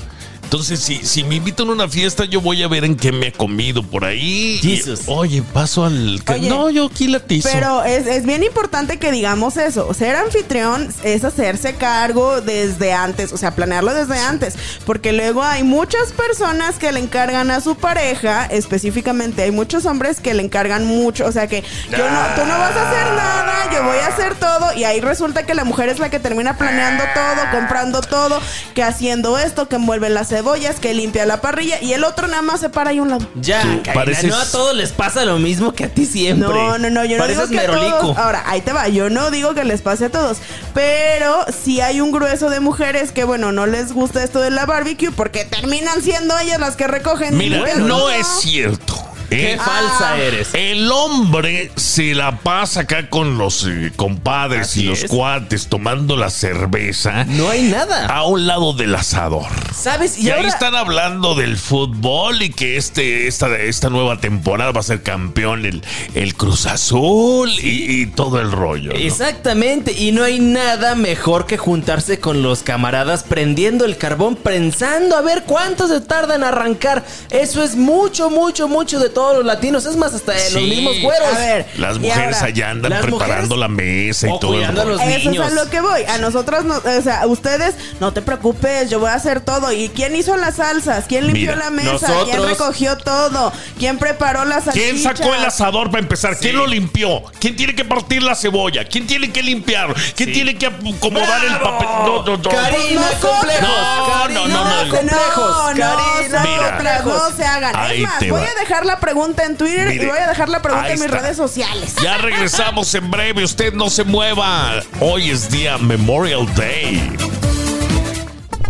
Entonces, 0.47 0.79
si, 0.79 1.05
si 1.05 1.25
me 1.25 1.35
invitan 1.35 1.67
a 1.67 1.73
una 1.73 1.89
fiesta, 1.89 2.23
yo 2.23 2.39
voy 2.39 2.63
a 2.63 2.69
ver 2.69 2.85
en 2.85 2.95
qué 2.95 3.11
me 3.11 3.27
he 3.27 3.31
comido 3.33 3.83
por 3.83 4.05
ahí. 4.05 4.57
Y, 4.63 4.77
Jesus. 4.77 5.01
oye, 5.07 5.41
paso 5.41 5.83
al... 5.83 6.21
que- 6.25 6.31
Oye, 6.35 6.47
no, 6.47 6.69
yo 6.69 6.85
aquí 6.85 7.09
la 7.09 7.19
tizo. 7.19 7.49
Pero 7.51 7.83
es, 7.83 8.07
es 8.07 8.25
bien 8.25 8.43
importante 8.43 8.97
que 8.97 9.11
digamos 9.11 9.57
eso. 9.57 9.93
Ser 9.93 10.15
anfitrión 10.15 10.87
es 11.03 11.25
hacerse 11.25 11.73
cargo 11.75 12.39
desde 12.39 12.93
antes, 12.93 13.33
o 13.33 13.37
sea, 13.37 13.55
planearlo 13.55 13.93
desde 13.93 14.17
antes. 14.19 14.55
Porque 14.85 15.11
luego 15.11 15.43
hay 15.43 15.63
muchas 15.63 16.13
personas 16.13 16.75
que 16.79 16.93
le 16.93 17.01
encargan 17.01 17.51
a 17.51 17.59
su 17.59 17.75
pareja, 17.75 18.45
específicamente 18.45 19.41
hay 19.43 19.51
muchos 19.51 19.85
hombres 19.85 20.21
que 20.21 20.33
le 20.33 20.43
encargan 20.43 20.85
mucho. 20.85 21.25
O 21.25 21.31
sea, 21.33 21.47
que 21.47 21.61
yo 21.91 21.97
no, 22.09 22.19
tú 22.37 22.45
no 22.47 22.57
vas 22.57 22.73
a 22.73 22.89
hacer 22.89 23.13
nada, 23.17 23.69
yo 23.73 23.83
voy 23.83 23.97
a 23.97 24.07
hacer 24.07 24.35
todo. 24.35 24.73
Y 24.77 24.85
ahí 24.85 25.01
resulta 25.01 25.45
que 25.45 25.53
la 25.53 25.65
mujer 25.65 25.89
es 25.89 25.99
la 25.99 26.09
que 26.09 26.19
termina 26.21 26.57
planeando 26.57 27.03
todo, 27.13 27.51
comprando 27.51 27.99
todo, 27.99 28.39
que 28.73 28.81
haciendo 28.81 29.37
esto, 29.37 29.67
que 29.67 29.75
envuelve 29.75 30.09
las 30.09 30.36
cebollas, 30.37 30.79
que 30.79 30.93
limpia 30.93 31.25
la 31.25 31.41
parrilla. 31.41 31.81
Y 31.81 31.93
el 31.93 32.03
otro 32.03 32.27
nada 32.27 32.41
más 32.41 32.59
se 32.59 32.69
para 32.69 32.91
ahí 32.91 32.99
a 32.99 33.01
un 33.01 33.09
lado. 33.09 33.27
Ya, 33.35 33.61
Karina, 33.61 33.93
pareces- 33.93 34.29
no 34.29 34.37
a 34.37 34.45
todos 34.45 34.75
les 34.75 34.91
pasa 34.91 35.25
lo 35.25 35.39
mismo 35.39 35.73
que 35.73 35.85
a 35.85 35.89
ti 35.89 36.05
siempre. 36.05 36.47
No, 36.47 36.77
no, 36.77 36.89
no, 36.89 37.03
yo 37.05 37.17
no 37.17 37.23
Pareces 37.23 37.49
digo 37.49 37.61
que 37.61 37.67
a 37.67 37.69
merolico. 37.71 37.97
todos. 37.99 38.17
Ahora, 38.17 38.43
ahí 38.47 38.61
te 38.61 38.73
va. 38.73 38.87
Yo 38.87 39.09
no 39.09 39.31
digo 39.31 39.53
que 39.53 39.63
les 39.63 39.81
pase 39.81 40.05
a 40.05 40.09
todos, 40.09 40.37
pero 40.73 41.45
sí 41.63 41.81
hay 41.81 42.01
un 42.01 42.11
grueso 42.11 42.49
de 42.49 42.59
mujeres 42.59 43.11
que, 43.11 43.23
bueno, 43.23 43.51
no 43.51 43.65
les 43.65 43.93
gusta 43.93 44.23
esto 44.23 44.39
de 44.41 44.51
la 44.51 44.65
barbecue 44.65 45.11
porque 45.11 45.43
terminan 45.45 46.01
siendo 46.01 46.37
ellas 46.37 46.59
las 46.59 46.75
que 46.75 46.87
recogen. 46.87 47.37
Mira, 47.37 47.63
no 47.77 48.09
es 48.09 48.27
cierto. 48.41 48.95
Qué 49.29 49.53
¿eh? 49.53 49.57
falsa 49.57 50.13
Ah. 50.13 50.17
eres. 50.19 50.49
El 50.53 50.91
hombre 50.91 51.71
se 51.75 52.13
la 52.15 52.37
pasa 52.39 52.81
acá 52.81 53.09
con 53.09 53.37
los 53.37 53.65
eh, 53.65 53.91
compadres 53.95 54.61
Así 54.69 54.81
y 54.81 54.83
los 54.85 55.03
es. 55.03 55.09
cuates 55.09 55.67
tomando 55.67 56.15
la 56.15 56.29
cerveza 56.29 57.25
No 57.25 57.49
hay 57.49 57.63
nada. 57.63 58.05
a 58.07 58.25
un 58.25 58.47
lado 58.47 58.73
del 58.73 58.95
asador. 58.95 59.47
¿Sabes? 59.75 60.17
Y, 60.17 60.27
Y, 60.27 60.29
ahí 60.29 60.37
ahora, 60.37 60.49
están 60.49 60.75
hablando 60.75 61.35
del 61.35 61.57
fútbol 61.57 62.41
y 62.41 62.49
que 62.51 62.77
este, 62.77 63.27
esta, 63.27 63.55
esta 63.57 63.89
nueva 63.89 64.17
temporada 64.19 64.71
va 64.71 64.79
a 64.79 64.83
ser 64.83 65.01
campeón 65.03 65.65
el, 65.65 65.83
el 66.15 66.35
Cruz 66.35 66.65
Azul 66.65 67.49
y, 67.61 68.01
y 68.01 68.05
todo 68.07 68.39
el 68.39 68.51
rollo. 68.51 68.91
¿no? 68.93 68.99
Exactamente, 68.99 69.91
y 69.91 70.11
no 70.11 70.23
hay 70.23 70.39
nada 70.39 70.95
mejor 70.95 71.45
que 71.45 71.57
juntarse 71.57 72.19
con 72.19 72.41
los 72.41 72.63
camaradas 72.63 73.23
prendiendo 73.23 73.85
el 73.85 73.97
carbón, 73.97 74.35
pensando 74.35 75.15
a 75.17 75.21
ver 75.21 75.43
cuánto 75.45 75.87
se 75.87 76.01
tarda 76.01 76.35
en 76.35 76.43
arrancar. 76.43 77.03
Eso 77.29 77.63
es 77.63 77.75
mucho, 77.75 78.29
mucho, 78.29 78.67
mucho 78.67 78.99
de 78.99 79.09
todos 79.17 79.37
los 79.37 79.45
latinos. 79.45 79.83
Es 79.87 79.95
más, 79.95 80.13
hasta 80.13 80.33
los 80.33 80.43
Sí. 80.43 80.59
mismos 80.59 81.01
güeros. 81.01 81.27
A 81.35 81.39
ver, 81.39 81.65
Las 81.77 81.97
mujeres 81.97 82.35
ahora, 82.35 82.45
allá 82.49 82.69
andan 82.69 82.91
preparando 83.01 83.55
mujeres- 83.55 83.57
la 83.57 83.67
mesa 83.67 84.27
y 84.27 84.31
o 84.31 84.37
todo 84.37 84.53
el 84.53 84.57
cuidando 84.59 84.81
a 84.83 84.85
los 84.85 85.01
Eso 85.01 85.29
niños. 85.31 85.47
es 85.47 85.51
a 85.53 85.55
lo 85.63 85.69
que 85.71 85.81
voy. 85.81 86.03
A 86.03 86.17
nosotros, 86.19 86.65
no, 86.65 86.75
o 86.77 87.01
sea, 87.01 87.21
a 87.21 87.25
ustedes, 87.25 87.73
no 87.99 88.13
te 88.13 88.21
preocupes, 88.21 88.91
yo 88.91 88.99
voy 88.99 89.09
a 89.09 89.15
hacer 89.15 89.41
todo. 89.41 89.71
¿Y 89.71 89.89
quién 89.89 90.15
hizo 90.15 90.37
las 90.37 90.57
salsas? 90.57 91.05
¿Quién 91.07 91.25
limpió 91.25 91.53
Mira, 91.53 91.55
la 91.65 91.69
mesa? 91.71 91.91
nosotros- 91.93 92.29
¿Quién 92.29 92.45
recogió 92.45 92.95
todo? 92.97 93.51
¿Quién 93.79 93.97
preparó 93.97 94.45
las 94.45 94.65
salchichas? 94.65 94.91
¿Quién 94.91 95.01
sacó 95.01 95.33
el 95.33 95.43
asador 95.45 95.89
para 95.89 96.03
empezar? 96.03 96.37
¿Quién 96.37 96.55
lo 96.55 96.67
limpió? 96.67 97.23
¿Quién 97.39 97.55
tiene 97.55 97.73
que 97.73 97.85
partir 97.85 98.21
la 98.21 98.35
cebolla? 98.35 98.85
¿Quién 98.85 99.07
tiene 99.07 99.31
que 99.31 99.41
limpiar? 99.41 99.95
¿Quién 100.15 100.31
tiene 100.31 100.55
que 100.59 100.67
acomodar 100.67 101.43
el 101.43 101.57
papel? 101.57 101.87
No, 102.05 102.23
no, 102.23 102.37
no. 102.37 102.49
Karina, 102.49 103.01
Nosotros- 103.01 103.31
complejos. 103.31 103.67
No, 103.67 104.27
no, 104.27 104.47
no, 104.47 104.47
no. 104.47 104.63
No, 104.67 105.73
no, 105.73 105.73
no, 105.73 105.73
Mira. 105.73 107.01
no 107.03 107.31
se 107.35 107.43
hagan. 107.45 107.75
Ahí 107.75 107.97
es 108.03 108.03
más, 108.03 108.19
voy 108.19 108.41
va. 108.41 108.47
a 108.47 108.59
dejar 108.59 108.85
la 108.85 108.99
pregunta 109.07 109.45
en 109.45 109.55
Twitter 109.55 109.87
Mire, 109.87 110.03
y 110.03 110.07
voy 110.07 110.17
a 110.19 110.27
dejar 110.27 110.49
la 110.49 110.61
pregunta 110.61 110.89
en 110.89 110.95
mis 110.95 111.05
está. 111.05 111.19
redes 111.19 111.37
sociales. 111.37 111.93
Ya 112.03 112.17
regresamos 112.17 112.93
en 112.93 113.09
breve. 113.09 113.41
Usted 113.41 113.71
no 113.73 113.89
se 113.89 114.03
mueva. 114.03 114.81
Hoy 114.99 115.29
es 115.29 115.49
día 115.49 115.77
Memorial 115.77 116.45
Day. 116.55 117.15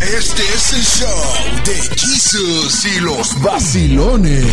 Este 0.00 0.42
es 0.54 0.72
el 0.74 0.84
show 0.84 1.34
de 1.64 1.74
Jesus 1.96 2.84
y 2.84 3.00
los 3.00 3.42
vacilones. 3.42 4.46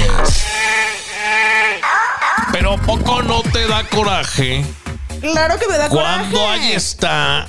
Pero 2.52 2.74
¿a 2.74 2.78
poco 2.82 3.22
no 3.22 3.44
te 3.44 3.68
da 3.68 3.84
coraje 3.88 4.66
Claro 5.22 5.60
que 5.60 5.68
me 5.68 5.78
da 5.78 5.88
cuando 5.90 6.36
coraje. 6.40 6.62
ahí 6.64 6.72
está 6.72 7.48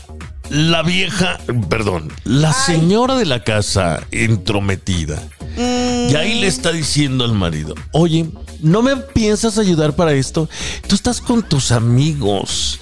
la 0.51 0.83
vieja, 0.83 1.39
perdón, 1.71 2.13
la 2.25 2.53
señora 2.53 3.15
de 3.15 3.25
la 3.25 3.43
casa 3.43 4.01
entrometida? 4.11 5.23
Y 5.57 6.15
ahí 6.15 6.41
le 6.41 6.47
está 6.47 6.73
diciendo 6.73 7.25
al 7.25 7.33
marido, 7.33 7.75
oye, 7.93 8.27
¿no 8.61 8.83
me 8.83 8.97
piensas 8.97 9.59
ayudar 9.59 9.97
para 9.97 10.13
esto? 10.13 10.49
Tú 10.87 10.95
estás 10.95 11.21
con 11.21 11.43
tus 11.43 11.73
amigos. 11.73 12.79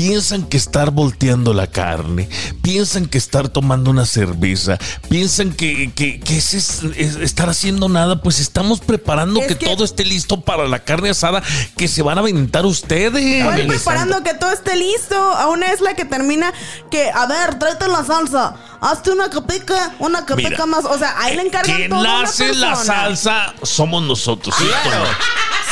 Piensan 0.00 0.44
que 0.44 0.56
estar 0.56 0.90
volteando 0.92 1.52
la 1.52 1.66
carne, 1.66 2.26
piensan 2.62 3.04
que 3.04 3.18
estar 3.18 3.50
tomando 3.50 3.90
una 3.90 4.06
cerveza, 4.06 4.78
piensan 5.10 5.52
que, 5.52 5.92
que, 5.94 6.18
que 6.20 6.38
es, 6.38 6.54
es- 6.54 6.82
es 6.96 7.16
estar 7.16 7.50
haciendo 7.50 7.86
nada, 7.90 8.22
pues 8.22 8.40
estamos 8.40 8.80
preparando 8.80 9.40
Es 9.40 9.48
que, 9.48 9.56
que- 9.58 9.66
todo 9.66 9.84
esté 9.84 10.06
listo 10.06 10.40
para 10.40 10.66
la 10.68 10.78
carne 10.84 11.10
asada 11.10 11.42
que 11.76 11.86
se 11.86 12.00
van 12.00 12.16
a 12.16 12.22
aventar 12.22 12.64
ustedes. 12.64 13.44
Voy 13.44 13.66
preparando 13.66 14.22
que 14.22 14.32
todo 14.32 14.52
esté 14.52 14.74
listo. 14.74 15.14
Aún 15.16 15.62
es 15.62 15.82
la 15.82 15.92
que 15.94 16.06
termina 16.06 16.54
que, 16.90 17.10
a 17.10 17.26
ver, 17.26 17.58
tráete 17.58 17.86
la 17.88 18.02
salsa. 18.02 18.54
Hazte 18.80 19.10
una 19.10 19.28
pica, 19.46 19.94
una 19.98 20.24
que 20.24 20.34
Mira, 20.34 20.64
más. 20.64 20.86
O 20.86 20.96
sea, 20.96 21.14
ahí 21.20 21.36
le 21.36 21.42
encargan 21.42 21.76
Quien 21.76 21.90
todo 21.90 22.00
una 22.00 22.22
hace 22.22 22.54
la 22.54 22.74
salsa 22.74 23.52
somos 23.62 24.02
nosotros. 24.02 24.54
¿sí? 24.58 24.64
Claro. 24.64 25.04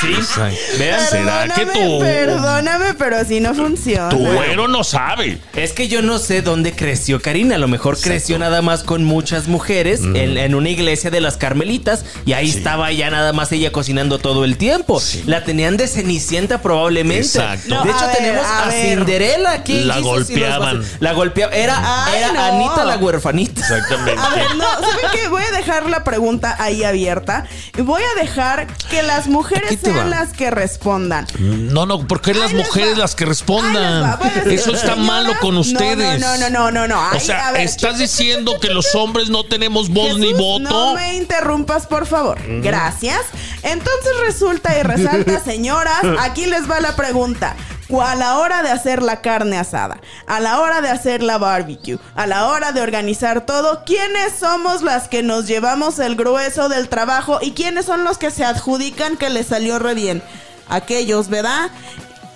Sí. 0.01 0.79
Vean. 0.79 1.01
¿Será 1.09 1.49
que 1.55 1.67
tú- 1.67 1.99
Perdóname, 2.01 2.95
pero 2.95 3.17
así 3.17 3.41
no 3.41 3.55
funciona. 3.55 4.09
Tu 4.11 4.19
güero 4.19 4.69
no 4.69 4.85
sabe. 4.85 5.39
Es 5.55 5.73
que 5.73 5.89
yo 5.89 6.03
no 6.03 6.19
sé 6.19 6.43
dónde 6.43 6.73
creció 6.73 7.21
Karina. 7.21 7.57
A 7.57 7.59
lo 7.59 7.69
mejor 7.69 7.99
creció 8.01 8.39
nada 8.39 8.63
más 8.63 8.83
con 8.85 9.05
muchas 9.05 9.49
mujeres 9.49 10.01
Mm. 10.01 10.17
en, 10.17 10.39
en 10.39 10.55
una 10.55 10.69
iglesia 10.69 11.11
de 11.11 11.21
las 11.21 11.37
Carmelitas 11.37 12.05
y 12.25 12.33
ahí 12.35 12.49
estaba 12.49 12.93
ya 12.93 13.11
nada 13.11 13.33
más 13.33 13.51
ella 13.53 13.73
cocinando 13.73 14.19
todo 14.19 14.45
el 14.45 14.57
tiempo. 14.57 15.01
La 15.27 15.45
tenían 15.45 15.77
de 15.77 15.89
cenicienta 15.89 16.61
probablemente. 16.63 17.27
Exacto. 17.27 17.69
No, 17.69 17.85
de 17.85 17.91
hecho, 17.91 17.99
a 18.01 18.07
ver, 18.07 18.17
tenemos 18.17 18.45
a 18.47 18.63
a, 18.65 18.69
ver. 18.69 18.99
Cinderella 18.99 19.53
aquí. 19.53 19.85
La 19.85 19.99
golpeaban. 20.01 20.83
La 21.01 21.13
golpeaba. 21.13 21.53
Era, 21.55 22.05
Ay, 22.07 22.19
era 22.19 22.33
no. 22.33 22.43
Anita 22.45 22.85
la 22.85 22.97
huerfanita. 22.99 23.61
Exactamente. 23.61 24.21
A 24.21 24.29
ver, 24.35 24.55
no, 24.57 24.65
¿saben 24.81 25.07
qué? 25.13 25.29
Voy 25.29 25.43
a 25.43 25.57
dejar 25.57 25.89
la 25.89 26.05
pregunta 26.05 26.57
ahí 26.59 26.85
abierta 26.85 27.45
y 27.77 27.81
voy 27.83 28.03
a 28.03 28.21
dejar 28.21 28.67
que 28.91 29.03
las 29.03 29.27
mujeres 29.29 29.71
sean 29.93 30.11
las 30.11 30.33
que 30.33 30.51
respondan. 30.51 31.27
No, 31.39 31.87
no, 31.87 32.07
porque 32.07 32.35
las 32.35 32.53
mujeres 32.53 32.99
las 32.99 33.15
que 33.15 33.25
respondan. 33.25 34.19
Eso 34.47 34.73
está 34.73 34.97
malo 34.97 35.33
con 35.41 35.57
ustedes. 35.57 36.21
No, 36.21 36.37
no, 36.39 36.51
no, 36.51 36.71
no, 36.71 36.87
no. 36.87 36.89
no. 36.89 37.17
O 37.17 37.21
sea, 37.21 37.53
estás 37.63 37.99
diciendo 37.99 38.59
que 38.61 38.69
los 38.69 38.95
hombres 38.95 39.29
no 39.31 39.45
tenemos 39.45 39.89
voz 39.89 40.19
ni 40.19 40.33
voto. 40.33 40.61
No 40.61 40.95
me 40.95 41.17
interrumpas, 41.17 41.87
por 41.87 42.07
favor. 42.07 42.39
Gracias. 42.63 43.21
Entonces 43.63 44.13
resulta 44.21 44.79
y 44.79 44.83
resalta, 44.83 45.41
señoras, 45.45 46.01
aquí 46.21 46.47
les 46.47 46.71
va 46.71 46.81
la 46.81 46.97
pregunta. 46.97 47.57
A 47.91 48.15
la 48.15 48.39
hora 48.39 48.63
de 48.63 48.71
hacer 48.71 49.03
la 49.03 49.23
carne 49.23 49.57
asada, 49.57 49.99
a 50.27 50.41
la 50.41 50.61
hora 50.61 50.83
de 50.83 50.91
hacer 50.91 51.23
la 51.23 51.39
barbecue, 51.39 51.99
a 52.15 52.27
la 52.27 52.49
hora 52.49 52.73
de 52.73 52.83
organizar 52.83 53.47
todo, 53.47 53.83
¿quiénes 53.85 54.35
somos 54.39 54.83
las 54.83 55.09
que 55.09 55.23
nos 55.23 55.47
llevamos 55.47 55.99
el 55.99 56.15
grueso 56.15 56.69
del 56.69 56.89
trabajo 56.89 57.39
y 57.41 57.53
quiénes 57.53 57.87
son 57.87 58.05
los 58.05 58.19
que 58.19 58.31
se 58.31 58.45
adjudican 58.45 59.17
que 59.17 59.31
les 59.31 59.47
salió 59.47 59.79
re 59.79 59.95
bien? 59.95 60.23
Aquellos, 60.69 61.29
¿verdad? 61.29 61.71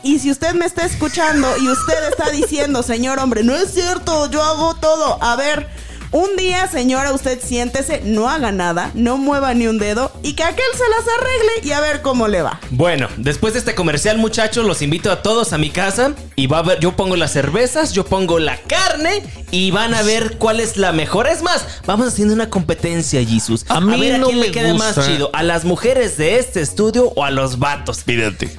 Y 0.02 0.18
si 0.18 0.30
usted 0.30 0.54
me 0.54 0.64
está 0.64 0.84
escuchando 0.84 1.48
y 1.58 1.68
usted 1.68 2.08
está 2.08 2.30
diciendo, 2.30 2.82
señor 2.82 3.18
hombre, 3.18 3.44
no 3.44 3.54
es 3.54 3.72
cierto, 3.72 4.30
yo 4.30 4.42
hago 4.42 4.74
todo. 4.74 5.22
A 5.22 5.36
ver, 5.36 5.68
un 6.12 6.36
día, 6.36 6.68
señora, 6.68 7.12
usted 7.12 7.40
siéntese, 7.42 8.02
no 8.04 8.28
haga 8.28 8.52
nada, 8.52 8.90
no 8.94 9.16
mueva 9.16 9.54
ni 9.54 9.66
un 9.66 9.78
dedo 9.78 10.12
y 10.22 10.34
que 10.34 10.44
aquel 10.44 10.64
se 10.74 10.84
las 10.90 11.06
arregle 11.18 11.68
y 11.68 11.72
a 11.72 11.80
ver 11.80 12.02
cómo 12.02 12.28
le 12.28 12.42
va. 12.42 12.60
Bueno, 12.70 13.08
después 13.16 13.54
de 13.54 13.60
este 13.60 13.74
comercial, 13.74 14.18
muchachos, 14.18 14.66
los 14.66 14.82
invito 14.82 15.10
a 15.10 15.22
todos 15.22 15.52
a 15.52 15.58
mi 15.58 15.70
casa 15.70 16.12
y 16.36 16.46
va 16.46 16.58
a 16.58 16.62
ver, 16.62 16.80
yo 16.80 16.94
pongo 16.96 17.16
las 17.16 17.32
cervezas, 17.32 17.92
yo 17.92 18.04
pongo 18.04 18.38
la 18.38 18.58
carne 18.58 19.22
y 19.50 19.70
van 19.70 19.94
a 19.94 20.02
ver 20.02 20.36
cuál 20.36 20.60
es 20.60 20.76
la 20.76 20.92
mejor. 20.92 21.26
Es 21.26 21.42
más, 21.42 21.66
vamos 21.86 22.08
haciendo 22.08 22.34
una 22.34 22.50
competencia, 22.50 23.24
Jesus. 23.24 23.64
A 23.68 23.80
mí 23.80 23.98
ver 23.98 24.20
no 24.20 24.26
quién 24.26 24.38
me 24.38 24.46
le 24.46 24.52
queda 24.52 24.74
más 24.74 24.94
chido, 25.06 25.30
a 25.32 25.42
las 25.42 25.64
mujeres 25.64 26.18
de 26.18 26.38
este 26.38 26.60
estudio 26.60 27.12
o 27.16 27.24
a 27.24 27.30
los 27.30 27.58
vatos. 27.58 28.04
Fíjate, 28.04 28.54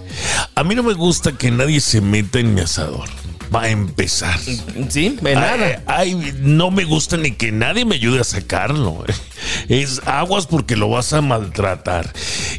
a 0.55 0.63
mí 0.63 0.73
no 0.73 0.81
me 0.81 0.93
gusta 0.93 1.31
que 1.33 1.51
nadie 1.51 1.79
se 1.81 2.01
meta 2.01 2.39
en 2.39 2.55
mi 2.55 2.61
asador. 2.61 3.09
Va 3.53 3.63
a 3.63 3.69
empezar. 3.69 4.39
Sí, 4.89 5.17
de 5.21 5.35
nada. 5.35 5.81
Ay, 5.87 6.13
ay, 6.25 6.33
no 6.39 6.71
me 6.71 6.83
gusta 6.83 7.17
ni 7.17 7.31
que 7.31 7.51
nadie 7.51 7.85
me 7.85 7.95
ayude 7.95 8.19
a 8.19 8.23
sacarlo. 8.23 9.03
Es 9.69 10.01
aguas 10.05 10.47
porque 10.47 10.75
lo 10.75 10.89
vas 10.89 11.13
a 11.13 11.21
maltratar. 11.21 12.11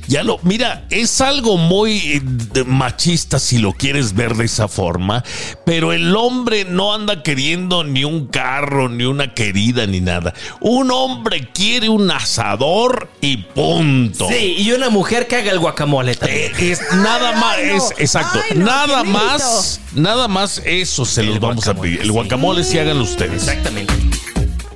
Ya 0.07 0.22
lo, 0.22 0.39
mira, 0.43 0.87
es 0.91 1.20
algo 1.20 1.57
muy 1.57 1.99
eh, 1.99 2.64
machista 2.66 3.39
si 3.39 3.59
lo 3.59 3.72
quieres 3.72 4.14
ver 4.14 4.35
de 4.35 4.45
esa 4.45 4.68
forma, 4.68 5.24
pero 5.64 5.93
el 5.93 6.14
hombre 6.14 6.64
no 6.64 6.95
anda 6.95 7.22
queriendo 7.22 7.85
ni 7.85 8.05
un 8.05 8.26
carro, 8.26 8.89
ni 8.89 9.05
una 9.05 9.35
querida, 9.35 9.87
ni 9.87 10.01
nada. 10.01 10.35
Un 10.61 10.91
hombre 10.91 11.49
quiere 11.53 11.89
un 11.89 12.11
asador 12.11 13.09
y 13.20 13.39
punto. 13.39 14.28
Sí, 14.28 14.57
y 14.59 14.72
una 14.72 14.91
mujer 14.91 15.26
que 15.26 15.37
haga 15.37 15.53
el 15.53 15.59
guacamole 15.59 16.14
también. 16.14 16.53
Eh, 16.59 16.72
es 16.72 16.80
nada 16.93 17.30
Ay, 17.30 17.41
más, 17.41 17.59
no. 17.59 17.76
es 17.76 18.01
exacto, 18.01 18.41
Ay, 18.51 18.59
no, 18.59 18.66
nada 18.66 19.05
más, 19.05 19.80
nada 19.95 20.28
más 20.28 20.61
eso 20.81 21.05
se 21.05 21.22
los 21.22 21.41
vamos 21.41 21.66
a 21.68 21.75
pedir. 21.75 22.01
El 22.01 22.12
guacamole 22.12 22.64
sí 22.64 22.79
háganlo 22.79 23.05
ustedes. 23.05 23.43
Exactamente. 23.43 23.95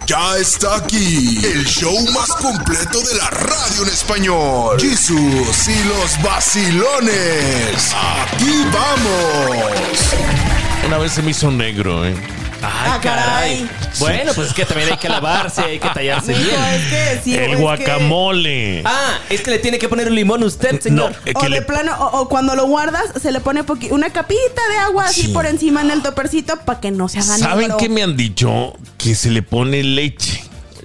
Ya 0.07 0.39
está 0.39 0.77
aquí 0.77 1.39
el 1.45 1.67
show 1.67 1.95
más 2.13 2.29
completo 2.29 2.99
de 3.01 3.15
la 3.17 3.29
radio 3.29 3.83
en 3.83 3.89
español. 3.89 4.81
Jesús 4.81 5.69
y 5.69 5.85
los 5.85 6.23
vacilones. 6.23 7.95
Aquí 7.95 8.65
vamos. 8.73 9.67
Una 10.87 10.99
vez 10.99 11.13
se 11.13 11.23
me 11.23 11.33
hizo 11.33 11.51
negro, 11.51 12.07
¿eh? 12.07 12.15
Ay, 12.61 12.91
Ah, 12.91 13.01
caray. 13.03 13.69
Bueno, 14.01 14.33
pues 14.35 14.49
es 14.49 14.55
que 14.55 14.65
también 14.65 14.91
hay 14.91 14.99
que 14.99 15.09
lavarse, 15.09 15.63
hay 15.63 15.79
que 15.79 15.89
tallarse 15.91 16.33
Mijo, 16.35 16.45
bien. 16.51 16.63
es 16.63 16.85
que 16.91 17.21
sí, 17.25 17.35
es 17.35 17.41
El 17.43 17.51
que- 17.51 17.57
guacamole. 17.57 18.83
Ah, 18.85 19.19
es 19.31 19.41
que 19.43 19.51
le 19.51 19.59
tiene 19.59 19.79
que 19.79 19.89
poner 19.89 20.09
un 20.09 20.15
limón 20.15 20.43
usted, 20.43 20.81
señor. 20.81 21.13
No, 21.13 21.17
eh, 21.31 21.33
O 21.35 21.49
de 21.49 21.63
plano, 21.63 21.95
o, 21.99 22.21
o 22.21 22.29
cuando 22.29 22.55
lo 22.57 22.67
guardas, 22.67 23.05
se 23.21 23.31
le 23.33 23.41
pone 23.41 23.65
una 23.91 24.11
capita 24.11 24.63
de 24.71 24.79
agua 24.79 25.05
así 25.07 25.23
Sí. 25.23 25.29
por 25.29 25.47
encima 25.47 25.81
en 25.83 25.91
el 25.91 26.03
topercito 26.03 26.59
para 26.61 26.81
que 26.81 26.91
no 26.91 27.09
se 27.09 27.19
haga 27.21 27.39
¿Saben 27.39 27.73
qué 27.79 27.89
me 27.89 28.03
han 28.03 28.17
dicho? 28.17 28.75
Que 28.97 29.15
se 29.15 29.31
le 29.31 29.43
pone 29.43 29.83
leche. 29.83 30.43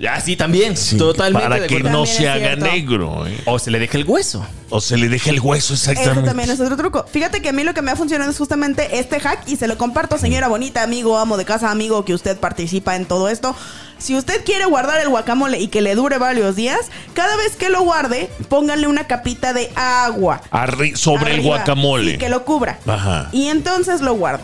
Ah, 0.10 0.20
sí, 0.22 0.36
también. 0.36 0.76
Sí, 0.76 0.98
Totalmente 0.98 1.48
Para 1.48 1.62
de 1.62 1.68
que 1.68 1.76
acuerdo. 1.78 1.90
no 1.98 2.04
También 2.06 2.18
se 2.18 2.24
es 2.24 2.30
haga 2.30 2.46
cierto. 2.48 2.66
negro. 2.66 3.28
¿eh? 3.28 3.42
O 3.46 3.60
se 3.60 3.72
le 3.72 3.80
deja 3.80 3.98
el 3.98 4.06
hueso. 4.06 4.46
O 4.70 4.82
se 4.82 4.98
le 4.98 5.08
deja 5.08 5.30
el 5.30 5.40
hueso 5.40 5.76
Ese 5.76 5.92
exactamente. 5.92 6.28
también 6.30 6.50
es 6.50 6.60
otro 6.60 6.76
truco. 6.76 7.06
Fíjate 7.12 7.42
que 7.42 7.50
a 7.50 7.54
mí 7.54 7.64
lo 7.64 7.74
que 7.74 7.82
me 7.82 7.92
ha 7.92 7.96
funcionado 7.96 8.32
es 8.32 8.38
justamente 8.38 8.98
este 9.00 9.20
hack 9.20 9.48
y 9.48 9.56
se 9.56 9.68
lo 9.68 9.78
comparto, 9.78 10.18
señora 10.18 10.48
bonita, 10.48 10.82
amigo, 10.84 11.18
amo 11.18 11.38
de 11.38 11.46
casa, 11.46 11.70
amigo, 11.70 12.04
que 12.06 12.14
usted 12.14 12.38
participa 12.40 12.96
en 12.96 13.06
todo 13.06 13.30
esto. 13.30 13.56
Si 14.00 14.16
usted 14.18 14.44
quiere 14.44 14.66
guardar 14.66 15.00
el 15.00 15.10
guacamole 15.10 15.60
y 15.60 15.68
que 15.68 15.82
le 15.82 15.96
dure 15.96 16.18
varios 16.18 16.56
días, 16.56 16.80
cada 17.14 17.36
vez 17.38 17.56
que 17.56 17.70
lo 17.70 17.84
guarde, 17.84 18.30
pónganle 18.50 18.88
una 18.88 19.06
capita 19.08 19.54
de 19.54 19.72
agua. 19.76 20.42
Arri- 20.52 20.96
sobre 20.96 21.26
el 21.28 21.40
arriba, 21.40 21.56
guacamole. 21.58 22.12
sí, 22.14 22.18
que 22.18 22.30
lo 22.30 22.44
cubra. 22.44 22.80
Ajá. 22.88 23.30
Y 23.32 23.48
entonces 23.48 24.02
lo 24.02 24.16
guarda. 24.16 24.44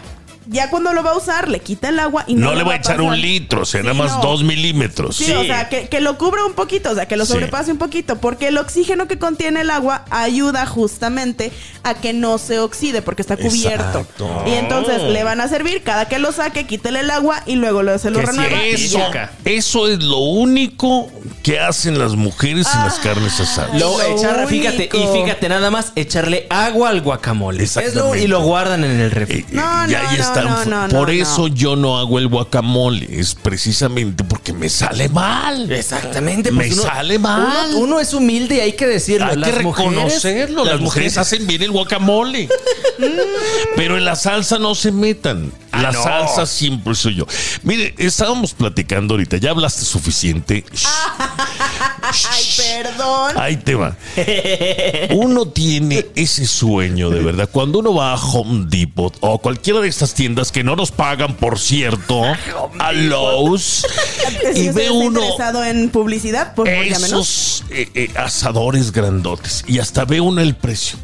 Ya 0.52 0.72
cuando 0.72 0.94
lo 0.94 1.04
va 1.04 1.12
a 1.12 1.18
usar, 1.18 1.48
le 1.48 1.60
quita 1.60 1.90
el 1.90 2.00
agua 2.00 2.24
y 2.26 2.34
no, 2.34 2.48
no 2.50 2.56
le 2.56 2.64
va 2.64 2.74
a 2.74 2.76
echar 2.78 2.98
pasar. 2.98 3.02
un 3.12 3.22
litro, 3.22 3.62
o 3.62 3.66
sea, 3.66 3.82
Sí, 3.82 3.88
nada 3.88 3.94
más 4.00 4.16
no. 4.16 4.22
dos 4.24 4.44
milímetros. 4.44 5.16
Sí, 5.16 5.32
o 5.32 5.44
sea, 5.44 5.70
que, 5.70 5.88
que 5.90 6.02
lo 6.02 6.18
cubra 6.18 6.44
un 6.44 6.54
poquito, 6.54 6.90
o 6.90 6.96
sea, 6.96 7.08
que 7.08 7.16
lo 7.18 7.26
Sí. 7.28 7.34
sobrepase 7.34 7.72
un 7.72 7.78
poquito, 7.78 8.16
porque 8.18 8.48
el 8.48 8.58
oxígeno 8.58 9.08
que 9.08 9.20
contiene 9.20 9.62
el 9.62 9.70
agua 9.70 10.06
ayuda 10.10 10.66
justamente 10.66 11.52
a 11.84 11.94
que 11.94 12.14
no 12.14 12.40
se 12.40 12.58
oxide, 12.60 13.04
porque 13.04 13.22
está 13.22 13.38
cubierto. 13.38 14.00
Exacto. 14.00 14.44
Y 14.48 14.54
entonces 14.54 15.04
le 15.04 15.24
van 15.24 15.40
a 15.40 15.48
servir, 15.48 15.84
cada 15.84 16.08
que 16.08 16.18
lo 16.18 16.32
saque, 16.32 16.66
quítele 16.66 17.02
el 17.02 17.12
agua 17.12 17.44
y 17.46 17.54
luego 17.56 17.84
lo, 17.84 18.00
se 18.00 18.10
lo 18.10 18.20
renueva. 18.20 18.64
Eso, 18.64 19.00
eso 19.46 19.88
es 19.88 20.04
lo 20.04 20.18
único 20.18 21.12
que 21.44 21.60
hacen 21.60 22.00
las 22.00 22.16
mujeres 22.16 22.68
en 22.74 22.80
las 22.86 22.98
carnes 22.98 23.40
asadas. 23.40 23.80
Lo, 23.80 23.96
Lo 23.98 24.18
echar, 24.18 24.48
fíjate, 24.48 24.90
y 24.92 25.22
fíjate, 25.22 25.48
nada 25.48 25.70
más 25.70 25.92
echarle 25.96 26.48
agua 26.50 26.90
al 26.90 27.02
guacamole. 27.02 27.64
Es 27.64 27.76
lo- 27.76 27.82
Exactamente. 27.84 28.24
y 28.24 28.28
lo 28.28 28.42
guardan 28.42 28.84
en 28.84 29.00
el 29.00 29.12
refri. 29.12 29.42
Eh, 29.42 29.46
No, 29.52 29.62
y 29.88 29.92
no, 29.92 29.98
ahí 30.00 30.18
no, 30.18 30.24
está. 30.24 30.39
No, 30.44 30.66
no, 30.66 30.88
Por 30.90 31.08
no, 31.08 31.14
eso 31.14 31.48
no. 31.48 31.54
yo 31.54 31.76
no 31.76 31.98
hago 31.98 32.20
el 32.20 32.28
guacamole. 32.28 33.08
Es 33.20 33.36
precisamente 33.36 34.24
porque 34.24 34.54
me 34.54 34.70
sale 34.70 35.10
mal. 35.10 35.72
Exactamente. 35.72 36.52
Me 36.52 36.72
sale 36.72 37.20
mal. 37.20 37.70
Uno, 37.70 37.78
uno 37.80 38.00
es 38.00 38.14
humilde 38.14 38.56
y 38.56 38.60
hay 38.60 38.74
que 38.74 38.88
decirlo. 38.88 39.28
Hay 39.28 39.42
que 39.42 39.62
mujeres- 39.64 39.64
reconocerlo. 40.24 40.66
Las, 40.66 40.80
mujeres 40.82 41.18
hacen 41.18 41.46
bien 41.48 41.62
el 41.64 41.72
guacamole. 41.72 42.50
Pero 43.76 43.98
en 43.98 44.06
la 44.06 44.16
salsa 44.16 44.60
no 44.60 44.76
se 44.76 44.92
metan. 44.92 45.52
Ah, 45.72 45.82
la 45.84 45.92
no. 45.92 46.04
salsa 46.04 46.46
siempre 46.46 46.96
soy 46.96 47.16
yo. 47.16 47.26
Mire, 47.64 47.94
estábamos 47.98 48.54
platicando 48.54 49.14
ahorita. 49.14 49.38
Ya 49.38 49.52
hablaste 49.52 49.86
suficiente. 49.86 50.66
Ay, 52.02 52.44
perdón. 52.58 53.34
Ahí 53.38 53.58
te 53.58 53.76
va. 53.76 53.96
Uno 55.12 55.48
tiene 55.48 56.06
ese 56.16 56.46
sueño 56.48 57.10
de 57.10 57.22
verdad. 57.22 57.50
Cuando 57.52 57.80
uno 57.80 57.94
va 57.94 58.14
a 58.14 58.16
Home 58.16 58.66
Depot 58.68 59.16
o 59.22 59.36
a 59.36 59.38
cualquiera 59.40 59.80
de 59.80 59.88
estas 59.88 60.14
tiendas 60.14 60.29
que 60.52 60.64
no 60.64 60.76
nos 60.76 60.92
pagan, 60.92 61.36
por 61.36 61.60
cierto, 61.60 62.22
a 62.80 62.92
Lowe's, 62.92 63.86
si 64.54 64.60
y 64.60 64.70
ve 64.70 64.90
uno 64.90 65.22
interesado 65.22 65.64
en 65.64 65.90
publicidad, 65.90 66.54
pues 66.56 66.70
esos 66.70 67.64
eh, 67.70 67.90
eh, 67.94 68.10
asadores 68.16 68.92
grandotes. 68.92 69.64
Y 69.68 69.80
hasta 69.80 70.06
ve 70.06 70.22
uno 70.22 70.42
el 70.42 70.56
precio. 70.56 70.98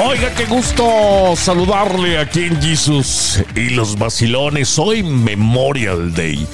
Oiga, 0.00 0.34
qué 0.34 0.44
gusto 0.46 0.84
saludarle 1.36 2.18
aquí 2.18 2.40
en 2.44 2.60
Jesus 2.60 3.40
y 3.54 3.70
los 3.70 3.96
vacilones. 3.96 4.76
Hoy 4.76 5.04
Memorial 5.04 6.12
Day. 6.12 6.44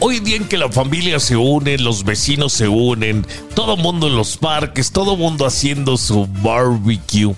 Hoy 0.00 0.20
día 0.20 0.36
en 0.36 0.44
que 0.48 0.56
la 0.56 0.70
familia 0.72 1.20
se 1.20 1.36
une, 1.36 1.76
los 1.76 2.02
vecinos 2.04 2.54
se 2.54 2.66
unen, 2.66 3.26
todo 3.54 3.76
mundo 3.76 4.06
en 4.06 4.16
los 4.16 4.38
parques, 4.38 4.90
todo 4.90 5.16
mundo 5.16 5.44
haciendo 5.44 5.98
su 5.98 6.26
barbecue. 6.26 7.34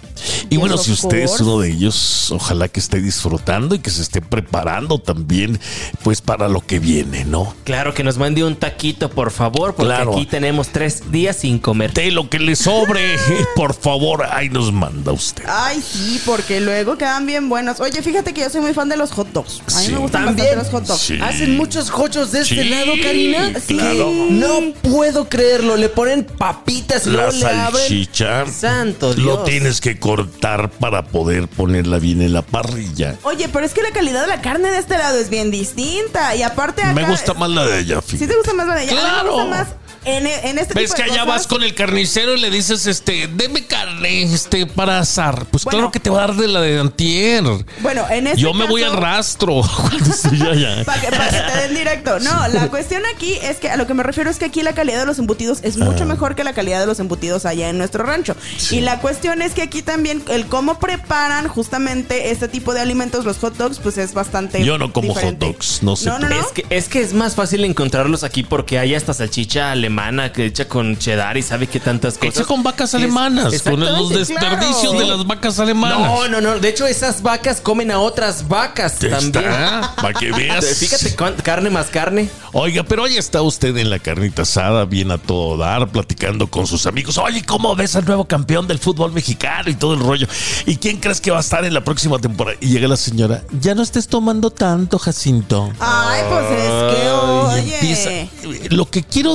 Y 0.51 0.57
bueno, 0.57 0.77
si 0.79 0.93
usted 0.93 1.19
es 1.19 1.41
uno 1.41 1.59
de 1.61 1.71
ellos, 1.71 2.31
ojalá 2.31 2.69
que 2.69 2.79
esté 2.79 3.01
disfrutando 3.01 3.75
y 3.75 3.79
que 3.81 3.91
se 3.91 4.03
esté 4.03 4.21
preparando 4.21 4.99
también, 5.01 5.59
pues 6.03 6.21
para 6.21 6.49
lo 6.49 6.61
que 6.61 6.79
viene, 6.79 7.25
¿no? 7.25 7.55
Claro 7.65 7.95
que 7.95 8.05
nos 8.05 8.19
mande 8.19 8.45
un 8.45 8.57
taquito, 8.57 9.11
por 9.11 9.31
favor, 9.31 9.75
porque 9.75 9.95
Claro. 9.95 10.13
aquí 10.13 10.27
tenemos 10.27 10.69
tres 10.69 11.11
días 11.11 11.37
sin 11.37 11.59
comer. 11.59 11.93
De 11.93 12.11
lo 12.11 12.29
que 12.29 12.39
le 12.39 12.55
sobre, 12.57 13.17
por 13.57 13.75
favor, 13.75 14.25
ahí 14.31 14.49
nos 14.49 14.73
manda 14.73 15.13
usted. 15.13 15.40
Ay, 15.47 15.83
sí, 15.83 16.21
porque 16.25 16.61
luego 16.61 16.97
quedan 16.99 17.27
bien 17.27 17.49
buenos. 17.49 17.81
Oye, 17.81 18.03
fíjate 18.03 18.33
que 18.33 18.43
yo 18.43 18.51
soy 18.51 18.61
muy 18.61 18.75
fan 18.75 18.89
de 18.89 18.97
los 18.97 19.11
hot 19.13 19.29
dogs. 19.33 19.61
A 19.75 19.79
mí 19.81 19.87
Sí. 19.87 19.93
me 19.93 19.99
gustan 19.99 20.25
También. 20.27 20.47
bastante 20.49 20.57
los 20.57 20.69
hot 20.73 20.87
dogs. 20.89 21.01
Sí. 21.01 21.19
Hacen 21.21 21.57
muchos 21.57 21.91
hochos 21.91 22.33
de 22.33 22.41
este 22.43 22.63
Sí, 22.63 22.69
lado, 22.69 22.93
Karina. 23.03 23.53
claro. 23.67 24.13
No 24.31 24.73
puedo 24.83 25.29
creerlo. 25.29 25.77
Le 25.77 25.89
ponen 25.89 26.25
papitas 26.25 27.07
y 27.07 27.11
La 27.11 27.17
luego 27.17 27.33
le 27.33 27.41
salchicha. 27.41 28.47
Santo 28.47 29.15
Dios. 29.15 29.27
Lo 29.27 29.39
tienes 29.45 29.81
que 29.81 29.99
cortar 29.99 30.71
para 30.71 31.05
poder 31.07 31.49
ponerla 31.49 31.99
bien 31.99 32.23
en 32.23 32.33
la 32.33 32.43
parrilla. 32.43 33.17
Oye, 33.23 33.49
pero 33.49 33.65
es 33.65 33.73
que 33.75 33.83
la 33.83 33.91
calidad 33.91 34.23
de 34.23 34.27
la 34.29 34.41
carne 34.41 34.71
de 34.71 34.79
este 34.79 34.97
lado 34.99 35.19
es 35.19 35.31
bien 35.31 35.51
distinta. 35.51 36.35
Y 36.37 36.43
aparte 36.43 36.83
acá... 36.83 36.93
Me 36.93 37.05
gusta 37.05 37.35
más 37.35 37.51
la 37.51 37.65
de 37.67 37.81
ella, 37.81 38.01
¿Sí 38.03 38.13
fíjate. 38.17 38.29
te 38.33 38.37
gusta 38.37 38.55
más 38.55 38.67
la 38.67 38.75
de 38.77 38.83
ella? 38.85 38.93
A 38.93 38.95
mí 38.95 39.01
Claro. 39.01 39.25
me 39.25 39.31
gusta 39.45 39.47
más 39.57 39.69
en, 40.05 40.27
en 40.27 40.59
este 40.59 40.75
Ves 40.75 40.91
tipo 40.91 40.97
que 40.97 41.03
de 41.05 41.11
allá 41.11 41.25
cosas. 41.25 41.37
vas 41.41 41.47
con 41.47 41.63
el 41.63 41.75
carnicero 41.75 42.35
y 42.35 42.41
le 42.41 42.51
dices, 42.51 42.87
este, 42.87 43.29
deme 43.29 43.67
carne, 43.67 44.23
este, 44.23 44.67
para 44.67 44.99
asar. 44.99 45.47
Pues 45.51 45.65
Bueno. 45.65 45.79
claro 45.79 45.93
que 45.93 46.01
te 46.01 46.11
va 46.11 46.25
a 46.25 46.27
dar 46.29 46.37
de 46.37 46.49
la 46.49 46.61
de 46.61 46.79
antier. 46.81 47.45
Bueno, 47.81 48.05
en 48.11 48.27
este 48.27 48.41
Yo 48.41 48.55
me 48.55 48.67
voy 48.67 48.83
caso- 48.83 48.95
al 48.95 49.01
rastro. 49.03 49.63
Para 50.85 51.01
que, 51.01 51.09
pa' 51.11 51.29
que 51.29 51.41
te 51.53 51.59
den 51.63 51.75
directo. 51.75 52.19
No, 52.21 52.49
la 52.49 52.69
cuestión 52.69 53.03
aquí 53.15 53.35
es 53.43 53.59
que 53.59 53.69
a 53.69 53.77
lo 53.77 53.87
que 53.87 53.95
me 53.95 54.03
refiero 54.03 54.31
es 54.31 54.39
que 54.39 54.45
aquí 54.47 54.63
la 54.63 54.73
calidad 54.73 55.01
de 55.01 55.07
los 55.07 55.19
embutidos 55.19 55.59
es 55.63 55.77
Ah. 55.81 55.85
mucho 55.85 56.05
mejor 56.07 56.35
que 56.35 56.45
la 56.45 56.53
calidad 56.53 56.81
de 56.81 56.87
los 56.87 57.01
embutidos 57.01 57.47
allá 57.47 57.69
en 57.69 57.79
nuestro 57.79 58.05
rancho. 58.05 58.37
Y 58.71 58.81
la 58.81 59.01
cuestión 59.01 59.43
es 59.43 59.53
que 59.53 59.63
aquí 59.63 59.83
también 59.83 60.23
el 60.29 60.47
cómo 60.47 60.79
preparan 60.79 61.49
justamente 61.49 62.31
este 62.31 62.49
tipo 62.49 62.75
de 62.75 62.81
alimentos, 62.81 63.25
los 63.25 63.39
hot 63.39 63.57
dogs, 63.57 63.79
pues 63.79 63.99
es 63.99 64.15
bastante. 64.15 64.65
Yo 64.65 64.79
no 64.79 64.93
como 64.93 65.09
diferente. 65.09 65.47
hot 65.47 65.55
dogs, 65.55 65.83
no 65.83 65.97
sé 65.97 66.07
No, 66.07 66.19
no, 66.19 66.29
no. 66.29 66.41
Es 66.41 66.47
que, 66.53 66.67
es 66.71 66.89
que 66.89 67.01
es 67.01 67.13
más 67.15 67.35
fácil 67.35 67.65
encontrarlos 67.65 68.25
aquí 68.25 68.43
porque 68.43 68.79
hay 68.79 68.95
esta 68.95 69.15
salchicha 69.15 69.75
alemana 69.91 70.33
que 70.33 70.47
hecha 70.47 70.67
con 70.69 70.97
cheddar 70.97 71.37
y 71.37 71.43
sabe 71.43 71.67
qué 71.67 71.81
tantas 71.81 72.17
cosas. 72.17 72.37
Hecha 72.37 72.45
con 72.45 72.63
vacas 72.63 72.91
Es- 72.91 72.95
alemanas, 72.95 73.61
con 73.63 73.81
los 73.81 74.11
desperdicios 74.11 74.93
claro. 74.93 74.99
de 75.01 75.07
las 75.07 75.27
vacas 75.27 75.59
alemanas. 75.59 75.99
No, 75.99 76.29
no, 76.29 76.41
no. 76.41 76.59
De 76.61 76.69
hecho, 76.69 76.87
esas 76.87 77.23
vacas 77.23 77.61
comen 77.61 77.91
a 77.91 77.99
otras 77.99 78.47
vacas 78.49 78.99
Ya 79.01 79.11
también. 79.11 79.45
está, 79.51 79.95
para 80.01 80.19
que 80.19 80.31
veas. 80.37 80.65
Fíjate, 80.79 81.15
carne 81.43 81.71
más 81.71 81.87
carne. 81.87 82.31
Oiga, 82.53 82.85
pero 82.85 83.03
hoy 83.05 83.17
está 83.17 83.43
usted 83.43 83.77
en 83.77 83.91
la 83.91 83.99
carnita 83.99 84.43
asada, 84.43 84.85
bien 84.85 85.11
a 85.11 85.19
todo 85.19 85.57
dar, 85.57 85.89
platicando 85.89 86.47
con 86.49 86.67
sus 86.67 86.87
amigos. 86.87 87.19
Oye, 87.19 87.43
¿cómo 87.45 87.75
ves 87.75 87.97
al 87.97 88.05
nuevo 88.05 88.25
campeón 88.27 88.67
del 88.69 88.79
fútbol 88.79 89.13
mexicano 89.13 89.71
y 89.71 89.75
todo 89.75 89.95
el 89.95 90.01
rollo? 90.01 90.27
¿Y 90.67 90.77
quién 90.77 90.99
crees 90.99 91.21
que 91.21 91.31
va 91.33 91.39
a 91.39 91.41
estar 91.41 91.65
en 91.65 91.75
la 91.75 91.83
próxima 91.85 92.19
temporada? 92.19 92.57
Y 92.61 92.69
llega 92.69 92.87
la 92.89 92.97
señora, 92.97 93.43
ya 93.61 93.75
no 93.75 93.83
estés 93.83 94.07
tomando 94.09 94.51
tanto, 94.51 94.99
Jacinto. 94.99 95.73
Ay, 95.81 96.23
pues 96.29 96.45
es 96.51 96.95
que, 96.95 97.11
oye. 97.11 97.75
empieza- 97.75 98.75
Lo 98.75 98.89
que 98.91 99.03
quiero 99.03 99.35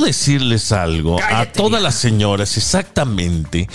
decirles 0.49 0.71
algo 0.71 1.17
a 1.21 1.45
todas 1.45 1.81
las 1.81 1.95
señoras 1.95 2.57
exactamente 2.57 3.67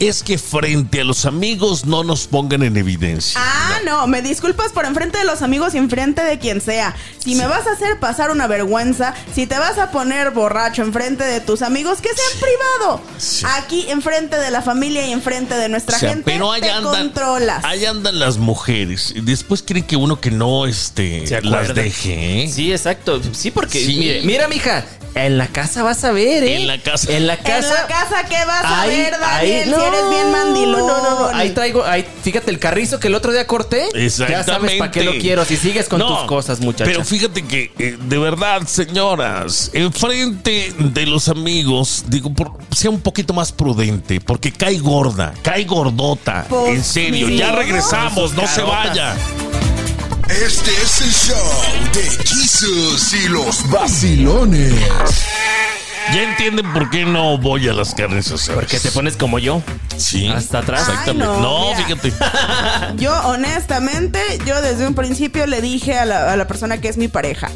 es 0.00 0.24
que 0.24 0.38
frente 0.38 1.00
a 1.00 1.04
los 1.04 1.24
amigos 1.24 1.84
no 1.84 2.02
nos 2.02 2.26
pongan 2.26 2.64
en 2.64 2.76
evidencia. 2.76 3.40
Ah, 3.40 3.78
no, 3.84 4.08
me 4.08 4.22
disculpas 4.22 4.72
por 4.72 4.84
enfrente 4.86 5.18
de 5.18 5.24
los 5.24 5.40
amigos 5.40 5.72
y 5.74 5.78
enfrente 5.78 6.20
de 6.24 6.40
quien 6.40 6.60
sea. 6.60 6.96
Si 7.18 7.36
me 7.36 7.46
vas 7.46 7.66
a 7.68 7.72
hacer 7.72 8.00
pasar 8.00 8.32
una 8.32 8.48
vergüenza, 8.48 9.14
si 9.32 9.46
te 9.46 9.56
vas 9.56 9.78
a 9.78 9.92
poner 9.92 10.32
borracho 10.32 10.82
enfrente 10.82 11.22
de 11.22 11.40
tus 11.40 11.62
amigos, 11.62 12.00
que 12.00 12.08
sea 12.08 12.24
en 12.34 12.40
privado. 12.40 13.00
Sí. 13.18 13.46
Aquí 13.56 13.86
enfrente 13.88 14.36
de 14.36 14.50
la 14.50 14.62
familia 14.62 15.06
y 15.06 15.12
enfrente 15.12 15.54
de 15.54 15.68
nuestra 15.68 15.96
O 15.96 16.00
sea, 16.00 16.08
gente, 16.08 16.24
pero 16.24 16.52
te 16.54 16.70
andan, 16.70 16.92
controlas. 17.04 17.64
ahí 17.64 17.84
andan 17.86 18.18
las 18.18 18.36
mujeres. 18.36 19.12
Y 19.14 19.20
después 19.20 19.62
creen 19.62 19.86
que 19.86 19.94
uno 19.96 20.20
que 20.20 20.32
no 20.32 20.66
este, 20.66 21.24
¿Se 21.26 21.40
las 21.42 21.72
deje. 21.72 22.42
¿eh? 22.44 22.48
Sí, 22.52 22.72
exacto. 22.72 23.20
Sí, 23.32 23.52
porque 23.52 23.78
Sí. 23.78 23.96
mire, 23.96 24.22
mira, 24.22 24.48
mija, 24.48 24.84
en 25.14 25.38
la 25.38 25.46
casa 25.48 25.82
vas 25.82 26.02
a 26.04 26.12
ver, 26.12 26.42
¿eh? 26.44 26.56
En 26.56 26.66
la 26.66 26.78
casa. 26.82 27.12
En 27.12 27.26
la 27.26 27.34
En 27.34 27.42
casa. 27.44 27.72
la 27.74 27.86
casa, 27.86 28.24
¿qué 28.28 28.44
vas 28.46 28.64
a 28.64 28.80
Ahí- 28.82 28.90
ver, 28.96 29.14
ahí- 29.14 29.20
Daniel? 29.60 29.74
si 29.76 29.82
eres 29.86 30.10
bien 30.10 30.32
mandilón. 30.32 30.86
No, 30.86 31.02
no, 31.02 31.18
no. 31.20 31.36
Ahí 31.36 31.50
traigo, 31.50 31.84
ahí, 31.84 32.04
fíjate 32.22 32.50
el 32.50 32.58
carrizo 32.58 32.98
que 33.00 33.08
el 33.08 33.14
otro 33.14 33.32
día 33.32 33.46
corté. 33.46 33.88
Ya 34.28 34.42
sabes 34.44 34.72
para 34.78 34.90
qué 34.90 35.04
lo 35.04 35.12
quiero. 35.18 35.44
Si 35.44 35.56
sigues 35.56 35.88
con 35.88 35.98
No, 36.00 36.08
tus 36.18 36.26
cosas, 36.26 36.60
muchacha. 36.60 36.84
Pero 36.84 37.04
fíjate 37.04 37.42
que, 37.46 37.72
eh, 37.78 37.96
de 38.00 38.18
verdad, 38.18 38.62
señoras, 38.66 39.70
enfrente 39.72 40.72
de 40.78 41.06
los 41.06 41.28
amigos, 41.28 42.04
digo, 42.08 42.32
por- 42.32 42.52
sea 42.74 42.90
un 42.90 43.00
poquito 43.00 43.32
más 43.34 43.52
prudente, 43.52 44.20
porque 44.20 44.52
cae 44.52 44.78
gorda, 44.78 45.32
cae 45.42 45.64
gordota. 45.64 46.46
Pues, 46.48 46.74
en 46.76 46.84
serio, 46.84 47.28
sí, 47.28 47.36
ya 47.36 47.50
¿no? 47.52 47.56
regresamos, 47.56 48.32
no 48.34 48.46
se 48.46 48.62
Carotas. 48.62 48.88
vaya. 48.88 49.14
Este 50.28 50.70
es 50.70 51.00
el 51.02 51.12
show 51.12 51.92
de 51.92 52.02
Jesus 52.24 53.12
y 53.12 53.28
los 53.28 53.70
vacilones. 53.70 54.72
Ya 56.12 56.22
entienden 56.22 56.72
por 56.72 56.88
qué 56.90 57.04
no 57.04 57.36
voy 57.36 57.68
a 57.68 57.74
las 57.74 57.94
carnes 57.94 58.30
asadas. 58.30 58.60
Porque 58.60 58.80
te 58.80 58.90
pones 58.90 59.16
como 59.16 59.38
yo. 59.38 59.62
Sí. 59.96 60.28
Hasta 60.28 60.60
atrás. 60.60 60.88
Exactamente. 60.88 61.26
Ay, 61.30 61.40
no, 61.42 61.74
fíjate. 61.76 62.12
Yo, 62.96 63.12
honestamente, 63.26 64.20
yo 64.46 64.60
desde 64.60 64.86
un 64.86 64.94
principio 64.94 65.46
le 65.46 65.60
dije 65.60 65.98
a 65.98 66.04
la, 66.04 66.32
a 66.32 66.36
la 66.36 66.46
persona 66.46 66.78
que 66.80 66.88
es 66.88 66.96
mi 66.96 67.08
pareja. 67.08 67.50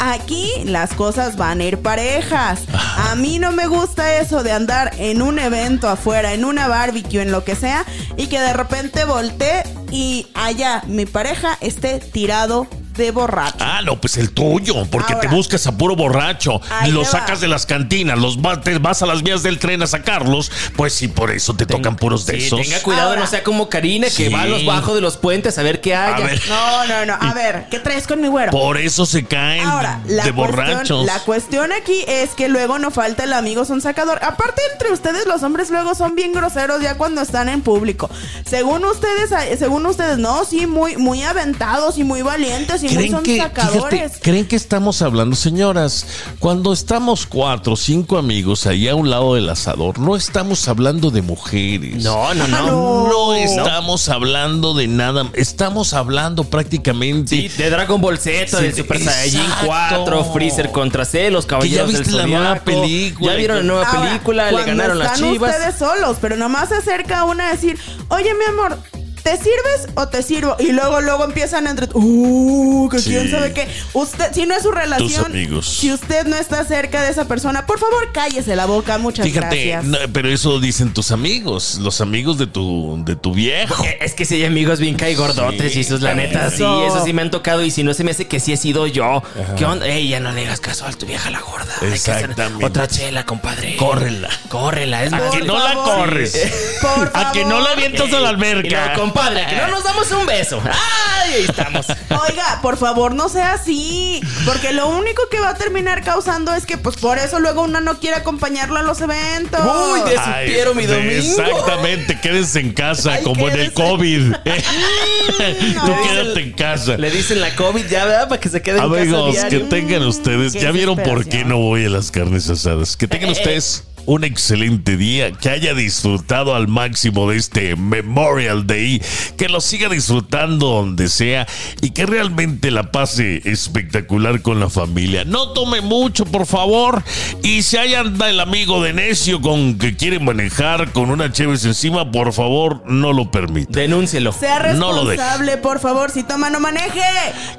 Aquí 0.00 0.50
las 0.64 0.94
cosas 0.94 1.36
van 1.36 1.60
a 1.60 1.64
ir 1.64 1.78
parejas. 1.78 2.62
A 3.10 3.14
mí 3.14 3.38
no 3.38 3.52
me 3.52 3.66
gusta 3.66 4.16
eso 4.18 4.42
de 4.42 4.52
andar 4.52 4.92
en 4.98 5.22
un 5.22 5.38
evento 5.38 5.88
afuera, 5.88 6.32
en 6.32 6.44
una 6.44 6.66
barbecue, 6.68 7.22
en 7.22 7.30
lo 7.30 7.44
que 7.44 7.54
sea, 7.54 7.84
y 8.16 8.26
que 8.26 8.40
de 8.40 8.52
repente 8.52 9.04
voltee 9.04 9.62
y 9.92 10.26
allá 10.34 10.82
mi 10.88 11.06
pareja 11.06 11.56
esté 11.60 12.00
tirado 12.00 12.66
de 12.94 13.10
borracho. 13.10 13.56
Ah, 13.60 13.80
no, 13.84 14.00
pues 14.00 14.16
el 14.18 14.30
tuyo, 14.32 14.84
porque 14.90 15.14
Ahora. 15.14 15.28
te 15.28 15.34
buscas 15.34 15.66
a 15.66 15.76
puro 15.76 15.96
borracho, 15.96 16.60
los 16.88 17.06
va. 17.06 17.10
sacas 17.10 17.40
de 17.40 17.48
las 17.48 17.66
cantinas, 17.66 18.18
los 18.18 18.40
vas, 18.40 18.60
te 18.62 18.76
vas 18.78 19.02
a 19.02 19.06
las 19.06 19.22
vías 19.22 19.42
del 19.42 19.58
tren 19.58 19.82
a 19.82 19.86
sacarlos, 19.86 20.50
pues 20.76 20.92
sí, 20.92 21.08
por 21.08 21.30
eso 21.30 21.54
te 21.54 21.66
tocan 21.66 21.96
puros 21.96 22.26
de 22.26 22.38
Sí, 22.40 22.46
esos. 22.46 22.60
tenga 22.60 22.80
cuidado, 22.82 23.08
Ahora. 23.10 23.20
no 23.22 23.26
sea 23.26 23.42
como 23.42 23.68
Karina, 23.68 24.06
que 24.08 24.26
Sí. 24.26 24.28
va 24.28 24.42
a 24.42 24.46
los 24.46 24.64
bajos 24.66 24.94
de 24.94 25.00
los 25.00 25.16
puentes 25.16 25.58
a 25.58 25.62
ver 25.62 25.80
qué 25.80 25.94
hay. 25.94 26.22
No, 26.48 26.86
no, 26.86 27.06
no. 27.06 27.14
A 27.20 27.32
ver, 27.34 27.66
¿qué 27.70 27.78
traes 27.78 28.06
con 28.06 28.20
mi 28.20 28.28
güero? 28.28 28.50
Por 28.52 28.76
eso 28.78 29.06
se 29.06 29.24
caen 29.24 29.64
Ahora, 29.66 30.00
la, 30.06 30.24
de 30.24 30.32
cuestión, 30.32 30.36
borrachos. 30.36 31.06
la 31.06 31.18
cuestión 31.20 31.72
aquí 31.72 32.04
es 32.06 32.30
que 32.30 32.48
luego 32.48 32.78
no 32.78 32.90
falta 32.90 33.24
el 33.24 33.32
amigo 33.32 33.64
son 33.64 33.80
sacador. 33.80 34.18
Aparte, 34.22 34.60
entre 34.72 34.92
ustedes 34.92 35.26
los 35.26 35.42
hombres 35.42 35.70
luego 35.70 35.94
son 35.94 36.14
bien 36.14 36.32
groseros 36.32 36.82
ya 36.82 36.96
cuando 36.96 37.20
están 37.22 37.48
en 37.48 37.62
público. 37.62 38.10
Según 38.46 38.84
ustedes, 38.84 39.30
según 39.58 39.86
ustedes, 39.86 40.18
no, 40.18 40.44
sí, 40.44 40.66
muy, 40.66 40.96
muy 40.96 41.22
aventados 41.22 41.98
y 41.98 42.04
muy 42.04 42.22
valientes 42.22 42.81
y 42.82 42.86
muy 42.86 42.94
¿Creen 42.96 43.12
son 43.12 43.22
que, 43.22 43.38
sacadores. 43.38 44.00
fíjate, 44.00 44.20
¿Creen 44.20 44.46
que 44.46 44.56
estamos 44.56 45.02
hablando, 45.02 45.36
señoras? 45.36 46.06
Cuando 46.38 46.72
estamos 46.72 47.26
cuatro 47.26 47.74
o 47.74 47.76
cinco 47.76 48.18
amigos 48.18 48.66
ahí 48.66 48.88
a 48.88 48.94
un 48.94 49.10
lado 49.10 49.34
del 49.34 49.48
asador, 49.48 49.98
no 49.98 50.16
estamos 50.16 50.66
hablando 50.68 51.10
de 51.10 51.22
mujeres. 51.22 52.02
No, 52.02 52.34
no, 52.34 52.46
no. 52.48 52.66
no. 52.66 53.08
No 53.08 53.34
estamos 53.34 54.08
hablando 54.08 54.74
de 54.74 54.86
nada. 54.88 55.28
Estamos 55.34 55.92
hablando 55.94 56.44
prácticamente. 56.44 57.28
Sí, 57.36 57.48
de 57.48 57.70
Dragon 57.70 58.00
Ball 58.00 58.18
Z, 58.18 58.58
Sí, 58.58 58.64
de 58.64 58.74
Super 58.74 59.02
Saiyajin 59.02 59.40
exacto. 59.40 59.66
4, 60.04 60.32
Freezer 60.32 60.70
contra 60.70 61.04
C, 61.04 61.30
los 61.30 61.46
caballeros 61.46 61.88
viste 61.90 62.04
del 62.10 62.16
la 62.18 62.26
nueva 62.26 62.54
película. 62.60 63.32
Ya 63.32 63.38
vieron 63.38 63.56
la 63.58 63.62
nueva 63.62 63.86
Ahora, 63.88 64.08
película, 64.08 64.52
le 64.52 64.64
ganaron 64.64 64.98
las 64.98 65.12
están 65.14 65.32
chivas. 65.32 65.54
ustedes 65.56 65.74
solos, 65.78 66.16
pero 66.20 66.36
nomás 66.36 66.68
se 66.68 66.76
acerca 66.76 67.24
una 67.24 67.48
a 67.48 67.52
decir, 67.52 67.78
oye, 68.08 68.32
mi 68.34 68.44
amor, 68.44 68.78
¿te 69.22 69.36
sirves 69.36 69.88
o 69.94 70.08
te 70.08 70.22
sirvo? 70.22 70.56
Y 70.58 70.72
luego, 70.72 71.00
luego 71.00 71.24
empiezan 71.24 71.66
entre, 71.66 71.88
uh, 71.94 72.88
que 72.90 72.98
Sí. 72.98 73.10
quién 73.10 73.30
sabe 73.30 73.52
qué. 73.52 73.68
Usted, 73.92 74.32
si 74.32 74.46
no 74.46 74.54
es 74.56 74.62
su 74.62 74.70
relación, 74.70 75.26
amigos. 75.26 75.68
si 75.68 75.92
usted 75.92 76.26
no 76.26 76.36
está 76.36 76.64
cerca 76.64 77.02
de 77.02 77.10
esa 77.10 77.26
persona, 77.26 77.66
por 77.66 77.78
favor, 77.78 78.10
cállese 78.12 78.56
la 78.56 78.66
boca. 78.66 78.98
Muchas 78.98 79.26
Fíjate, 79.26 79.66
gracias. 79.66 79.84
no, 79.84 79.98
pero 80.12 80.28
eso 80.28 80.60
dicen 80.60 80.92
tus 80.92 81.10
amigos, 81.12 81.78
los 81.80 82.00
amigos 82.00 82.38
de 82.38 82.46
tu, 82.46 83.02
de 83.04 83.16
tu 83.16 83.32
viejo. 83.32 83.84
Eh, 83.84 83.98
Es 84.00 84.14
que 84.14 84.24
si 84.24 84.36
hay 84.36 84.44
amigos 84.44 84.80
bien 84.80 84.96
gordotes, 85.16 85.72
Sí. 85.72 85.78
Jesús, 85.82 86.00
la 86.00 86.14
neta, 86.14 86.48
sí, 86.50 86.56
Eso. 86.56 86.86
eso 86.86 87.04
sí 87.04 87.12
me 87.12 87.22
han 87.22 87.30
tocado 87.30 87.64
y 87.64 87.70
si 87.70 87.82
no 87.82 87.94
se 87.94 88.04
me 88.04 88.10
hace 88.12 88.26
que 88.26 88.40
sí 88.40 88.52
he 88.52 88.56
sido 88.56 88.86
yo. 88.86 89.22
¿Qué 89.56 89.64
onda? 89.64 89.86
Ey, 89.86 90.08
ya 90.08 90.20
no 90.20 90.32
le 90.32 90.44
hagas 90.46 90.60
caso 90.60 90.86
a 90.86 90.92
tu 90.92 91.06
vieja 91.06 91.30
la 91.30 91.40
gorda. 91.40 91.74
Exactamente. 91.92 92.64
Otra 92.64 92.88
chela, 92.88 93.24
compadre. 93.24 93.76
Córrela. 93.76 94.28
Córrela, 94.48 95.04
es 95.04 95.12
A 95.12 95.30
que 95.30 95.42
no 95.42 95.58
la 95.58 95.74
corres. 95.74 96.32
Por 96.80 97.10
A 97.14 97.32
que 97.32 97.44
no 97.44 97.60
la 97.60 97.70
avientas 97.70 98.12
a 98.12 98.20
la 98.20 98.30
Y 98.30 98.34
alberca. 98.34 98.92
Compadre, 99.12 99.46
que 99.46 99.56
no 99.56 99.68
nos 99.68 99.84
damos 99.84 100.10
un 100.12 100.26
beso. 100.26 100.60
¡Ay! 100.64 101.32
Ahí 101.34 101.44
estamos. 101.48 101.86
Oiga, 102.10 102.58
por 102.62 102.76
favor, 102.76 103.14
no 103.14 103.28
sea 103.28 103.52
así. 103.54 104.20
Porque 104.44 104.72
lo 104.72 104.88
único 104.88 105.22
que 105.30 105.38
va 105.40 105.50
a 105.50 105.54
terminar 105.56 106.02
causando 106.04 106.52
es 106.54 106.66
que, 106.66 106.76
pues 106.78 106.96
por 106.96 107.18
eso 107.18 107.38
luego 107.40 107.62
una 107.62 107.80
no 107.80 107.98
quiere 108.00 108.16
acompañarlo 108.16 108.78
a 108.78 108.82
los 108.82 109.00
eventos. 109.00 109.60
Uy, 109.64 110.00
de 110.10 110.18
Ay, 110.18 110.48
Piero 110.50 110.74
mi 110.74 110.86
domingo. 110.86 111.10
Exactamente, 111.12 112.20
quédense 112.20 112.60
en 112.60 112.72
casa, 112.72 113.14
Ay, 113.14 113.22
como 113.24 113.48
en 113.48 113.60
el. 113.60 113.72
COVID. 113.72 114.32
Tú 114.42 115.86
no. 115.86 116.02
quédate 116.02 116.40
en 116.40 116.52
casa. 116.52 116.96
Le 116.96 117.10
dicen 117.10 117.40
la 117.40 117.54
COVID 117.54 117.86
ya, 117.86 118.04
¿verdad? 118.04 118.28
Para 118.28 118.40
que 118.40 118.48
se 118.48 118.60
quede 118.62 118.78
en 118.78 118.84
Amigos, 118.84 119.34
casa 119.36 119.48
que 119.48 119.56
diario. 119.58 119.68
tengan 119.68 120.02
ustedes, 120.02 120.52
qué 120.52 120.60
ya 120.60 120.70
vieron 120.72 120.96
por 120.96 121.26
qué 121.28 121.44
no 121.44 121.58
voy 121.58 121.86
a 121.86 121.88
las 121.88 122.10
carnes 122.10 122.48
asadas. 122.50 122.96
Que 122.96 123.06
tengan 123.08 123.30
Eh, 123.30 123.32
ustedes 123.32 123.84
un 124.06 124.24
excelente 124.24 124.96
día, 124.96 125.32
que 125.32 125.50
haya 125.50 125.74
disfrutado 125.74 126.54
al 126.54 126.68
máximo 126.68 127.30
de 127.30 127.36
este 127.36 127.76
Memorial 127.76 128.66
Day, 128.66 129.00
que 129.36 129.48
lo 129.48 129.60
siga 129.60 129.88
disfrutando 129.88 130.68
donde 130.68 131.08
sea 131.08 131.46
y 131.80 131.90
que 131.90 132.06
realmente 132.06 132.70
la 132.70 132.90
pase 132.90 133.42
espectacular 133.44 134.42
con 134.42 134.60
la 134.60 134.68
familia. 134.68 135.24
No 135.24 135.50
tome 135.52 135.80
mucho, 135.80 136.24
por 136.24 136.46
favor, 136.46 137.02
y 137.42 137.62
si 137.62 137.76
hay 137.76 137.94
anda 137.94 138.28
el 138.28 138.40
amigo 138.40 138.82
de 138.82 138.92
necio 138.92 139.40
con 139.40 139.78
que 139.78 139.96
quiere 139.96 140.18
manejar 140.18 140.92
con 140.92 141.10
una 141.10 141.30
chévere 141.32 141.58
encima, 141.62 142.10
por 142.10 142.32
favor, 142.32 142.82
no 142.86 143.12
lo 143.12 143.30
permita. 143.30 143.78
Denúncielo. 143.80 144.32
Sea 144.32 144.58
No 144.74 144.92
responsable, 144.92 145.56
por 145.58 145.80
favor. 145.80 146.10
Si 146.10 146.22
toma, 146.22 146.50
no 146.50 146.60
maneje. 146.60 147.00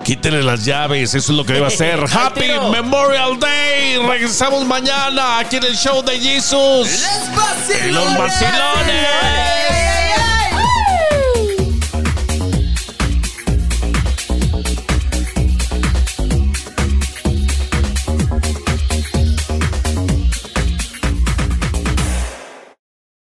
Quítenle 0.03 0.43
las 0.43 0.65
llaves, 0.65 1.13
eso 1.13 1.31
es 1.31 1.37
lo 1.37 1.45
que 1.45 1.53
debe 1.53 1.67
hacer. 1.73 1.99
Happy. 2.11 2.41
Memorial 2.71 3.39
Day. 3.39 3.97
Regresamos 4.07 4.65
mañana 4.65 5.39
aquí 5.39 5.57
en 5.57 5.63
el 5.65 5.75
show 5.75 6.03
de 6.03 6.19
Jesús. 6.33 7.05
Los 7.05 7.35
vacilones. 7.35 7.93
Los 7.93 8.17
vacilones. 8.17 9.92